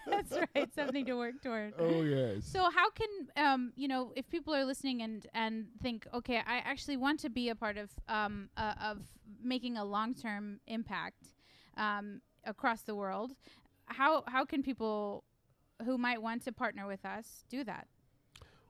that's 0.06 0.32
right. 0.54 0.74
Something 0.74 1.04
to 1.06 1.14
work 1.14 1.42
toward. 1.42 1.74
oh, 1.78 2.02
yes. 2.02 2.44
So 2.44 2.70
how 2.70 2.90
can 2.90 3.08
um 3.36 3.72
you 3.76 3.88
know 3.88 4.12
if 4.16 4.28
people 4.30 4.54
are 4.54 4.64
listening 4.64 5.02
and 5.02 5.26
and 5.34 5.66
think 5.82 6.06
okay 6.14 6.38
I 6.38 6.58
actually 6.58 6.96
want 6.96 7.20
to 7.20 7.30
be 7.30 7.50
a 7.50 7.54
part 7.54 7.76
of 7.76 7.90
um 8.08 8.48
uh, 8.56 8.74
of 8.90 8.98
making 9.42 9.76
a 9.76 9.84
long 9.84 10.14
term 10.14 10.60
impact 10.66 11.22
um 11.76 12.20
across 12.44 12.82
the 12.82 12.94
world 12.94 13.34
how 13.86 14.22
how 14.26 14.44
can 14.44 14.62
people 14.62 15.24
who 15.84 15.98
might 15.98 16.20
want 16.22 16.42
to 16.44 16.52
partner 16.52 16.86
with 16.86 17.04
us 17.04 17.44
do 17.50 17.64
that 17.64 17.88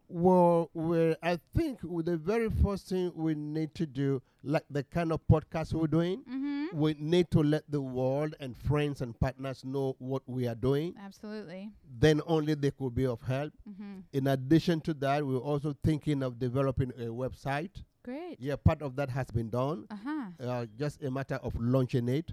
Well, 0.08 0.70
well, 0.74 1.14
I 1.22 1.38
think 1.56 1.80
the 1.82 2.16
very 2.16 2.50
first 2.62 2.88
thing 2.88 3.10
we 3.14 3.34
need 3.34 3.74
to 3.76 3.86
do, 3.86 4.22
like 4.42 4.64
the 4.70 4.82
kind 4.82 5.12
of 5.12 5.20
podcast 5.30 5.72
we're 5.72 5.86
doing, 5.86 6.22
Mm-hmm. 6.28 6.78
we 6.78 6.94
need 6.98 7.30
to 7.30 7.42
let 7.42 7.64
the 7.70 7.80
world 7.80 8.34
and 8.40 8.56
friends 8.56 9.00
and 9.00 9.18
partners 9.18 9.64
know 9.64 9.96
what 9.98 10.22
we 10.26 10.46
are 10.46 10.54
doing. 10.54 10.94
Absolutely. 11.02 11.70
Then 11.98 12.20
only 12.26 12.54
they 12.54 12.70
could 12.70 12.94
be 12.94 13.06
of 13.06 13.20
help. 13.22 13.52
Mm-hmm. 13.68 14.00
In 14.12 14.26
addition 14.26 14.80
to 14.82 14.94
that, 14.94 15.24
we're 15.26 15.38
also 15.38 15.74
thinking 15.82 16.22
of 16.22 16.38
developing 16.38 16.90
a 16.98 17.06
website. 17.06 17.82
Great. 18.04 18.36
Yeah, 18.38 18.56
part 18.56 18.82
of 18.82 18.96
that 18.96 19.08
has 19.10 19.30
been 19.30 19.48
done. 19.50 19.86
Uh-huh. 19.90 20.24
Uh, 20.48 20.66
just 20.78 21.02
a 21.02 21.10
matter 21.10 21.36
of 21.36 21.54
launching 21.58 22.08
it, 22.08 22.32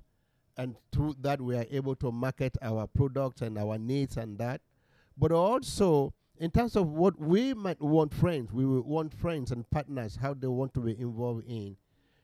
and 0.57 0.75
through 0.91 1.15
that 1.21 1.39
we 1.39 1.55
are 1.55 1.65
able 1.71 1.95
to 1.95 2.11
market 2.11 2.57
our 2.61 2.85
products 2.87 3.41
and 3.41 3.57
our 3.57 3.77
needs 3.77 4.17
and 4.17 4.37
that. 4.39 4.59
But 5.17 5.31
also 5.31 6.13
in 6.41 6.49
terms 6.51 6.75
of 6.75 6.87
what 6.87 7.19
we 7.19 7.53
might 7.53 7.79
want 7.79 8.11
friends, 8.13 8.51
we 8.51 8.65
want 8.65 9.13
friends 9.13 9.51
and 9.51 9.69
partners 9.69 10.17
how 10.21 10.33
they 10.33 10.47
want 10.47 10.73
to 10.73 10.79
be 10.81 10.99
involved 10.99 11.45
in. 11.47 11.77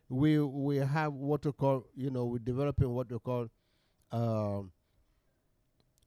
We 0.09 0.39
we 0.39 0.77
have 0.77 1.13
what 1.13 1.45
we 1.45 1.51
call 1.51 1.85
you 1.95 2.09
know 2.09 2.25
we're 2.25 2.39
developing 2.53 2.89
what 2.89 3.11
we 3.11 3.19
call 3.19 3.47
um, 4.11 4.71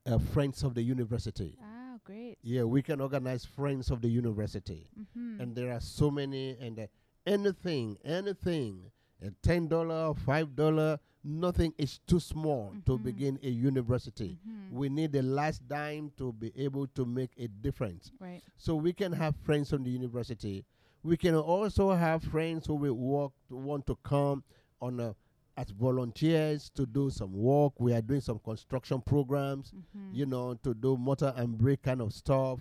uh, 0.07 0.19
friends 0.19 0.63
of 0.63 0.75
the 0.75 0.83
university. 0.83 1.57
Ah, 1.63 1.99
great. 2.05 2.39
Yeah, 2.43 2.65
we 2.65 2.83
can 2.83 3.01
organize 3.01 3.45
friends 3.45 3.91
of 3.91 4.01
the 4.01 4.09
university 4.09 4.89
Mm-hmm. 4.99 5.41
and 5.41 5.55
there 5.55 5.71
are 5.71 5.81
so 5.81 6.11
many 6.11 6.57
and 6.61 6.79
uh, 6.81 6.87
anything 7.27 7.97
anything 8.05 8.91
uh, 9.25 9.29
ten 9.43 9.69
dollar 9.69 10.15
five 10.15 10.55
dollar 10.57 10.99
nothing 11.23 11.75
is 11.77 11.99
too 12.07 12.19
small 12.21 12.73
to 12.87 12.93
Mhm. 12.97 13.03
begin 13.03 13.39
a 13.43 13.51
university 13.51 14.39
Mhm. 14.47 14.71
we 14.73 14.89
need 14.89 15.13
the 15.13 15.23
last 15.23 15.67
dime 15.69 16.11
to 16.17 16.33
be 16.33 16.51
able 16.57 16.87
to 16.89 17.05
make 17.05 17.31
a 17.39 17.47
difference 17.49 18.11
Right. 18.19 18.43
so 18.57 18.75
we 18.75 18.93
can 18.95 19.13
have 19.13 19.37
friends 19.37 19.69
from 19.71 19.85
the 19.85 19.91
university 19.91 20.65
we 21.03 21.17
can 21.17 21.35
also 21.35 21.93
have 21.93 22.23
friends 22.23 22.67
who 22.67 22.75
will 22.75 22.95
work 22.97 23.33
want 23.51 23.87
to 23.87 23.97
come 24.03 24.43
on 24.81 24.99
a, 25.01 25.15
as 25.57 25.71
volunteers 25.71 26.71
to 26.71 26.87
do 26.87 27.11
some 27.11 27.35
work 27.35 27.79
we 27.79 27.93
are 27.93 28.01
doing 28.01 28.21
some 28.23 28.39
construction 28.39 29.01
programs 29.03 29.73
Mm-hmm. 29.73 30.15
you 30.15 30.25
know, 30.27 30.55
to 30.63 30.73
do 30.73 30.97
mortar 30.97 31.35
and 31.37 31.59
brick 31.59 31.83
kind 31.83 32.01
of 32.01 32.13
stuff. 32.15 32.61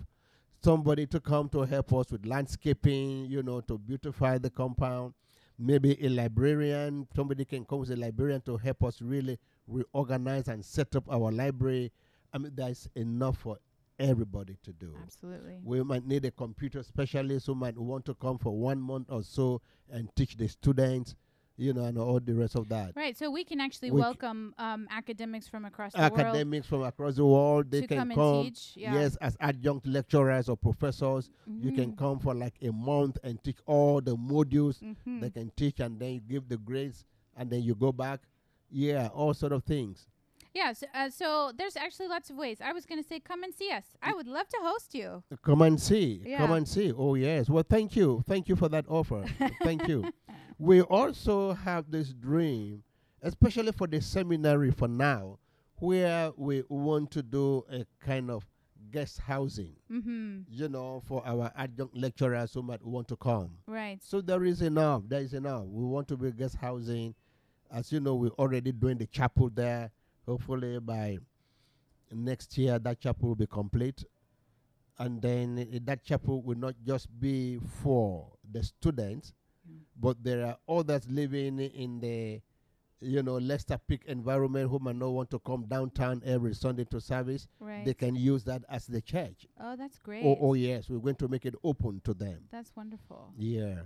Somebody 0.62 1.06
to 1.06 1.20
come 1.20 1.48
to 1.50 1.60
help 1.62 1.90
us 1.94 2.10
with 2.12 2.26
landscaping, 2.26 3.24
you 3.26 3.42
know, 3.42 3.62
to 3.62 3.78
beautify 3.78 4.36
the 4.36 4.50
compound. 4.50 5.14
Maybe 5.62 6.02
a 6.02 6.08
librarian, 6.08 7.06
somebody 7.14 7.44
can 7.44 7.66
come 7.66 7.82
as 7.82 7.90
a 7.90 7.96
librarian 7.96 8.40
to 8.42 8.56
help 8.56 8.82
us 8.82 9.02
really 9.02 9.38
reorganize 9.68 10.48
and 10.48 10.64
set 10.64 10.96
up 10.96 11.04
our 11.10 11.30
library. 11.30 11.92
I 12.32 12.38
mean, 12.38 12.52
there's 12.54 12.88
enough 12.94 13.36
for 13.38 13.58
everybody 13.98 14.56
to 14.62 14.72
do. 14.72 14.94
Absolutely. 15.02 15.58
We 15.62 15.82
might 15.82 16.06
need 16.06 16.24
a 16.24 16.30
computer 16.30 16.82
specialist 16.82 17.46
who 17.46 17.54
might 17.54 17.76
want 17.76 18.06
to 18.06 18.14
come 18.14 18.38
for 18.38 18.56
one 18.56 18.80
month 18.80 19.08
or 19.10 19.22
so 19.22 19.60
and 19.90 20.08
teach 20.16 20.36
the 20.38 20.48
students, 20.48 21.14
you 21.60 21.74
know, 21.74 21.84
and 21.84 21.98
all 21.98 22.18
the 22.18 22.32
rest 22.34 22.56
of 22.56 22.68
that. 22.70 22.92
Right. 22.96 23.16
So 23.16 23.30
we 23.30 23.44
can 23.44 23.60
actually 23.60 23.90
We 23.90 24.00
welcome 24.00 24.54
um, 24.58 24.88
academics 24.90 25.46
from 25.46 25.66
across 25.66 25.92
the 25.92 25.98
world 26.00 26.18
Academics 26.18 26.66
from 26.66 26.82
across 26.84 27.16
the 27.16 27.26
world, 27.26 27.70
they 27.70 27.86
can 27.86 27.98
come 27.98 28.10
come. 28.12 28.44
teach. 28.44 28.72
Yeah. 28.76 28.94
Yes, 28.94 29.16
as 29.20 29.36
adjunct 29.40 29.86
lecturers 29.86 30.48
or 30.48 30.56
professors, 30.56 31.28
you 31.46 31.70
can 31.72 31.92
Mhm. 31.92 31.98
come 31.98 32.18
for 32.18 32.34
like 32.34 32.54
a 32.62 32.72
month 32.72 33.18
and 33.22 33.42
teach 33.44 33.58
all 33.66 34.00
the 34.00 34.16
modules 34.16 34.80
Mhm. 34.82 35.20
they 35.20 35.30
can 35.30 35.50
teach, 35.54 35.80
and 35.80 36.00
then 36.00 36.14
you 36.14 36.20
give 36.20 36.48
the 36.48 36.56
grades, 36.56 37.04
and 37.36 37.50
then 37.50 37.62
you 37.62 37.74
go 37.74 37.92
back. 37.92 38.20
Yeah, 38.70 39.08
all 39.08 39.34
sort 39.34 39.52
of 39.52 39.64
things. 39.64 40.06
Yeah. 40.54 40.72
So, 40.72 40.86
uh, 40.94 41.10
so 41.10 41.52
there's 41.56 41.76
actually 41.76 42.08
lots 42.08 42.30
of 42.30 42.36
ways. 42.36 42.60
I 42.60 42.72
was 42.72 42.86
going 42.86 43.00
to 43.02 43.06
say, 43.06 43.20
come 43.20 43.42
and 43.44 43.52
see 43.54 43.70
us. 43.70 43.84
I 44.02 44.12
would 44.14 44.26
love 44.26 44.48
to 44.48 44.58
host 44.62 44.94
you. 44.94 45.22
Come 45.42 45.62
and 45.62 45.78
see. 45.80 46.22
Come 46.38 46.52
and 46.52 46.66
see. 46.66 46.92
Oh 46.92 47.14
yes. 47.16 47.48
Well, 47.50 47.64
thank 47.68 47.94
you. 47.96 48.24
Thank 48.26 48.48
you 48.48 48.56
for 48.56 48.68
that 48.70 48.86
offer. 48.88 49.24
thank 49.62 49.86
you. 49.86 50.10
We 50.60 50.82
also 50.82 51.54
have 51.54 51.90
this 51.90 52.12
dream, 52.12 52.82
especially 53.22 53.72
for 53.72 53.86
the 53.86 54.00
seminary 54.02 54.70
for 54.70 54.88
now, 54.88 55.38
where 55.76 56.32
we 56.36 56.64
want 56.68 57.10
to 57.12 57.22
do 57.22 57.64
a 57.72 57.86
kind 58.04 58.30
of 58.30 58.44
guest 58.90 59.20
housing. 59.20 59.74
Mm-hmm. 59.90 60.40
You 60.50 60.68
know, 60.68 61.02
for 61.06 61.26
our 61.26 61.50
adjunct 61.56 61.96
lecturers 61.96 62.52
who 62.52 62.62
might 62.62 62.84
want 62.84 63.08
to 63.08 63.16
come. 63.16 63.52
Right. 63.66 64.02
So 64.02 64.20
there 64.20 64.44
is 64.44 64.60
enough. 64.60 65.04
There 65.08 65.22
is 65.22 65.32
enough. 65.32 65.64
We 65.64 65.82
want 65.84 66.08
to 66.08 66.16
be 66.18 66.30
guest 66.30 66.56
housing. 66.56 67.14
As 67.72 67.90
you 67.90 68.00
know, 68.00 68.14
we're 68.16 68.28
already 68.38 68.72
doing 68.72 68.98
the 68.98 69.06
chapel 69.06 69.48
there. 69.48 69.90
Hopefully 70.26 70.78
by 70.78 71.16
next 72.12 72.58
year 72.58 72.78
that 72.80 73.00
chapel 73.00 73.28
will 73.30 73.34
be 73.36 73.46
complete. 73.46 74.04
And 74.98 75.22
then 75.22 75.58
i- 75.72 75.80
that 75.84 76.02
chapel 76.04 76.42
will 76.42 76.58
not 76.58 76.74
just 76.84 77.08
be 77.18 77.58
for 77.82 78.30
the 78.52 78.62
students. 78.62 79.32
But 80.00 80.22
there 80.22 80.46
are 80.46 80.56
others 80.68 81.08
living 81.08 81.58
in 81.60 82.00
the 82.00 82.40
you 83.00 83.22
know 83.22 83.38
Leicester 83.38 83.78
Peak 83.86 84.02
environment 84.06 84.70
who 84.70 84.78
might 84.78 84.96
not 84.96 85.08
want 85.10 85.30
to 85.30 85.38
come 85.38 85.64
downtown 85.66 86.22
every 86.24 86.54
Sunday 86.54 86.84
to 86.86 87.00
service. 87.00 87.48
Right. 87.58 87.84
They 87.84 87.94
can 87.94 88.14
use 88.16 88.44
that 88.44 88.62
as 88.68 88.86
the 88.86 89.00
church. 89.00 89.46
oh, 89.60 89.76
that's 89.76 89.98
great. 89.98 90.24
Oh, 90.24 90.36
oh 90.40 90.54
yes, 90.54 90.88
we're 90.88 90.98
going 90.98 91.16
to 91.16 91.28
make 91.28 91.46
it 91.46 91.54
open 91.64 92.00
to 92.04 92.14
them. 92.14 92.40
That's 92.50 92.74
wonderful. 92.76 93.32
Yeah. 93.38 93.80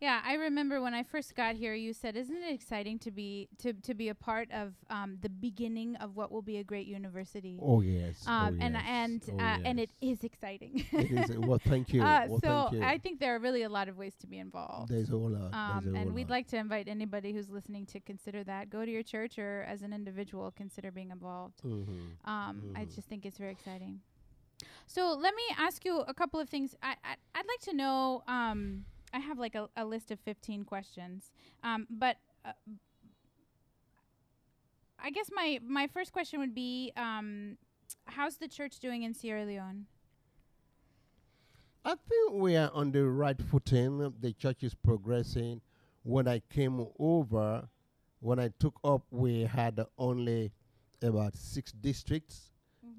Yeah, 0.00 0.20
I 0.26 0.34
remember 0.34 0.82
when 0.82 0.92
I 0.92 1.02
first 1.02 1.34
got 1.34 1.56
here, 1.56 1.72
you 1.72 1.94
said, 1.94 2.16
"Isn't 2.16 2.36
it 2.36 2.52
exciting 2.52 2.98
to 3.00 3.10
be 3.10 3.48
to 3.58 3.72
to 3.72 3.94
be 3.94 4.10
a 4.10 4.14
part 4.14 4.50
of 4.52 4.74
um, 4.90 5.16
the 5.22 5.30
beginning 5.30 5.96
of 5.96 6.16
what 6.16 6.30
will 6.30 6.42
be 6.42 6.58
a 6.58 6.64
great 6.64 6.86
university?" 6.86 7.58
Oh 7.62 7.80
yes. 7.80 8.22
um, 8.26 8.58
oh, 8.60 8.64
and 8.64 8.74
yes. 8.74 8.84
and 8.86 9.22
oh, 9.32 9.42
uh, 9.42 9.58
and 9.64 9.80
it 9.80 9.90
yes. 10.00 10.18
is 10.18 10.24
exciting. 10.24 10.84
it 10.92 11.30
is. 11.30 11.36
Well, 11.46 11.58
thank 11.64 11.94
you. 11.94 12.02
Uh, 12.02 12.26
well, 12.28 12.40
so 12.40 12.68
thank 12.70 12.72
you. 12.72 12.82
I 12.82 12.98
think 12.98 13.20
there 13.20 13.34
are 13.36 13.38
really 13.38 13.62
a 13.62 13.70
lot 13.70 13.88
of 13.88 13.96
ways 13.96 14.14
to 14.20 14.26
be 14.26 14.38
involved. 14.38 14.90
There's 14.90 15.08
a 15.08 15.12
whole 15.12 15.30
lot. 15.30 15.54
Um, 15.54 15.94
a 15.94 15.98
and 15.98 16.12
we'd 16.12 16.28
lot. 16.28 16.36
like 16.36 16.48
to 16.48 16.56
invite 16.58 16.88
anybody 16.88 17.32
who's 17.32 17.48
listening 17.48 17.86
to 17.86 18.00
consider 18.00 18.44
that. 18.44 18.68
Go 18.68 18.84
to 18.84 18.90
your 18.90 19.02
church 19.02 19.38
or 19.38 19.64
as 19.66 19.80
an 19.80 19.94
individual, 19.94 20.50
consider 20.50 20.90
being 20.90 21.10
involved. 21.10 21.62
Mhm. 21.62 22.16
Um, 22.26 22.72
I 22.74 22.84
Mhm. 22.84 22.94
just 22.94 23.08
think 23.08 23.24
it's 23.24 23.38
very 23.38 23.52
exciting. 23.52 24.00
So 24.86 25.12
let 25.14 25.34
me 25.34 25.42
ask 25.56 25.84
you 25.84 26.00
a 26.00 26.12
couple 26.12 26.38
of 26.38 26.48
things. 26.50 26.74
I, 26.82 26.96
I 27.02 27.16
I'd 27.34 27.46
like 27.46 27.60
to 27.60 27.72
know. 27.74 28.22
Um, 28.28 28.84
I 29.16 29.18
have 29.20 29.38
like 29.38 29.54
a, 29.54 29.68
a 29.78 29.84
list 29.84 30.10
of 30.10 30.20
fifteen 30.20 30.62
questions. 30.64 31.32
Um, 31.64 31.86
but 31.88 32.18
uh, 32.44 32.52
I 35.02 35.10
guess 35.10 35.30
my 35.32 35.58
my 35.66 35.86
first 35.86 36.12
question 36.12 36.38
would 36.40 36.54
be, 36.54 36.92
um, 36.98 37.56
how's 38.04 38.36
the 38.36 38.46
church 38.46 38.78
doing 38.78 39.04
in 39.04 39.14
Sierra 39.14 39.46
Leone? 39.46 39.86
I 41.82 41.94
think 41.94 42.34
we 42.34 42.56
are 42.56 42.70
on 42.74 42.92
the 42.92 43.06
right 43.06 43.40
footing. 43.40 44.12
The 44.20 44.34
church 44.34 44.62
is 44.62 44.74
progressing. 44.74 45.62
When 46.02 46.28
I 46.28 46.42
came 46.50 46.86
over, 46.98 47.66
when 48.20 48.38
I 48.38 48.50
took 48.58 48.78
up, 48.84 49.02
we 49.10 49.44
had 49.44 49.82
only 49.96 50.52
about 51.00 51.36
six 51.36 51.72
districts. 51.72 52.50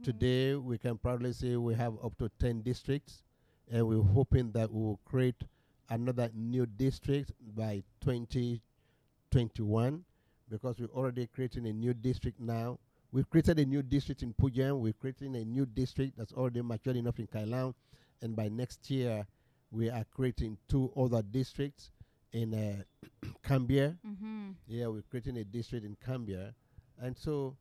Today, 0.04 0.56
we 0.56 0.78
can 0.78 0.98
probably 0.98 1.34
say 1.34 1.56
we 1.58 1.74
have 1.76 1.94
up 2.04 2.18
to 2.20 2.30
10 2.40 2.62
districts, 2.62 3.24
and 3.72 3.88
we're 3.88 4.02
hoping 4.02 4.52
that 4.52 4.72
we 4.72 4.82
will 4.82 5.00
create 5.06 5.42
another 5.90 6.30
new 6.34 6.66
district 6.66 7.32
by 7.56 7.84
2021 8.02 10.04
because 10.50 10.80
we're 10.80 10.88
already 10.88 11.28
creating 11.28 11.68
a 11.68 11.74
new 11.74 11.94
district 11.94 12.40
now. 12.40 12.80
We've 13.12 13.30
created 13.30 13.60
a 13.60 13.66
new 13.66 13.82
district 13.82 14.24
in 14.24 14.34
Pujehun, 14.34 14.80
we're 14.80 14.94
creating 14.94 15.36
a 15.36 15.46
new 15.46 15.66
district 15.66 16.18
that's 16.18 16.34
already 16.34 16.62
matured 16.62 16.98
enough 16.98 17.20
in 17.20 17.28
Kailahun, 17.28 17.74
and 18.22 18.36
by 18.36 18.50
next 18.50 18.90
year, 18.90 19.26
we 19.72 19.90
are 19.90 20.06
creating 20.14 20.58
two 20.68 20.92
other 20.96 21.22
districts 21.22 21.92
in 22.34 22.54
uh, 22.54 23.08
Kambia. 23.48 23.98
Mm-hmm. 24.06 24.52
Yeah, 24.68 24.88
we're 24.88 25.04
creating 25.10 25.38
a 25.38 25.44
district 25.44 25.86
in 25.86 25.96
Kambia. 26.06 26.54
And 27.02 27.18
so 27.18 27.56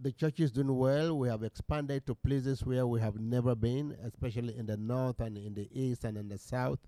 the 0.00 0.12
church 0.12 0.40
is 0.40 0.50
doing 0.50 0.76
well. 0.76 1.18
We 1.18 1.28
have 1.28 1.42
expanded 1.42 2.06
to 2.06 2.14
places 2.14 2.64
where 2.64 2.86
we 2.86 3.00
have 3.00 3.20
never 3.20 3.54
been, 3.54 3.96
especially 4.04 4.56
in 4.56 4.66
the 4.66 4.76
north 4.76 5.20
and 5.20 5.36
in 5.36 5.54
the 5.54 5.68
east 5.72 6.04
and 6.04 6.16
in 6.16 6.28
the 6.28 6.38
south. 6.38 6.78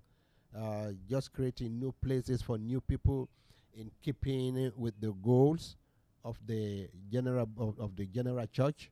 Uh, 0.57 0.93
just 1.09 1.33
creating 1.33 1.79
new 1.81 1.93
places 2.01 2.41
for 2.41 2.57
new 2.59 2.81
people 2.81 3.29
in 3.75 3.91
keeping 4.03 4.71
with 4.77 4.95
the 5.01 5.13
goals 5.23 5.77
of 6.25 6.39
the 6.47 6.89
general 7.11 7.49
of, 7.59 7.79
of 7.81 7.97
the 7.97 8.07
general 8.07 8.47
church. 8.47 8.91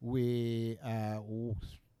We 0.00 0.78
uh, 0.84 1.18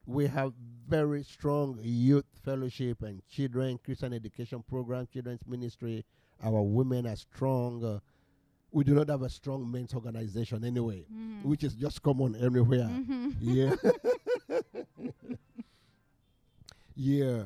we 0.06 0.26
have 0.28 0.52
very 0.88 1.22
strong 1.24 1.78
youth 1.82 2.26
fellowship 2.44 3.02
and 3.02 3.20
children 3.28 3.78
Christian 3.84 4.12
education 4.12 4.62
program, 4.68 5.08
children's 5.12 5.44
ministry. 5.46 6.04
Our 6.42 6.62
women 6.62 7.06
are 7.06 7.16
strong. 7.16 7.82
Uh, 7.84 7.98
we 8.70 8.84
do 8.84 8.94
not 8.94 9.08
have 9.08 9.22
a 9.22 9.30
strong 9.30 9.70
men's 9.70 9.94
organization 9.94 10.64
anyway, 10.64 11.06
Mm-hmm. 11.12 11.48
which 11.48 11.64
is 11.64 11.74
just 11.74 12.02
common 12.02 12.36
everywhere. 12.40 12.88
mm-hmm. 12.90 13.30
Yeah. 13.40 13.74
yeah. 16.96 17.42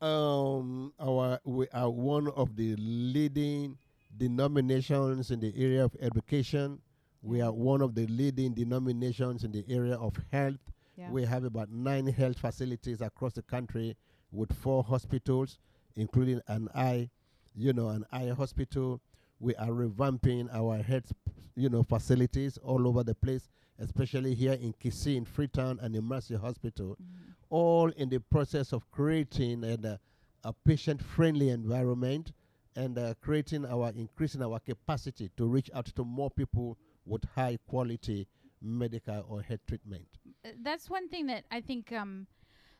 Um, 0.00 0.92
our 1.00 1.40
we 1.44 1.66
are 1.72 1.90
one 1.90 2.28
of 2.28 2.54
the 2.56 2.76
leading 2.76 3.76
denominations 4.16 5.30
in 5.30 5.40
the 5.40 5.52
area 5.56 5.84
of 5.84 5.96
education. 6.00 6.78
We 7.22 7.40
are 7.40 7.52
one 7.52 7.82
of 7.82 7.94
the 7.96 8.06
leading 8.06 8.52
denominations 8.54 9.42
in 9.42 9.50
the 9.50 9.64
area 9.68 9.96
of 9.96 10.14
health. 10.30 10.60
Yeah. 10.96 11.10
We 11.10 11.24
have 11.24 11.44
about 11.44 11.70
nine 11.70 12.06
health 12.06 12.38
facilities 12.38 13.00
across 13.00 13.32
the 13.32 13.42
country, 13.42 13.96
with 14.30 14.52
four 14.56 14.84
hospitals, 14.84 15.58
including 15.96 16.40
an 16.46 16.68
eye, 16.74 17.10
you 17.56 17.72
know, 17.72 17.88
an 17.88 18.04
eye 18.12 18.28
hospital. 18.28 19.00
We 19.40 19.54
are 19.56 19.68
revamping 19.68 20.48
our 20.52 20.78
health, 20.82 21.12
you 21.56 21.68
know, 21.68 21.82
facilities 21.82 22.56
all 22.58 22.86
over 22.86 23.02
the 23.02 23.14
place, 23.14 23.48
especially 23.80 24.34
here 24.34 24.52
in 24.54 24.72
Kissy, 24.74 25.16
in 25.16 25.24
Freetown, 25.24 25.78
and 25.80 25.94
in 25.96 26.04
Mercy 26.04 26.34
Hospital, 26.36 26.96
Mhm. 27.00 27.27
All 27.50 27.90
in 27.96 28.08
the 28.08 28.20
process 28.20 28.72
of 28.72 28.90
creating 28.90 29.64
an, 29.64 29.84
uh, 29.84 29.96
a 30.44 30.52
patient-friendly 30.52 31.50
environment 31.50 32.32
and 32.76 32.98
uh, 32.98 33.14
creating 33.20 33.66
our 33.66 33.90
increasing 33.96 34.42
our 34.42 34.60
capacity 34.60 35.30
to 35.36 35.46
reach 35.46 35.70
out 35.74 35.86
to 35.86 36.04
more 36.04 36.30
people 36.30 36.78
with 37.04 37.24
high 37.34 37.58
quality 37.66 38.26
medical 38.62 39.24
or 39.28 39.42
health 39.42 39.60
treatment. 39.66 40.06
Uh, 40.44 40.50
that's 40.62 40.88
one 40.90 41.08
thing 41.08 41.26
that 41.26 41.44
I 41.50 41.60
think. 41.60 41.92
Um, 41.92 42.26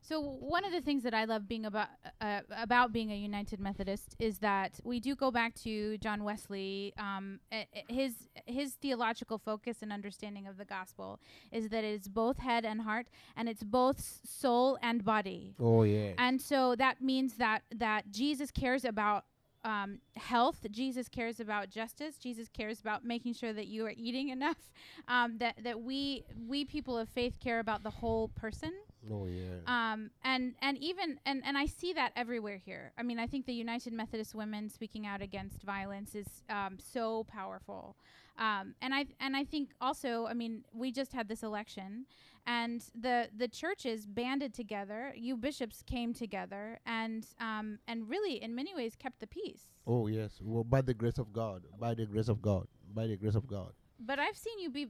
so 0.01 0.20
one 0.20 0.64
of 0.64 0.72
the 0.72 0.80
things 0.80 1.03
that 1.03 1.14
I 1.14 1.24
love 1.24 1.49
being 1.49 1.66
about 1.66 1.88
uh, 2.20 2.40
about 2.51 2.92
being 2.92 3.11
a 3.11 3.16
United 3.16 3.61
Methodist 3.61 4.16
is 4.18 4.38
that 4.38 4.80
we 4.84 5.01
do 5.01 5.14
go 5.14 5.30
back 5.30 5.55
to 5.57 5.99
John 5.99 6.24
Wesley. 6.24 6.94
Um, 6.99 7.40
his 7.88 8.14
his 8.46 8.74
theological 8.74 9.38
focus 9.38 9.78
and 9.82 9.92
understanding 9.92 10.46
of 10.46 10.57
the 10.57 10.64
gospel 10.64 11.20
is 11.53 11.68
that 11.68 11.84
it's 11.84 12.09
both 12.09 12.38
head 12.38 12.64
and 12.64 12.82
heart, 12.82 13.07
and 13.36 13.49
it's 13.49 13.62
both 13.62 14.20
soul 14.24 14.78
and 14.82 15.05
body. 15.05 15.55
Oh 15.61 15.82
yeah. 15.82 16.12
And 16.16 16.40
so 16.40 16.74
that 16.76 17.03
means 17.03 17.34
that 17.34 17.62
that 17.74 18.11
Jesus 18.11 18.51
cares 18.51 18.84
about 18.84 19.24
um, 19.64 19.99
health. 20.16 20.66
Jesus 20.70 21.09
cares 21.09 21.40
about 21.40 21.70
justice. 21.70 22.16
Jesus 22.16 22.49
cares 22.49 22.80
about 22.80 23.05
making 23.05 23.34
sure 23.34 23.53
that 23.53 23.66
you 23.66 23.84
are 23.86 23.94
eating 23.96 24.28
enough. 24.30 24.70
Um, 25.09 25.38
that 25.38 25.57
that 25.64 25.80
we 25.80 26.24
we 26.46 26.64
people 26.64 26.96
of 26.96 27.09
faith 27.09 27.38
care 27.40 27.61
about 27.61 27.82
the 27.82 27.90
whole 27.90 28.28
person. 28.28 28.72
Oh 29.11 29.26
yeah. 29.26 29.59
Um, 29.66 30.11
and 30.24 30.55
and 30.61 30.78
even 30.78 31.18
and 31.26 31.42
and 31.44 31.57
I 31.57 31.66
see 31.66 31.92
that 31.94 32.12
everywhere 32.16 32.61
here. 32.64 32.92
I 32.99 33.03
mean, 33.03 33.18
I 33.18 33.26
think 33.26 33.46
the 33.46 33.55
United 33.55 33.92
Methodist 33.92 34.34
Women 34.34 34.68
speaking 34.68 35.07
out 35.07 35.22
against 35.22 35.62
violence 35.62 36.14
is 36.14 36.26
um, 36.49 36.78
so 36.78 37.24
powerful. 37.24 37.96
Um, 38.38 38.74
and 38.80 38.94
I 38.94 39.07
and 39.18 39.36
I 39.36 39.44
think 39.44 39.70
also, 39.80 40.26
I 40.26 40.34
mean, 40.34 40.64
we 40.72 40.92
just 40.92 41.12
had 41.12 41.28
this 41.28 41.42
election, 41.42 42.07
and 42.46 42.84
the 42.94 43.28
the 43.36 43.49
churches 43.49 44.07
banded 44.07 44.55
together. 44.55 45.12
You 45.16 45.36
bishops 45.36 45.82
came 45.82 46.14
together, 46.14 46.78
and 46.86 47.26
um, 47.40 47.78
and 47.88 48.09
really, 48.09 48.40
in 48.42 48.55
many 48.55 48.74
ways, 48.74 48.94
kept 48.96 49.18
the 49.20 49.26
peace. 49.26 49.64
oh 49.86 50.07
yes. 50.07 50.38
Well, 50.40 50.64
by 50.64 50.82
the 50.82 50.94
grace 50.94 51.18
of 51.18 51.32
God. 51.32 51.64
By 51.78 51.94
the 51.94 52.07
grace 52.07 52.28
of 52.28 52.40
God. 52.40 52.68
By 52.94 53.07
the 53.09 53.16
grace 53.16 53.34
of 53.34 53.46
God. 53.49 53.72
But 53.99 54.20
I've 54.20 54.36
seen 54.36 54.61
you 54.61 54.70
be 54.70 54.86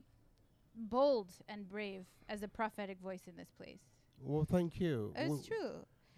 bold 0.74 1.30
and 1.48 1.68
brave 1.68 2.04
as 2.28 2.42
a 2.42 2.48
prophetic 2.48 3.00
voice 3.00 3.22
in 3.26 3.36
this 3.36 3.50
place. 3.50 3.80
Well, 4.22 4.44
thank 4.44 4.80
you. 4.80 5.12
It's 5.16 5.28
Well, 5.30 5.42
true. 5.46 5.70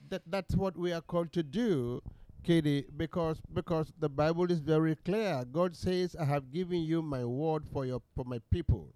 That 0.09 0.23
that's 0.27 0.57
what 0.57 0.77
we 0.77 0.93
are 0.93 1.01
called 1.01 1.33
to 1.35 1.43
do, 1.43 2.03
Katie, 2.43 2.85
because 2.97 3.41
because 3.53 3.93
the 3.99 4.09
Bible 4.09 4.51
is 4.51 4.59
very 4.61 4.97
clear. 4.97 5.45
God 5.45 5.77
says, 5.77 6.17
"I 6.17 6.25
have 6.25 6.51
given 6.51 6.81
you 6.83 7.03
my 7.03 7.25
word 7.25 7.65
for 7.73 7.87
your 7.87 8.03
for 8.15 8.25
my 8.25 8.39
people." 8.51 8.89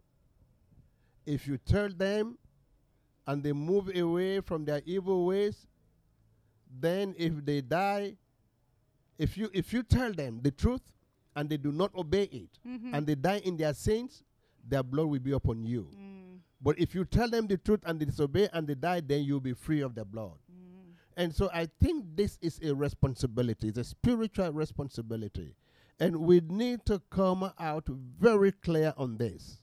If 1.26 1.46
you 1.46 1.56
tell 1.58 1.88
them, 1.88 2.36
and 3.26 3.42
they 3.42 3.52
move 3.52 3.94
away 3.94 4.40
from 4.40 4.64
their 4.64 4.82
evil 4.84 5.24
ways, 5.26 5.66
then 6.80 7.14
if 7.16 7.44
they 7.44 7.60
die, 7.60 8.16
if 9.18 9.36
you 9.38 9.48
if 9.52 9.72
you 9.72 9.82
tell 9.84 10.12
them 10.12 10.40
the 10.42 10.50
truth, 10.50 10.82
and 11.36 11.48
they 11.48 11.56
do 11.56 11.70
not 11.72 11.94
obey 11.94 12.24
it, 12.24 12.58
Mm-hmm. 12.66 12.94
and 12.94 13.06
they 13.06 13.14
die 13.14 13.38
in 13.44 13.56
their 13.56 13.72
sins, 13.74 14.22
their 14.66 14.82
blood 14.82 15.06
will 15.06 15.20
be 15.20 15.32
upon 15.32 15.64
you. 15.64 15.88
Mm, 15.94 16.03
But 16.64 16.78
if 16.78 16.94
you 16.94 17.04
tell 17.04 17.28
them 17.28 17.46
the 17.46 17.58
truth 17.58 17.80
and 17.84 18.00
they 18.00 18.06
disobey 18.06 18.48
and 18.54 18.66
they 18.66 18.74
die, 18.74 19.00
then 19.00 19.22
you'll 19.22 19.38
be 19.38 19.52
free 19.52 19.82
of 19.82 19.94
the 19.94 20.04
blood. 20.04 20.38
mm. 20.50 20.94
And 21.14 21.32
so 21.34 21.50
I 21.52 21.68
think 21.78 22.06
this 22.16 22.38
is 22.40 22.58
a 22.62 22.74
responsibility, 22.74 23.68
it's 23.68 23.78
a 23.78 23.84
spiritual 23.84 24.50
responsibility. 24.50 25.54
And 26.00 26.16
we 26.16 26.40
need 26.40 26.86
to 26.86 27.02
come 27.10 27.52
out 27.60 27.86
very 27.86 28.50
clear 28.50 28.94
on 28.96 29.18
this. 29.18 29.60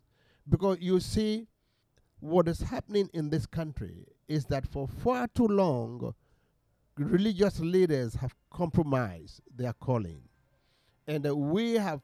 Because 0.47 0.78
you 0.80 0.99
see, 0.99 1.47
what 2.20 2.47
is 2.47 2.62
happening 2.62 3.10
in 3.14 3.32
this 3.32 3.47
country 3.47 4.06
is 4.28 4.45
that 4.45 4.68
for 4.68 4.88
far 4.88 5.28
too 5.28 5.47
long, 5.47 6.14
religious 6.97 7.60
leaders 7.60 8.14
have 8.14 8.36
compromised 8.52 9.41
their 9.54 9.74
calling. 9.74 10.22
And 11.08 11.28
uh, 11.28 11.36
we 11.36 11.74
have, 11.74 12.02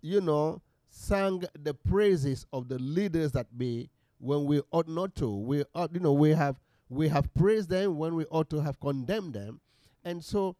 you 0.00 0.22
know, 0.22 0.62
sung 0.88 1.44
the 1.62 1.74
praises 1.74 2.46
of 2.52 2.68
the 2.68 2.78
leaders 2.78 3.32
that 3.32 3.56
be 3.56 3.90
when 4.22 4.44
we 4.44 4.62
ought 4.70 4.88
not 4.88 5.14
to. 5.16 5.28
We 5.28 5.64
ought, 5.74 5.92
you 5.92 6.00
know, 6.00 6.12
we 6.12 6.30
have 6.30 6.60
we 6.88 7.08
have 7.08 7.32
praised 7.34 7.70
them 7.70 7.96
when 7.98 8.14
we 8.14 8.24
ought 8.26 8.48
to 8.50 8.60
have 8.60 8.78
condemned 8.78 9.34
them. 9.34 9.60
And 10.04 10.22
so, 10.22 10.56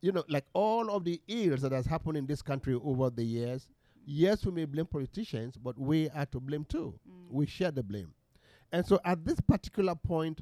you 0.00 0.12
know, 0.12 0.24
like 0.28 0.46
all 0.54 0.90
of 0.90 1.04
the 1.04 1.20
ills 1.28 1.60
that 1.62 1.72
has 1.72 1.86
happened 1.86 2.16
in 2.16 2.26
this 2.26 2.40
country 2.40 2.78
over 2.82 3.10
the 3.10 3.24
years, 3.24 3.68
yes, 4.06 4.46
we 4.46 4.52
may 4.52 4.64
blame 4.64 4.86
politicians, 4.86 5.56
but 5.56 5.78
we 5.78 6.08
are 6.10 6.26
to 6.26 6.40
blame 6.40 6.64
too. 6.64 6.98
Mm. 7.08 7.30
We 7.30 7.46
share 7.46 7.70
the 7.70 7.82
blame. 7.82 8.14
And 8.70 8.86
so 8.86 8.98
at 9.04 9.24
this 9.24 9.40
particular 9.40 9.94
point, 9.94 10.40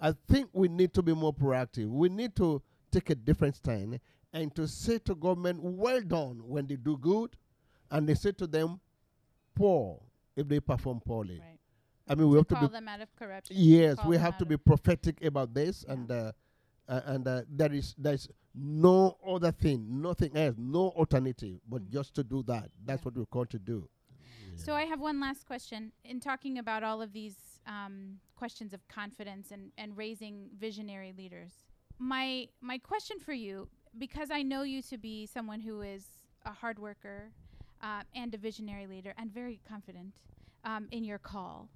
I 0.00 0.12
think 0.28 0.50
we 0.52 0.68
need 0.68 0.92
to 0.94 1.02
be 1.02 1.14
more 1.14 1.32
proactive. 1.32 1.88
We 1.88 2.08
need 2.08 2.36
to 2.36 2.60
take 2.90 3.10
a 3.10 3.14
different 3.14 3.56
stand 3.56 4.00
and 4.32 4.54
to 4.56 4.68
say 4.68 4.98
to 4.98 5.14
government, 5.14 5.60
well 5.62 6.00
done 6.02 6.42
when 6.44 6.66
they 6.66 6.76
do 6.76 6.98
good, 6.98 7.36
and 7.90 8.08
they 8.08 8.14
say 8.14 8.32
to 8.32 8.46
them, 8.46 8.80
poor 9.54 10.00
if 10.36 10.48
they 10.48 10.60
perform 10.60 11.00
poorly. 11.00 11.40
Right. 11.40 11.59
I 12.10 12.14
mean, 12.16 12.28
we 12.28 12.36
have 12.38 12.48
to 12.48 12.54
call 12.56 12.68
be 12.68 12.72
them 12.72 12.88
out 12.88 13.00
of 13.00 13.14
corruption. 13.16 13.56
Yes, 13.58 13.98
we 14.04 14.16
have 14.18 14.36
to 14.38 14.44
be 14.46 14.56
prophetic 14.56 15.22
about 15.24 15.54
this, 15.54 15.84
Yeah. 15.86 15.92
and 15.94 16.10
uh, 16.10 16.32
uh, 16.88 17.00
and 17.12 17.28
uh, 17.28 17.42
there 17.48 17.72
is 17.72 17.94
there 17.96 18.14
is 18.14 18.28
no 18.54 19.16
other 19.34 19.52
thing, 19.52 20.02
nothing 20.02 20.36
else, 20.36 20.56
no 20.58 20.84
alternative, 21.02 21.60
but 21.68 21.82
Mm. 21.82 21.90
just 21.96 22.14
to 22.16 22.24
do 22.24 22.42
that. 22.44 22.66
That's 22.84 23.00
Yeah. 23.00 23.04
what 23.06 23.14
we're 23.16 23.26
called 23.36 23.50
to 23.50 23.58
do. 23.60 23.88
So 24.56 24.74
I 24.74 24.84
have 24.92 25.00
one 25.00 25.20
last 25.20 25.46
question. 25.46 25.92
In 26.04 26.18
talking 26.20 26.58
about 26.58 26.82
all 26.82 27.00
of 27.00 27.12
these 27.12 27.36
um, 27.66 28.18
questions 28.34 28.72
of 28.72 28.80
confidence 28.88 29.52
and, 29.52 29.70
and 29.78 29.96
raising 29.96 30.50
visionary 30.58 31.12
leaders, 31.16 31.52
my 31.98 32.48
my 32.60 32.78
question 32.78 33.18
for 33.20 33.32
you, 33.32 33.68
because 33.96 34.30
I 34.38 34.42
know 34.42 34.62
you 34.62 34.82
to 34.82 34.98
be 34.98 35.26
someone 35.26 35.60
who 35.60 35.80
is 35.82 36.04
a 36.44 36.52
hard 36.52 36.78
worker 36.78 37.30
uh, 37.82 38.02
and 38.14 38.34
a 38.34 38.38
visionary 38.38 38.86
leader 38.86 39.14
and 39.16 39.32
very 39.32 39.60
confident 39.68 40.12
um, 40.64 40.88
in 40.90 41.04
your 41.04 41.18
call. 41.18 41.68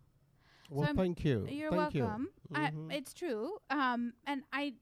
Well, 0.70 0.86
I'm- 0.86 0.96
thank 0.96 1.24
you. 1.24 1.46
You're 1.48 1.70
thank 1.70 1.94
welcome. 1.94 2.28
I, 2.54 2.70
Mhm. 2.70 2.92
it's 2.92 3.12
true. 3.14 3.58
Um, 3.70 4.14
and 4.26 4.42
I, 4.52 4.74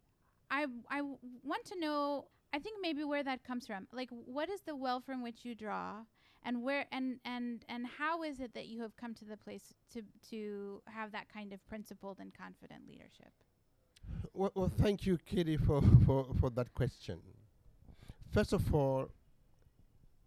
I, 0.51 0.67
I 0.89 0.99
w- 0.99 1.19
want 1.43 1.65
to 1.67 1.79
know. 1.79 2.27
I 2.55 2.59
think 2.59 2.79
maybe 2.83 3.03
where 3.05 3.23
that 3.23 3.43
comes 3.45 3.67
from. 3.67 3.89
Like, 3.93 4.11
what 4.11 4.49
is 4.51 4.61
the 4.63 4.77
well 4.77 5.01
from 5.01 5.23
which 5.23 5.45
you 5.45 5.55
draw, 5.55 6.05
and 6.43 6.63
where 6.63 6.87
and 6.93 7.19
and 7.25 7.65
and 7.69 7.87
how 7.87 8.23
is 8.23 8.41
it 8.41 8.53
that 8.55 8.67
you 8.67 8.83
have 8.83 8.95
come 8.97 9.15
to 9.15 9.25
the 9.25 9.37
place 9.39 9.73
to 9.95 10.03
to 10.31 10.83
have 10.87 11.13
that 11.13 11.29
kind 11.33 11.53
of 11.53 11.67
principled 11.67 12.19
and 12.21 12.33
confident 12.35 12.87
leadership? 12.87 13.33
Well, 14.35 14.53
well, 14.55 14.69
thank 14.69 15.07
you, 15.07 15.17
Kitty, 15.19 15.57
for, 15.57 15.81
for, 16.05 16.27
for 16.41 16.51
that 16.51 16.75
question. 16.75 17.21
First 18.31 18.53
of 18.53 18.75
all, 18.75 19.09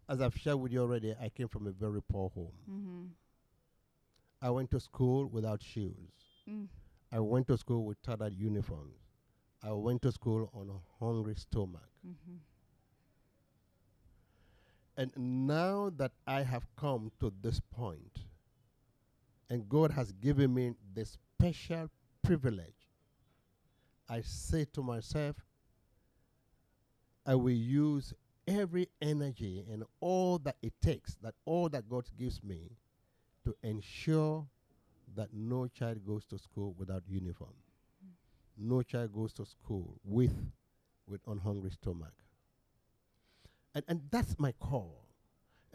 as 0.08 0.20
I've 0.20 0.36
shared 0.36 0.58
with 0.60 0.72
you 0.72 0.80
already, 0.82 1.14
I 1.20 1.28
came 1.28 1.48
from 1.48 1.66
a 1.66 1.70
very 1.72 2.00
poor 2.02 2.30
home. 2.30 2.52
Mm-hmm. 2.70 3.04
I 4.46 4.50
went 4.50 4.70
to 4.70 4.78
school 4.78 5.26
without 5.26 5.60
shoes. 5.60 6.12
Mm. 6.48 6.68
I 7.10 7.18
went 7.18 7.48
to 7.48 7.58
school 7.58 7.84
with 7.84 8.00
tattered 8.00 8.32
uniforms. 8.32 8.94
I 9.60 9.72
went 9.72 10.02
to 10.02 10.12
school 10.12 10.48
on 10.54 10.70
a 10.70 11.04
hungry 11.04 11.34
stomach. 11.34 11.90
Mm-hmm. 12.06 12.36
And 14.98 15.10
now 15.48 15.90
that 15.96 16.12
I 16.28 16.42
have 16.42 16.64
come 16.76 17.10
to 17.18 17.32
this 17.42 17.60
point, 17.74 18.20
and 19.50 19.68
God 19.68 19.90
has 19.90 20.12
given 20.12 20.54
me 20.54 20.74
the 20.94 21.04
special 21.04 21.90
privilege, 22.22 22.86
I 24.08 24.20
say 24.20 24.64
to 24.74 24.80
myself, 24.80 25.34
I 27.26 27.34
will 27.34 27.50
use 27.50 28.14
every 28.46 28.90
energy 29.02 29.64
and 29.68 29.82
all 29.98 30.38
that 30.38 30.54
it 30.62 30.74
takes, 30.80 31.16
that 31.16 31.34
all 31.46 31.68
that 31.70 31.88
God 31.88 32.04
gives 32.16 32.44
me, 32.44 32.70
to 33.46 33.56
ensure 33.62 34.46
that 35.16 35.32
no 35.32 35.66
child 35.68 36.04
goes 36.06 36.26
to 36.26 36.38
school 36.38 36.74
without 36.78 37.02
uniform. 37.08 37.54
No 38.58 38.82
child 38.82 39.14
goes 39.14 39.32
to 39.34 39.46
school 39.46 39.98
with 40.04 40.34
with 41.06 41.20
unhungry 41.26 41.70
stomach 41.70 42.12
and, 43.76 43.84
and 43.88 44.00
that's 44.10 44.34
my 44.38 44.52
call. 44.52 45.04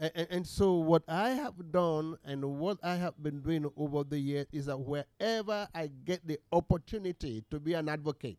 And, 0.00 0.10
and, 0.16 0.26
and 0.30 0.46
so 0.46 0.74
what 0.74 1.04
I 1.06 1.30
have 1.30 1.54
done 1.70 2.16
and 2.24 2.44
what 2.58 2.78
I 2.82 2.96
have 2.96 3.14
been 3.22 3.40
doing 3.42 3.70
over 3.76 4.02
the 4.02 4.18
years 4.18 4.46
is 4.52 4.66
that 4.66 4.76
wherever 4.76 5.68
I 5.72 5.88
get 6.04 6.26
the 6.26 6.40
opportunity 6.50 7.44
to 7.52 7.60
be 7.60 7.74
an 7.74 7.88
advocate, 7.88 8.38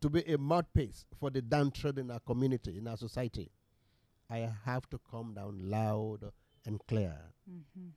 to 0.00 0.08
be 0.08 0.22
a 0.32 0.38
mouthpiece 0.38 1.04
for 1.18 1.30
the 1.30 1.42
downtrodden 1.42 2.04
in 2.04 2.10
our 2.12 2.20
community, 2.20 2.78
in 2.78 2.86
our 2.86 2.96
society, 2.96 3.50
I 4.30 4.48
have 4.64 4.88
to 4.90 5.00
come 5.10 5.34
down 5.34 5.68
loud 5.68 6.30
and 6.64 6.78
clear. 6.86 7.16
Mm-hmm. 7.50 7.88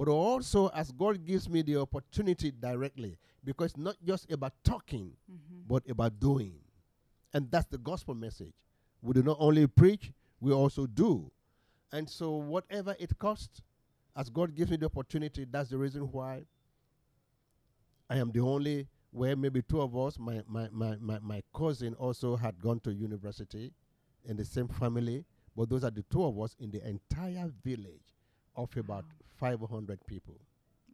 But 0.00 0.08
also 0.08 0.68
as 0.68 0.90
God 0.92 1.26
gives 1.26 1.46
me 1.46 1.60
the 1.60 1.76
opportunity 1.76 2.50
directly, 2.50 3.18
because 3.44 3.72
it's 3.72 3.76
not 3.78 3.96
just 4.02 4.32
about 4.32 4.54
talking, 4.64 5.12
Mhm. 5.30 5.68
but 5.68 5.86
about 5.90 6.18
doing. 6.18 6.58
And 7.34 7.50
that's 7.50 7.66
the 7.66 7.76
gospel 7.76 8.14
message. 8.14 8.54
We 9.02 9.12
do 9.12 9.22
not 9.22 9.36
only 9.38 9.66
preach, 9.66 10.10
we 10.40 10.52
also 10.52 10.86
do. 10.86 11.30
And 11.92 12.08
so, 12.08 12.36
whatever 12.36 12.96
it 12.98 13.18
costs, 13.18 13.60
as 14.16 14.30
God 14.30 14.54
gives 14.54 14.70
me 14.70 14.78
the 14.78 14.86
opportunity, 14.86 15.44
that's 15.44 15.68
the 15.68 15.76
reason 15.76 16.10
why 16.10 16.46
I 18.08 18.16
am 18.16 18.32
the 18.32 18.40
only, 18.40 18.88
where 19.10 19.36
maybe 19.36 19.60
two 19.60 19.82
of 19.82 19.94
us, 19.94 20.18
my, 20.18 20.42
my, 20.48 20.70
my, 20.70 20.96
my, 20.96 21.18
my 21.18 21.42
cousin 21.52 21.92
also 21.96 22.36
had 22.36 22.58
gone 22.62 22.80
to 22.80 22.90
university 22.94 23.70
in 24.24 24.38
the 24.38 24.46
same 24.46 24.68
family, 24.68 25.26
but 25.54 25.68
those 25.68 25.84
are 25.84 25.90
the 25.90 26.04
two 26.04 26.24
of 26.24 26.40
us 26.40 26.56
in 26.58 26.70
the 26.70 26.82
entire 26.88 27.48
village 27.62 28.16
of 28.56 28.74
about 28.78 29.04
500 29.40 29.98
people 30.06 30.36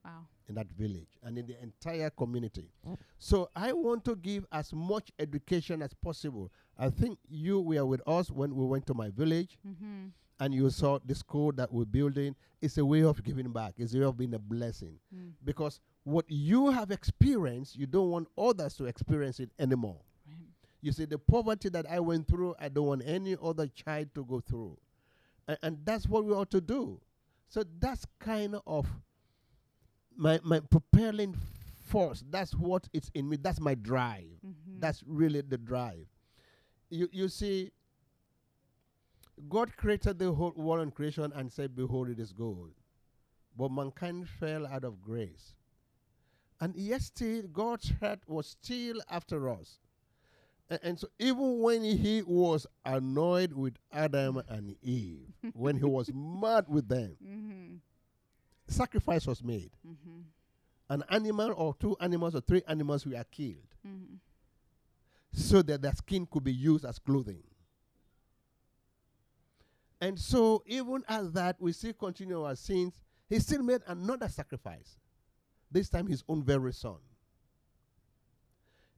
Wow. 0.05 0.26
in 0.49 0.55
that 0.55 0.68
village 0.70 1.18
and 1.24 1.36
in 1.36 1.47
the 1.49 1.61
entire 1.61 2.11
community. 2.11 2.70
So 3.18 3.51
I 3.57 3.72
want 3.72 4.05
to 4.05 4.14
give 4.14 4.47
as 4.53 4.72
much 4.72 5.11
education 5.18 5.82
as 5.82 5.92
possible. 5.94 6.53
I 6.78 6.90
think 6.90 7.18
you 7.28 7.61
were 7.61 7.84
with 7.84 8.03
us 8.07 8.30
when 8.30 8.55
we 8.55 8.64
went 8.64 8.86
to 8.86 8.94
my 8.94 9.11
village 9.11 9.59
Mm-hmm. 9.66 10.07
and 10.38 10.55
you 10.55 10.70
saw 10.70 11.01
the 11.05 11.14
school 11.14 11.51
that 11.53 11.72
we're 11.72 11.86
building. 11.86 12.36
It's 12.62 12.78
a 12.78 12.84
way 12.84 13.03
of 13.03 13.22
giving 13.24 13.51
back, 13.53 13.74
it's 13.78 13.94
a 13.94 13.99
way 13.99 14.05
of 14.05 14.16
being 14.16 14.34
a 14.34 14.38
blessing. 14.38 14.99
Mm. 15.12 15.32
Because 15.44 15.80
what 16.05 16.24
you 16.28 16.70
have 16.70 16.92
experienced, 16.92 17.74
you 17.76 17.86
don't 17.86 18.11
want 18.11 18.28
others 18.38 18.74
to 18.76 18.84
experience 18.84 19.40
it 19.40 19.51
anymore. 19.59 20.01
Right. 20.28 20.36
You 20.82 20.92
see, 20.92 21.07
the 21.07 21.18
poverty 21.18 21.68
that 21.70 21.90
I 21.90 21.99
went 21.99 22.28
through, 22.28 22.55
I 22.61 22.68
don't 22.68 22.86
want 22.86 23.03
any 23.05 23.36
other 23.42 23.66
child 23.66 24.14
to 24.14 24.24
go 24.24 24.38
through. 24.40 24.78
A- 25.49 25.59
and 25.64 25.78
that's 25.84 26.07
what 26.07 26.24
we 26.24 26.32
ought 26.32 26.51
to 26.53 26.61
do. 26.61 27.01
So 27.49 27.64
that's 27.78 28.05
kind 28.18 28.57
of 28.66 28.86
my, 30.16 30.40
my 30.42 30.61
propelling 30.61 31.36
force. 31.86 32.24
That's 32.28 32.53
what 32.55 32.88
it's 32.92 33.11
in 33.14 33.28
me. 33.28 33.36
That's 33.36 33.61
my 33.61 33.74
drive. 33.74 34.40
Mhm. 34.44 34.80
That's 34.80 35.03
really 35.07 35.40
the 35.42 35.59
drive. 35.59 36.07
You, 36.90 37.09
you 37.12 37.28
see, 37.28 37.70
God 39.49 39.76
created 39.76 40.18
the 40.18 40.32
whole 40.32 40.53
world 40.57 40.82
and 40.82 40.94
creation 40.94 41.32
and 41.34 41.53
said, 41.53 41.74
Behold, 41.76 42.09
it 42.09 42.18
is 42.18 42.32
good. 42.32 42.72
But 43.57 43.70
mankind 43.70 44.28
fell 44.28 44.66
out 44.66 44.84
of 44.84 45.03
grace. 45.03 45.55
And 46.61 46.74
yet 46.76 47.03
still, 47.03 47.42
God's 47.53 47.92
heart 48.01 48.20
was 48.26 48.47
still 48.47 49.01
after 49.11 49.49
us. 49.51 49.78
And, 50.68 50.98
so 50.98 51.06
even 51.20 51.60
when 51.60 51.82
he 51.84 52.22
was 52.22 52.66
annoyed 52.84 53.52
with 53.52 53.76
Adam 53.92 54.42
and 54.48 54.74
Eve, 54.82 55.32
when 55.54 55.76
he 55.76 55.84
was 55.84 56.10
mad 56.12 56.64
with 56.68 56.88
them, 56.88 57.16
Mhm. 57.22 57.78
sacrifice 58.66 59.26
was 59.26 59.44
made. 59.44 59.70
Mhm. 59.86 60.24
An 60.88 61.04
animal 61.08 61.52
or 61.56 61.74
two 61.74 61.96
animals 62.00 62.34
or 62.34 62.40
three 62.40 62.62
animals 62.66 63.06
were 63.06 63.22
killed 63.30 63.74
Mhm. 63.86 64.18
so 65.32 65.62
that 65.62 65.82
their 65.82 65.94
skin 65.94 66.26
could 66.26 66.42
be 66.44 66.52
used 66.52 66.84
as 66.84 66.98
clothing. 66.98 67.44
And 70.00 70.18
so, 70.18 70.62
even 70.66 71.04
as 71.08 71.32
that, 71.32 71.60
we 71.60 71.72
still 71.72 71.94
continue 71.94 72.42
our 72.42 72.54
sins. 72.56 73.00
He 73.28 73.38
still 73.38 73.62
made 73.62 73.82
another 73.86 74.28
sacrifice, 74.28 74.98
this 75.70 75.88
time 75.88 76.06
his 76.06 76.22
own 76.28 76.42
very 76.42 76.72
son. 76.72 76.98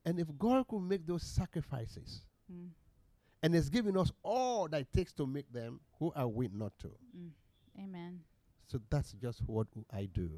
And 0.08 0.18
if 0.18 0.26
God 0.38 0.66
could 0.68 0.80
make 0.80 1.06
those 1.06 1.22
sacrifices 1.22 2.24
Mm. 2.50 2.70
and 3.42 3.54
has 3.54 3.68
given 3.68 3.94
us 3.98 4.10
all 4.22 4.66
that 4.68 4.80
it 4.80 4.92
takes 4.92 5.12
to 5.12 5.26
make 5.26 5.52
them, 5.52 5.80
who 5.98 6.10
are 6.14 6.26
we 6.26 6.48
not 6.48 6.72
to? 6.78 6.88
Mm. 7.14 7.32
Amen. 7.78 8.24
So 8.66 8.80
that's 8.88 9.12
just 9.12 9.42
what 9.46 9.66
I 9.90 10.06
do 10.06 10.30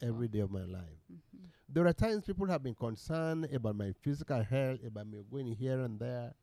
every 0.00 0.28
day 0.28 0.38
of 0.40 0.50
my 0.52 0.64
life. 0.64 0.98
Mhm. 1.12 1.50
There 1.68 1.86
are 1.88 1.92
times 1.92 2.24
people 2.24 2.46
have 2.46 2.62
been 2.62 2.74
concerned 2.76 3.46
about 3.46 3.74
my 3.76 3.92
physical 3.92 4.42
health, 4.44 4.82
about 4.84 5.08
me 5.08 5.22
going 5.28 5.52
here 5.56 5.80
and 5.80 5.98
there. 5.98 6.34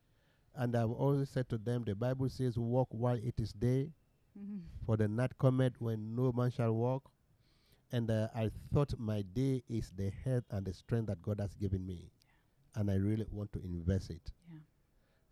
And 0.53 0.75
I've 0.75 0.91
always 0.91 1.29
said 1.29 1.47
to 1.49 1.57
them, 1.57 1.85
the 1.85 1.95
Bible 1.95 2.27
says, 2.29 2.57
walk 2.57 2.89
while 2.91 3.15
it 3.15 3.39
is 3.39 3.53
day, 3.53 3.93
Mhm. 4.37 4.63
for 4.85 4.97
the 4.97 5.07
night 5.07 5.37
cometh 5.37 5.79
when 5.79 6.15
no 6.15 6.33
man 6.33 6.51
shall 6.51 6.73
walk. 6.73 7.09
And 7.93 8.09
uh, 8.11 8.29
I 8.33 8.49
thought 8.73 8.97
my 8.99 9.21
day 9.21 9.63
is 9.69 9.91
the 9.91 10.09
health 10.09 10.45
and 10.49 10.65
the 10.65 10.73
strength 10.73 11.07
that 11.07 11.21
God 11.21 11.39
has 11.39 11.55
given 11.55 11.85
me. 11.85 12.11
And 12.75 12.89
I 12.89 12.95
really 12.95 13.25
want 13.31 13.51
to 13.53 13.59
invest 13.63 14.09
it. 14.09 14.31
Yeah. 14.51 14.59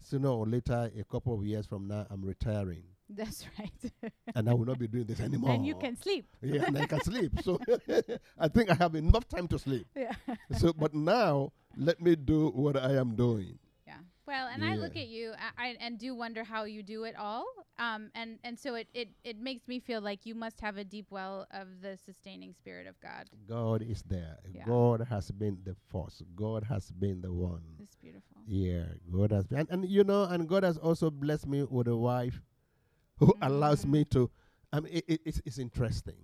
Sooner 0.02 0.30
or 0.30 0.46
later, 0.46 0.92
a 0.98 1.04
couple 1.04 1.38
of 1.38 1.46
years 1.46 1.66
from 1.66 1.88
now, 1.88 2.06
I'm 2.10 2.22
retiring. 2.24 2.84
That's 3.10 3.46
right. 3.58 4.12
and 4.36 4.50
I 4.50 4.54
will 4.54 4.66
not 4.66 4.78
be 4.78 4.88
doing 4.88 5.06
this 5.06 5.20
anymore. 5.20 5.52
and 5.52 5.66
you 5.66 5.76
can 5.76 5.96
sleep. 5.96 6.28
Yeah, 6.42 6.66
and 6.66 6.78
I 6.78 6.86
can 6.86 7.02
sleep. 7.02 7.32
So 7.44 7.60
I 8.38 8.48
think 8.48 8.70
I 8.70 8.76
have 8.76 8.96
enough 8.96 9.28
time 9.28 9.48
to 9.48 9.58
sleep. 9.60 9.88
Yeah. 9.96 10.14
so, 10.58 10.74
but 10.74 10.94
now 10.94 11.52
let 11.76 12.02
me 12.02 12.16
do 12.16 12.50
what 12.50 12.78
I 12.78 12.96
am 12.98 13.16
doing. 13.16 13.58
Yeah. 14.30 14.46
Well, 14.46 14.50
and 14.54 14.64
I 14.64 14.76
look 14.76 14.96
at 14.96 15.08
you 15.08 15.34
I, 15.58 15.76
and 15.80 15.98
do 15.98 16.14
wonder 16.16 16.44
how 16.44 16.64
you 16.66 16.84
do 16.84 17.04
it 17.06 17.16
all. 17.18 17.46
Um, 17.78 18.12
and, 18.14 18.38
and 18.44 18.60
so 18.60 18.76
it, 18.76 18.88
it, 18.94 19.10
it 19.24 19.40
makes 19.40 19.68
me 19.68 19.80
feel 19.80 20.02
like 20.02 20.26
you 20.26 20.36
must 20.36 20.60
have 20.62 20.78
a 20.78 20.84
deep 20.84 21.08
well 21.10 21.48
of 21.52 21.68
the 21.82 21.98
sustaining 21.98 22.54
spirit 22.54 22.88
of 22.88 23.00
God. 23.02 23.30
God 23.48 23.82
is 23.82 24.04
there. 24.04 24.38
Yeah. 24.54 24.66
God 24.66 25.08
has 25.10 25.32
been 25.32 25.58
the 25.64 25.76
force. 25.90 26.22
God 26.36 26.64
has 26.66 26.92
been 26.92 27.22
the 27.22 27.32
one. 27.32 27.62
It's 27.80 27.96
beautiful. 27.96 28.38
Yeah, 28.46 28.84
God 29.12 29.32
has 29.32 29.48
been, 29.48 29.60
and, 29.60 29.70
and 29.72 29.90
you 29.90 30.04
know, 30.04 30.24
and 30.24 30.48
God 30.48 30.64
has 30.64 30.78
also 30.78 31.10
blessed 31.10 31.48
me 31.48 31.64
with 31.64 31.88
a 31.88 31.96
wife 31.96 32.42
who 33.18 33.34
allows 33.42 33.86
Mm. 33.86 33.92
me 33.92 34.06
to. 34.06 34.30
I 34.72 34.80
mean, 34.82 34.94
it, 34.94 35.06
it, 35.08 35.22
it's, 35.26 35.42
it's 35.46 35.58
interesting. 35.58 36.18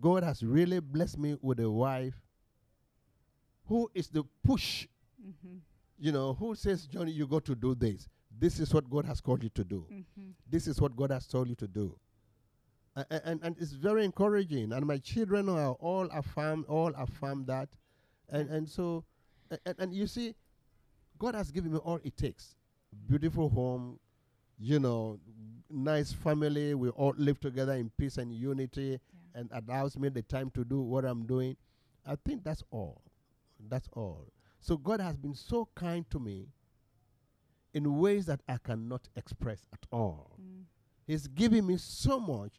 God 0.00 0.22
has 0.22 0.42
really 0.42 0.80
blessed 0.80 1.18
me 1.18 1.36
with 1.42 1.60
a 1.60 1.70
wife 1.70 2.14
who 3.66 3.90
is 3.94 4.08
the 4.08 4.24
push. 4.44 4.86
Mm-hmm. 5.20 5.56
You 5.98 6.12
know, 6.12 6.34
who 6.34 6.54
says, 6.54 6.86
Johnny, 6.86 7.12
you 7.12 7.26
got 7.26 7.44
to 7.46 7.54
do 7.54 7.74
this. 7.74 8.08
This 8.38 8.60
is 8.60 8.72
what 8.74 8.88
God 8.90 9.06
has 9.06 9.20
called 9.20 9.42
you 9.42 9.48
to 9.50 9.64
do. 9.64 9.86
Mm-hmm. 9.90 10.30
This 10.48 10.66
is 10.66 10.80
what 10.80 10.94
God 10.94 11.10
has 11.10 11.26
told 11.26 11.48
you 11.48 11.54
to 11.56 11.66
do. 11.66 11.96
And, 13.10 13.40
and 13.42 13.56
it's 13.58 13.72
very 13.72 14.04
encouraging. 14.04 14.72
And 14.72 14.86
my 14.86 14.98
children 14.98 15.48
are 15.48 15.72
all 15.72 16.08
affirm, 16.12 16.64
all 16.68 16.92
affirm 16.96 17.44
that. 17.46 17.68
And, 18.30 18.48
and 18.50 18.68
so, 18.68 19.04
and, 19.50 19.76
and 19.78 19.94
you 19.94 20.06
see, 20.06 20.34
God 21.18 21.34
has 21.34 21.50
given 21.50 21.72
me 21.72 21.78
all 21.78 22.00
it 22.04 22.16
takes. 22.16 22.54
Beautiful 23.08 23.48
home, 23.48 23.98
you 24.58 24.78
know, 24.78 25.18
nice 25.70 26.12
family. 26.12 26.74
We 26.74 26.88
all 26.90 27.14
live 27.16 27.40
together 27.40 27.72
in 27.74 27.90
peace 27.98 28.16
and 28.18 28.32
unity 28.32 28.98
Yeah. 29.34 29.40
and 29.40 29.50
allows 29.52 29.98
me 29.98 30.08
the 30.08 30.22
time 30.22 30.50
to 30.52 30.64
do 30.64 30.80
what 30.80 31.04
I'm 31.04 31.26
doing. 31.26 31.56
I 32.06 32.16
think 32.16 32.44
that's 32.44 32.62
all. 32.70 33.02
That's 33.68 33.88
all. 33.92 34.26
So 34.60 34.76
God 34.76 35.00
has 35.00 35.16
been 35.16 35.34
so 35.34 35.68
kind 35.74 36.08
to 36.10 36.18
me 36.18 36.48
in 37.74 37.98
ways 37.98 38.26
that 38.26 38.40
I 38.48 38.56
cannot 38.62 39.08
express 39.16 39.66
at 39.72 39.86
all. 39.92 40.38
Mm. 40.40 40.64
He's 41.06 41.26
giving 41.28 41.66
me 41.66 41.76
so 41.76 42.18
much 42.18 42.54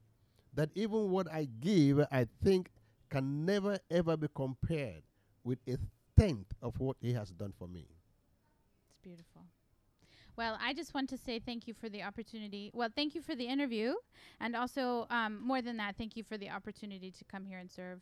that 0.53 0.69
even 0.75 1.09
what 1.11 1.31
I 1.31 1.47
give, 1.59 1.99
I 2.11 2.27
think, 2.43 2.69
can 3.09 3.45
never 3.45 3.79
ever 3.89 4.17
be 4.17 4.27
compared 4.33 5.03
with 5.43 5.59
a 5.67 5.77
tenth 6.19 6.53
of 6.61 6.79
what 6.79 6.97
He 6.99 7.13
has 7.13 7.31
done 7.31 7.53
for 7.57 7.67
me. 7.67 7.87
It's 8.89 8.97
beautiful. 9.01 9.43
Well, 10.35 10.57
I 10.61 10.73
just 10.73 10.93
want 10.93 11.09
to 11.09 11.17
say 11.17 11.39
thank 11.39 11.67
you 11.67 11.73
for 11.73 11.89
the 11.89 12.03
opportunity. 12.03 12.69
Well, 12.73 12.89
thank 12.95 13.15
you 13.15 13.21
for 13.23 13.35
the 13.35 13.45
interview. 13.45 13.95
And 14.39 14.55
also, 14.55 15.07
um, 15.09 15.41
more 15.41 15.63
than 15.63 15.77
that, 15.77 15.95
thank 15.97 16.15
you 16.15 16.23
for 16.23 16.37
the 16.37 16.51
opportunity 16.51 17.09
to 17.09 17.23
come 17.25 17.43
here 17.43 17.57
and 17.57 17.71
serve. 17.71 18.01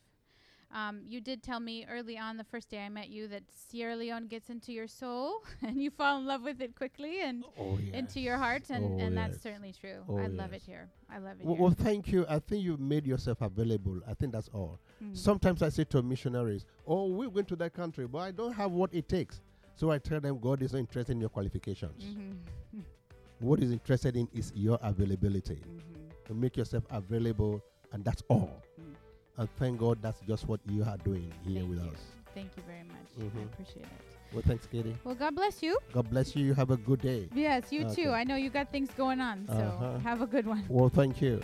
Um, 0.74 1.02
you 1.06 1.22
did 1.22 1.42
tell 1.42 1.60
me 1.60 1.86
early 1.90 2.18
on 2.18 2.36
the 2.38 2.44
first 2.44 2.70
day 2.70 2.80
I 2.80 2.90
met 2.90 3.10
you 3.10 3.28
that 3.30 3.44
Sierra 3.70 3.96
Leone 3.96 4.28
gets 4.28 4.50
into 4.50 4.74
your 4.74 4.88
soul 4.88 5.44
and 5.62 5.82
you 5.82 5.90
fall 5.90 6.18
in 6.20 6.26
love 6.26 6.42
with 6.44 6.62
it 6.62 6.76
quickly 6.76 7.22
and 7.22 7.46
Oh, 7.58 7.78
into 7.94 8.20
your 8.20 8.38
heart. 8.38 8.64
And, 8.70 8.84
Oh, 9.00 9.06
and 9.06 9.16
that's 9.18 9.42
certainly 9.42 9.74
true. 9.80 10.04
Oh, 10.10 10.18
I 10.18 10.28
love 10.28 10.54
it 10.54 10.62
here. 10.62 10.90
I 11.10 11.20
love 11.20 11.40
it 11.40 11.46
Well, 11.46 11.56
here. 11.56 11.64
well, 11.64 11.72
thank 11.78 12.12
you. 12.12 12.26
I 12.28 12.40
think 12.40 12.64
you've 12.64 12.80
made 12.80 13.06
yourself 13.08 13.42
available. 13.42 14.02
I 14.08 14.14
think 14.16 14.34
that's 14.34 14.50
all. 14.54 14.80
Mm. 15.04 15.16
Sometimes 15.16 15.62
I 15.62 15.70
say 15.70 15.86
to 15.86 16.02
missionaries, 16.02 16.66
Oh, 16.86 17.08
we're 17.08 17.30
going 17.30 17.46
to 17.46 17.56
that 17.58 17.74
country, 17.74 18.08
but 18.08 18.20
I 18.20 18.32
don't 18.32 18.54
have 18.54 18.72
what 18.72 18.94
it 18.94 19.08
takes. 19.08 19.42
So 19.76 19.92
I 19.92 19.98
tell 19.98 20.20
them, 20.20 20.40
God 20.40 20.62
is 20.62 20.74
not 20.74 20.80
interested 20.80 21.12
in 21.14 21.20
your 21.22 21.30
qualifications. 21.30 22.04
Mhm. 22.04 22.38
What 23.40 23.60
He's 23.60 23.72
interested 23.72 24.16
in 24.16 24.28
is 24.34 24.52
your 24.56 24.80
availability. 24.82 25.56
Mhm. 25.56 26.26
To 26.26 26.34
make 26.34 26.56
yourself 26.58 26.86
available, 26.90 27.62
and 27.92 28.04
that's 28.04 28.24
all. 28.30 28.64
And 29.38 29.50
thank 29.58 29.80
God 29.80 29.98
that's 30.02 30.20
just 30.28 30.48
what 30.48 30.60
you 30.70 30.84
are 30.84 30.98
doing 30.98 31.32
here 31.46 31.58
Thank 31.60 31.70
with 31.70 31.80
you. 31.84 31.90
us. 31.90 32.00
Thank 32.34 32.50
you 32.58 32.64
very 32.68 32.84
much. 32.84 33.08
I 33.18 33.22
Mhm. 33.22 33.46
appreciate 33.46 33.84
it. 33.86 34.02
Well, 34.34 34.42
thanks, 34.46 34.66
Katie. 34.66 34.96
Well, 35.04 35.16
God 35.16 35.36
bless 35.36 35.62
you. 35.64 35.78
God 35.94 36.10
bless 36.10 36.36
you. 36.36 36.46
You 36.46 36.54
have 36.54 36.72
a 36.72 36.78
good 36.78 37.02
day. 37.02 37.30
Yes, 37.34 37.72
you 37.72 37.86
Okay. 37.86 38.04
too. 38.04 38.10
I 38.12 38.24
know 38.24 38.36
you 38.36 38.50
got 38.50 38.72
things 38.72 38.90
going 38.98 39.22
on, 39.22 39.46
so 39.48 39.54
Uh-huh. 39.54 39.98
have 40.00 40.22
a 40.22 40.28
good 40.28 40.46
one. 40.46 40.64
Well, 40.68 40.90
thank 40.90 41.22
you. 41.22 41.42